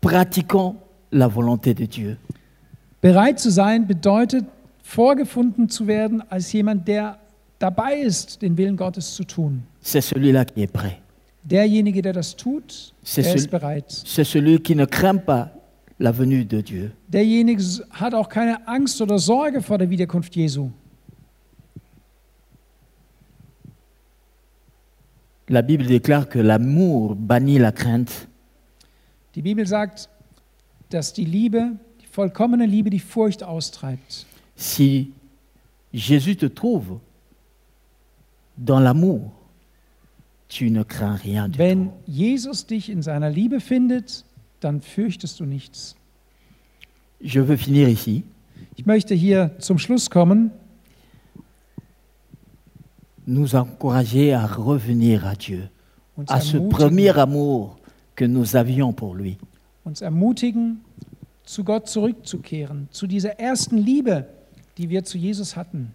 pratiquant 0.01 0.75
la 1.11 1.27
volonté 1.27 1.73
de 1.73 1.85
Dieu. 1.85 2.17
Bereit 3.01 3.39
zu 3.39 3.49
sein 3.49 3.85
bedeutet 3.87 4.45
vorgefunden 4.83 5.69
zu 5.69 5.87
werden 5.87 6.21
als 6.29 6.51
jemand, 6.51 6.87
der 6.87 7.17
dabei 7.59 7.95
ist, 7.95 8.41
den 8.41 8.57
Willen 8.57 8.77
Gottes 8.77 9.15
zu 9.15 9.23
tun. 9.23 9.63
C'est 9.81 10.01
celui-là 10.01 10.45
qui 10.45 10.61
est 10.63 10.71
prêt. 10.71 10.97
Derjenige, 11.43 12.01
der 12.01 12.13
das 12.13 12.35
tut, 12.35 12.93
der 13.15 13.23
celui- 13.23 13.35
ist 13.35 13.51
bereit. 13.51 13.85
C'est 14.05 14.23
celui 14.23 14.59
qui 14.59 14.75
ne 14.75 14.85
craint 14.85 15.17
pas 15.23 15.51
la 15.99 16.11
venue 16.11 16.43
de 16.45 16.61
Dieu. 16.61 16.91
Derjenige 17.07 17.83
hat 17.91 18.13
auch 18.13 18.29
keine 18.29 18.67
Angst 18.67 18.99
oder 19.01 19.19
Sorge 19.19 19.61
vor 19.61 19.77
der 19.77 19.89
Wiederkunft 19.89 20.35
Jesu. 20.35 20.69
La 25.47 25.61
Bible 25.61 25.85
déclare 25.85 26.27
que 26.27 26.39
l'amour 26.39 27.15
bannit 27.15 27.59
la 27.59 27.71
crainte. 27.71 28.27
Die 29.35 29.41
Bibel 29.41 29.67
sagt, 29.67 30.09
dass 30.89 31.13
die 31.13 31.25
Liebe, 31.25 31.73
die 32.01 32.07
vollkommene 32.07 32.65
Liebe, 32.65 32.89
die 32.89 32.99
Furcht 32.99 33.43
austreibt. 33.43 34.25
Si 34.55 35.11
Jésus 35.93 36.37
te 36.37 36.47
trouve 36.47 36.99
dans 38.57 38.79
l'amour, 38.79 39.31
tu 40.47 40.69
ne 40.71 40.83
crains 40.83 41.15
rien 41.15 41.49
du 41.49 41.59
Wenn 41.59 41.87
tout. 41.87 41.93
Jesus 42.07 42.65
dich 42.65 42.89
in 42.89 43.01
seiner 43.01 43.29
Liebe 43.29 43.59
findet, 43.59 44.23
dann 44.61 44.81
fürchtest 44.81 45.39
du 45.39 45.45
nichts. 45.45 45.95
Je 47.19 47.41
veux 47.41 47.57
finir 47.57 47.87
ici. 47.87 48.23
Ich 48.77 48.85
möchte 48.85 49.13
hier 49.13 49.51
zum 49.59 49.77
Schluss 49.77 50.09
kommen, 50.09 50.51
nous 53.27 53.55
encourager 53.55 54.33
à 54.33 54.45
revenir 54.45 55.25
à 55.25 55.35
Dieu, 55.35 55.69
à 56.27 56.39
ce 56.41 56.57
premier 56.57 57.17
amour 57.17 57.77
que 58.15 58.25
nous 58.25 58.55
avions 58.55 58.93
pour 58.93 59.15
lui. 59.15 59.37
uns 59.85 60.01
ermutigen, 60.01 60.77
zu 61.45 61.63
Gott 61.63 61.87
zurückzukehren, 61.87 62.87
zu 62.91 63.05
dieser 63.07 63.39
ersten 63.39 63.77
Liebe, 63.77 64.25
die 64.77 64.89
wir 64.89 65.03
zu 65.03 65.17
Jesus 65.17 65.55
hatten. 65.55 65.91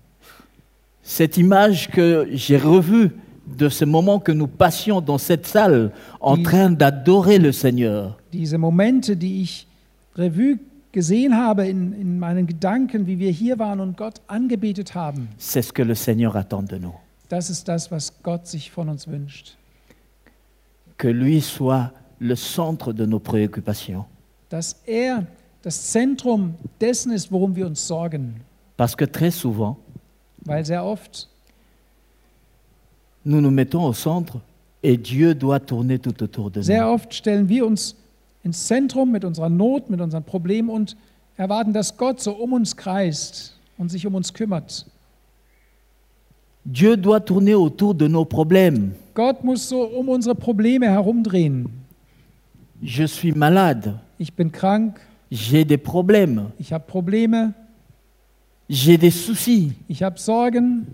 Cette 1.03 1.39
image 1.41 1.89
que 1.91 2.29
j'ai 2.33 2.57
revue 2.59 3.11
de 3.59 3.69
ce 3.69 3.85
moment 3.85 4.21
que 4.21 4.31
nous 4.33 4.47
passions 4.47 5.01
dans 5.01 5.19
cette 5.19 5.47
salle 5.47 5.91
en 6.21 6.37
Die- 6.37 6.43
train 6.45 6.71
d'adorer 6.71 7.39
le 7.39 7.51
Seigneur, 7.53 8.17
Diese 8.33 8.59
Momente, 8.59 9.17
die 9.17 9.43
ich 9.43 9.67
Revue 10.17 10.59
gesehen 10.93 11.35
habe 11.37 11.67
in, 11.67 11.93
in 11.95 12.19
meinen 12.21 12.47
Gedanken, 12.47 13.07
wie 13.09 13.19
wir 13.19 13.31
hier 13.33 13.59
waren 13.59 13.81
und 13.81 13.97
Gott 13.97 14.21
angebetet 14.29 14.95
haben, 14.95 15.29
c'est 15.39 15.63
ce 15.63 15.73
que 15.73 15.83
le 15.83 15.95
Seigneur 15.97 16.37
attend 16.37 16.63
de 16.71 16.77
nous. 16.79 16.95
Das 17.31 17.49
ist 17.49 17.67
das, 17.69 17.91
was 17.91 18.13
Gott 18.23 18.47
sich 18.47 18.71
von 18.71 18.89
uns 18.91 19.09
wünscht. 19.09 19.57
Que 20.99 21.09
lui 21.13 21.41
soit 21.41 21.91
le 22.19 22.37
centre 22.37 22.93
de 22.93 23.07
nos 23.07 23.21
préoccupations. 23.23 24.05
Dass 24.51 24.83
er 24.85 25.27
das 25.63 25.91
Zentrum 25.93 26.55
dessen 26.81 27.13
ist, 27.13 27.33
worum 27.33 27.57
wir 27.57 27.67
uns 27.67 27.87
sorgen. 27.87 28.43
Parce 28.77 28.95
que 28.97 29.07
très 29.07 29.31
souvent, 29.31 29.77
Weil 30.45 30.65
sehr 30.65 30.85
oft 30.85 31.29
nous 33.25 33.41
nous 33.41 33.51
mettons 33.51 33.85
au 33.85 33.93
centre 33.93 34.41
et 34.83 34.97
Dieu 34.97 35.35
doit 35.35 35.61
tourner 35.61 35.99
tout 35.99 36.23
autour 36.23 36.51
de 36.51 36.63
Sehr 36.63 36.85
nous. 36.85 36.95
oft 36.95 37.13
stellen 37.15 37.49
wir 37.49 37.67
uns 37.67 37.95
ins 38.43 38.67
Zentrum 38.67 39.13
mit 39.13 39.25
unserer 39.25 39.51
Not, 39.51 39.91
mit 39.91 40.01
unseren 40.01 40.25
Problemen 40.25 40.71
und 40.71 40.97
erwarten, 41.37 41.73
dass 41.75 41.97
Gott 41.99 42.21
so 42.21 42.33
um 42.33 42.55
uns 42.55 42.77
kreist 42.77 43.59
und 43.77 43.91
sich 43.91 44.07
um 44.07 44.15
uns 44.15 44.33
kümmert. 44.33 44.87
Dieu 46.67 46.97
doit 46.97 47.21
tourner 47.21 47.55
autour 47.55 47.95
de 47.95 48.07
nos 48.07 48.25
problèmes. 48.25 48.93
Gott 49.15 49.43
muss 49.45 49.69
so 49.69 49.83
um 49.99 50.09
unsere 50.09 50.35
Probleme 50.35 50.87
herumdrehen. 50.87 51.67
Je 52.83 53.05
suis 53.07 53.33
malade, 53.33 53.95
Ich 54.19 54.33
bin 54.35 54.51
krank, 54.51 54.99
j'ai 55.31 55.65
des 55.65 55.79
problèmes, 55.79 56.51
ich 56.59 56.73
habe 56.73 56.85
Probleme, 56.87 57.53
j'ai 58.69 58.97
des 58.99 59.11
soucis. 59.11 59.73
ich 59.89 60.03
habe 60.03 60.19
Sorgen, 60.19 60.85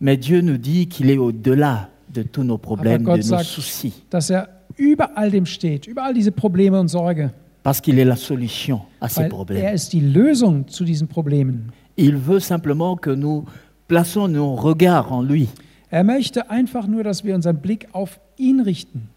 Mais 0.00 0.16
Dieu 0.16 0.40
nous 0.40 0.56
dit 0.56 0.88
qu'il 0.88 1.10
est 1.10 1.18
au-delà 1.18 1.90
de 2.14 2.22
tous 2.22 2.42
nos 2.42 2.56
problèmes, 2.58 3.02
de 3.04 3.30
nos 3.30 3.42
soucis, 3.42 4.02
dass 4.10 4.30
er 4.30 4.48
über 4.78 5.10
all 5.16 5.30
dem 5.30 5.44
steht, 5.46 5.86
über 5.86 6.02
all 6.04 6.14
diese 6.14 6.32
Probleme 6.32 6.78
und 6.80 6.88
Sorge. 6.88 7.30
parce 7.62 7.80
qu'il 7.80 7.98
est 7.98 8.04
la 8.06 8.16
solution 8.16 8.80
à 9.00 9.08
ces 9.08 9.22
er 9.22 9.28
problèmes. 9.28 9.74
ist 9.74 9.92
die 9.92 10.00
Lösung 10.00 10.66
zu 10.68 10.84
diesen 10.84 11.06
Problemen. 11.08 11.70
Il 11.96 12.16
veut 12.16 12.40
simplement 12.40 12.96
que 12.96 13.10
nous 13.10 13.44
plaçons 13.88 14.28
nos 14.28 14.54
regards 14.54 15.12
en 15.12 15.22
lui. 15.22 15.48
Er 15.90 16.04
möchte 16.04 16.50
einfach 16.50 16.86
nur, 16.86 17.02
dass 17.02 17.24
wir 17.24 17.34
unseren 17.34 17.60
Blick 17.60 17.88
auf 17.92 18.20
ihn 18.38 18.60
richten. 18.60 19.08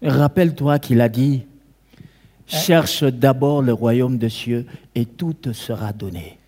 Rappelle-toi 0.00 0.78
qu'il 0.78 1.00
a 1.00 1.08
dit, 1.08 1.46
cherche 2.46 3.02
d'abord 3.02 3.62
le 3.62 3.72
royaume 3.72 4.18
des 4.18 4.30
cieux 4.30 4.66
et 4.94 5.04
tout 5.04 5.34
te 5.34 5.52
sera 5.52 5.92
donné. 5.92 6.38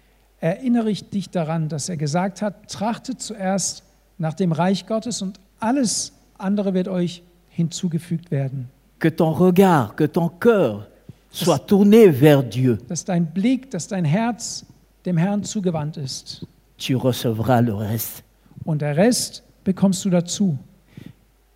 Erinnere 0.40 0.90
ich 0.90 1.10
dich 1.10 1.30
daran, 1.30 1.68
dass 1.68 1.88
er 1.88 1.96
gesagt 1.96 2.42
hat, 2.42 2.70
trachtet 2.70 3.20
zuerst 3.20 3.82
nach 4.18 4.34
dem 4.34 4.52
Reich 4.52 4.86
Gottes 4.86 5.22
und 5.22 5.40
alles 5.58 6.12
andere 6.36 6.74
wird 6.74 6.86
euch 6.86 7.24
hinzugefügt 7.48 8.30
werden. 8.30 8.68
Que 9.00 9.10
ton 9.10 9.32
regard, 9.32 9.96
que 9.96 10.06
ton 10.06 10.30
cœur 10.38 10.86
soit 11.30 11.58
tourné 11.58 12.12
vers 12.12 12.42
Dieu. 12.42 12.78
Dass 12.88 13.04
dein 13.04 13.26
Blick, 13.26 13.70
dass 13.70 13.88
dein 13.88 14.04
Herz 14.04 14.64
dem 15.04 15.16
Herrn 15.16 15.42
zugewandt 15.44 15.96
ist. 15.96 16.46
Tu 16.78 16.96
recevras 16.96 17.62
le 17.62 17.76
reste. 17.78 18.22
Und 18.64 18.82
der 18.82 18.96
Rest 18.96 19.42
bekommst 19.64 20.04
du 20.04 20.10
dazu. 20.10 20.58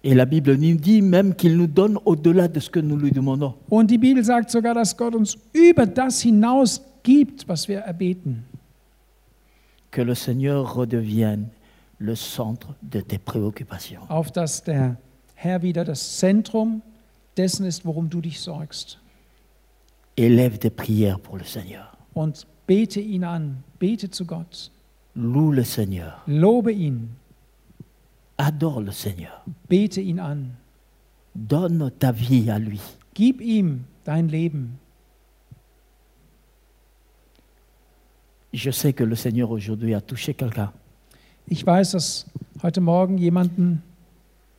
Et 0.04 0.14
la 0.14 0.24
Bible 0.24 0.56
nous 0.56 0.74
dit 0.74 1.00
même 1.00 1.34
qu'il 1.34 1.56
nous 1.56 1.68
donne 1.68 1.96
au-delà 2.04 2.48
de 2.48 2.58
ce 2.58 2.68
que 2.68 2.80
nous 2.80 2.96
lui 2.96 3.12
demandons. 3.12 3.54
Und 3.68 3.88
die 3.88 3.98
Bibel 3.98 4.24
sagt 4.24 4.50
sogar, 4.50 4.74
dass 4.74 4.96
Gott 4.96 5.14
uns 5.14 5.38
über 5.52 5.86
das 5.86 6.20
hinaus 6.20 6.82
gibt, 7.04 7.46
was 7.46 7.68
wir 7.68 7.80
erbeten. 7.80 8.44
Que 9.92 10.02
le 10.02 10.14
Seigneur 10.14 10.76
redevienne 10.76 11.50
le 11.98 12.16
centre 12.16 12.74
de 12.82 13.02
tes 13.02 13.18
préoccupations. 13.18 14.08
Auf 14.08 14.32
dass 14.32 14.64
der 14.64 14.96
Herr 15.34 15.62
wieder 15.62 15.84
das 15.84 16.18
Zentrum 16.18 16.82
dessen 17.36 17.64
ist, 17.66 17.84
worum 17.84 18.10
du 18.10 18.20
dich 18.20 18.40
sorgst. 18.40 18.98
Élève 20.16 20.58
des 20.58 20.70
prières 20.70 21.18
pour 21.20 21.36
le 21.38 21.44
Seigneur. 21.44 21.96
Und 22.14 22.46
bete 22.66 22.98
ihn 23.00 23.24
an, 23.24 23.56
bete 23.80 24.08
zu 24.12 24.24
Gott, 24.26 24.70
Loue 25.14 25.52
le 25.52 25.64
Seigneur. 25.64 26.22
lobe 26.26 26.70
ihn, 26.72 27.08
Adore 28.38 28.82
le 28.82 28.92
Seigneur. 28.92 29.44
bete 29.68 29.98
ihn 29.98 30.18
an, 30.20 30.48
Donne 31.34 31.90
ta 31.98 32.12
vie 32.12 32.50
à 32.50 32.58
lui. 32.58 32.80
gib 33.14 33.40
ihm 33.40 33.80
dein 34.04 34.26
Leben. 34.28 34.76
Je 38.52 38.70
sais 38.70 38.92
que 38.92 39.04
le 39.04 39.14
Seigneur 39.16 39.50
aujourd'hui 39.50 39.94
a 39.94 40.00
touché 40.00 40.34
quelqu'un. 40.34 40.72
Ich 41.48 41.66
weiß, 41.66 41.92
dass 41.92 42.26
heute 42.62 42.80
Morgen 42.80 43.16
jemanden, 43.18 43.82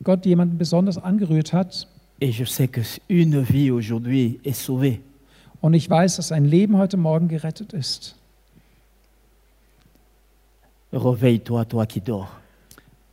Gott 0.02 0.26
jemanden 0.26 0.58
besonders 0.58 0.98
angerührt 0.98 1.52
hat. 1.52 1.86
Et 2.20 2.32
je 2.32 2.44
sais 2.44 2.68
que 2.68 2.80
une 3.08 3.40
vie 3.40 3.70
aujourd'hui 3.70 4.40
est 4.44 4.52
sauvée. 4.52 5.00
Und 5.64 5.72
ich 5.72 5.88
weiß, 5.88 6.16
dass 6.16 6.30
ein 6.30 6.44
Leben 6.44 6.76
heute 6.76 6.98
Morgen 6.98 7.26
gerettet 7.26 7.72
ist. 7.72 8.16
Réveille-toi, 10.92 11.64
toi 11.64 11.86
qui 11.86 12.02
dors. 12.02 12.28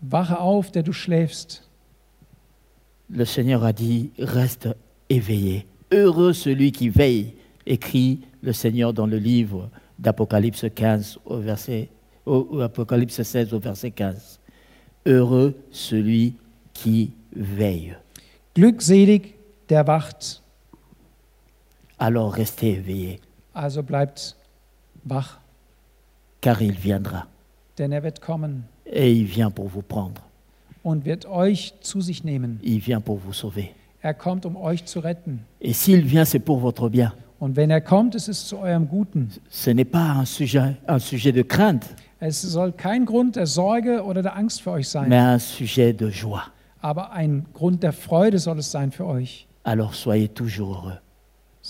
Wache 0.01 0.37
auf, 0.37 0.69
der 0.69 0.83
du 0.83 0.91
schläfst. 0.91 1.61
Le 3.07 3.25
Seigneur 3.25 3.63
a 3.63 3.71
dit, 3.71 4.11
reste 4.19 4.75
éveillé. 5.07 5.65
Heureux 5.93 6.33
celui 6.33 6.73
qui 6.73 6.89
veille, 6.89 7.35
écrit 7.65 8.19
le 8.41 8.51
Seigneur 8.51 8.91
dans 8.91 9.07
le 9.07 9.17
livre 9.17 9.69
d'Apocalypse 9.97 10.65
15 10.75 11.19
au 11.23 11.37
verset, 11.37 11.87
au, 12.25 12.59
Apocalypse 12.59 13.21
16 13.21 13.53
au 13.53 13.59
verset 13.59 13.91
15. 13.91 14.41
Heureux 15.05 15.55
celui 15.71 16.35
qui 16.73 17.13
veille. 17.33 17.95
Glückselig, 18.55 19.35
der 19.69 19.87
wacht. 19.87 20.40
Alors 22.01 22.33
restez 22.33 22.73
éveillé. 22.79 23.19
Also 23.53 23.83
bleibt 23.83 24.35
wach, 25.03 25.39
car 26.41 26.59
il 26.61 26.73
viendra. 26.73 27.27
denn 27.77 27.91
er 27.91 28.01
wird 28.03 28.21
kommen 28.21 28.63
Et 28.85 29.11
il 29.13 29.25
vient 29.25 29.51
pour 29.51 29.67
vous 29.69 29.83
prendre. 29.83 30.21
und 30.83 31.05
wird 31.05 31.25
euch 31.27 31.73
zu 31.81 32.01
sich 32.01 32.23
nehmen. 32.23 32.59
Il 32.63 32.79
vient 32.79 33.01
pour 33.01 33.19
vous 33.19 33.33
sauver. 33.33 33.69
Er 34.01 34.15
kommt, 34.15 34.47
um 34.47 34.55
euch 34.55 34.85
zu 34.85 34.99
retten. 34.99 35.41
Et 35.59 35.73
s'il 35.73 36.01
vient, 36.03 36.25
c'est 36.25 36.39
pour 36.43 36.59
votre 36.59 36.89
bien. 36.89 37.13
Und 37.39 37.55
wenn 37.55 37.69
er 37.69 37.81
kommt, 37.81 38.15
ist 38.15 38.27
es 38.29 38.47
zu 38.47 38.57
eurem 38.57 38.87
Guten. 38.87 39.29
Ce 39.51 39.69
n'est 39.69 39.85
pas 39.89 40.13
un 40.19 40.25
sujet, 40.25 40.77
un 40.87 40.99
sujet 40.99 41.31
de 41.33 41.43
crainte, 41.43 41.85
Es 42.19 42.41
soll 42.41 42.71
kein 42.71 43.05
Grund 43.05 43.35
der 43.35 43.45
Sorge 43.47 44.03
oder 44.03 44.21
der 44.23 44.35
Angst 44.35 44.61
für 44.63 44.71
euch 44.71 44.89
sein, 44.89 45.07
mais 45.09 45.35
un 45.35 45.39
sujet 45.39 45.93
de 45.93 46.09
joie. 46.09 46.43
aber 46.81 47.11
ein 47.11 47.45
Grund 47.53 47.83
der 47.83 47.93
Freude 47.93 48.39
soll 48.39 48.57
es 48.59 48.71
sein 48.71 48.91
für 48.91 49.05
euch. 49.05 49.47
Alors 49.63 49.93
soyez 49.93 50.29
toujours 50.33 50.83
heureux. 50.83 50.97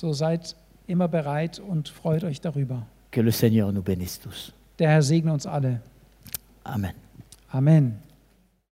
So 0.01 0.13
seid 0.13 0.55
immer 0.87 1.07
bereit 1.07 1.59
und 1.59 1.87
freut 1.87 2.23
euch 2.23 2.41
darüber. 2.41 2.87
Que 3.11 3.21
le 3.21 3.31
Seigneur 3.31 3.71
nous 3.71 3.83
bénisse 3.83 4.19
tous. 4.19 4.51
Der 4.79 4.89
Herr 4.89 5.03
segne 5.03 5.31
uns 5.31 5.45
alle. 5.45 5.79
Amen. 6.63 6.93
Amen. 7.51 7.99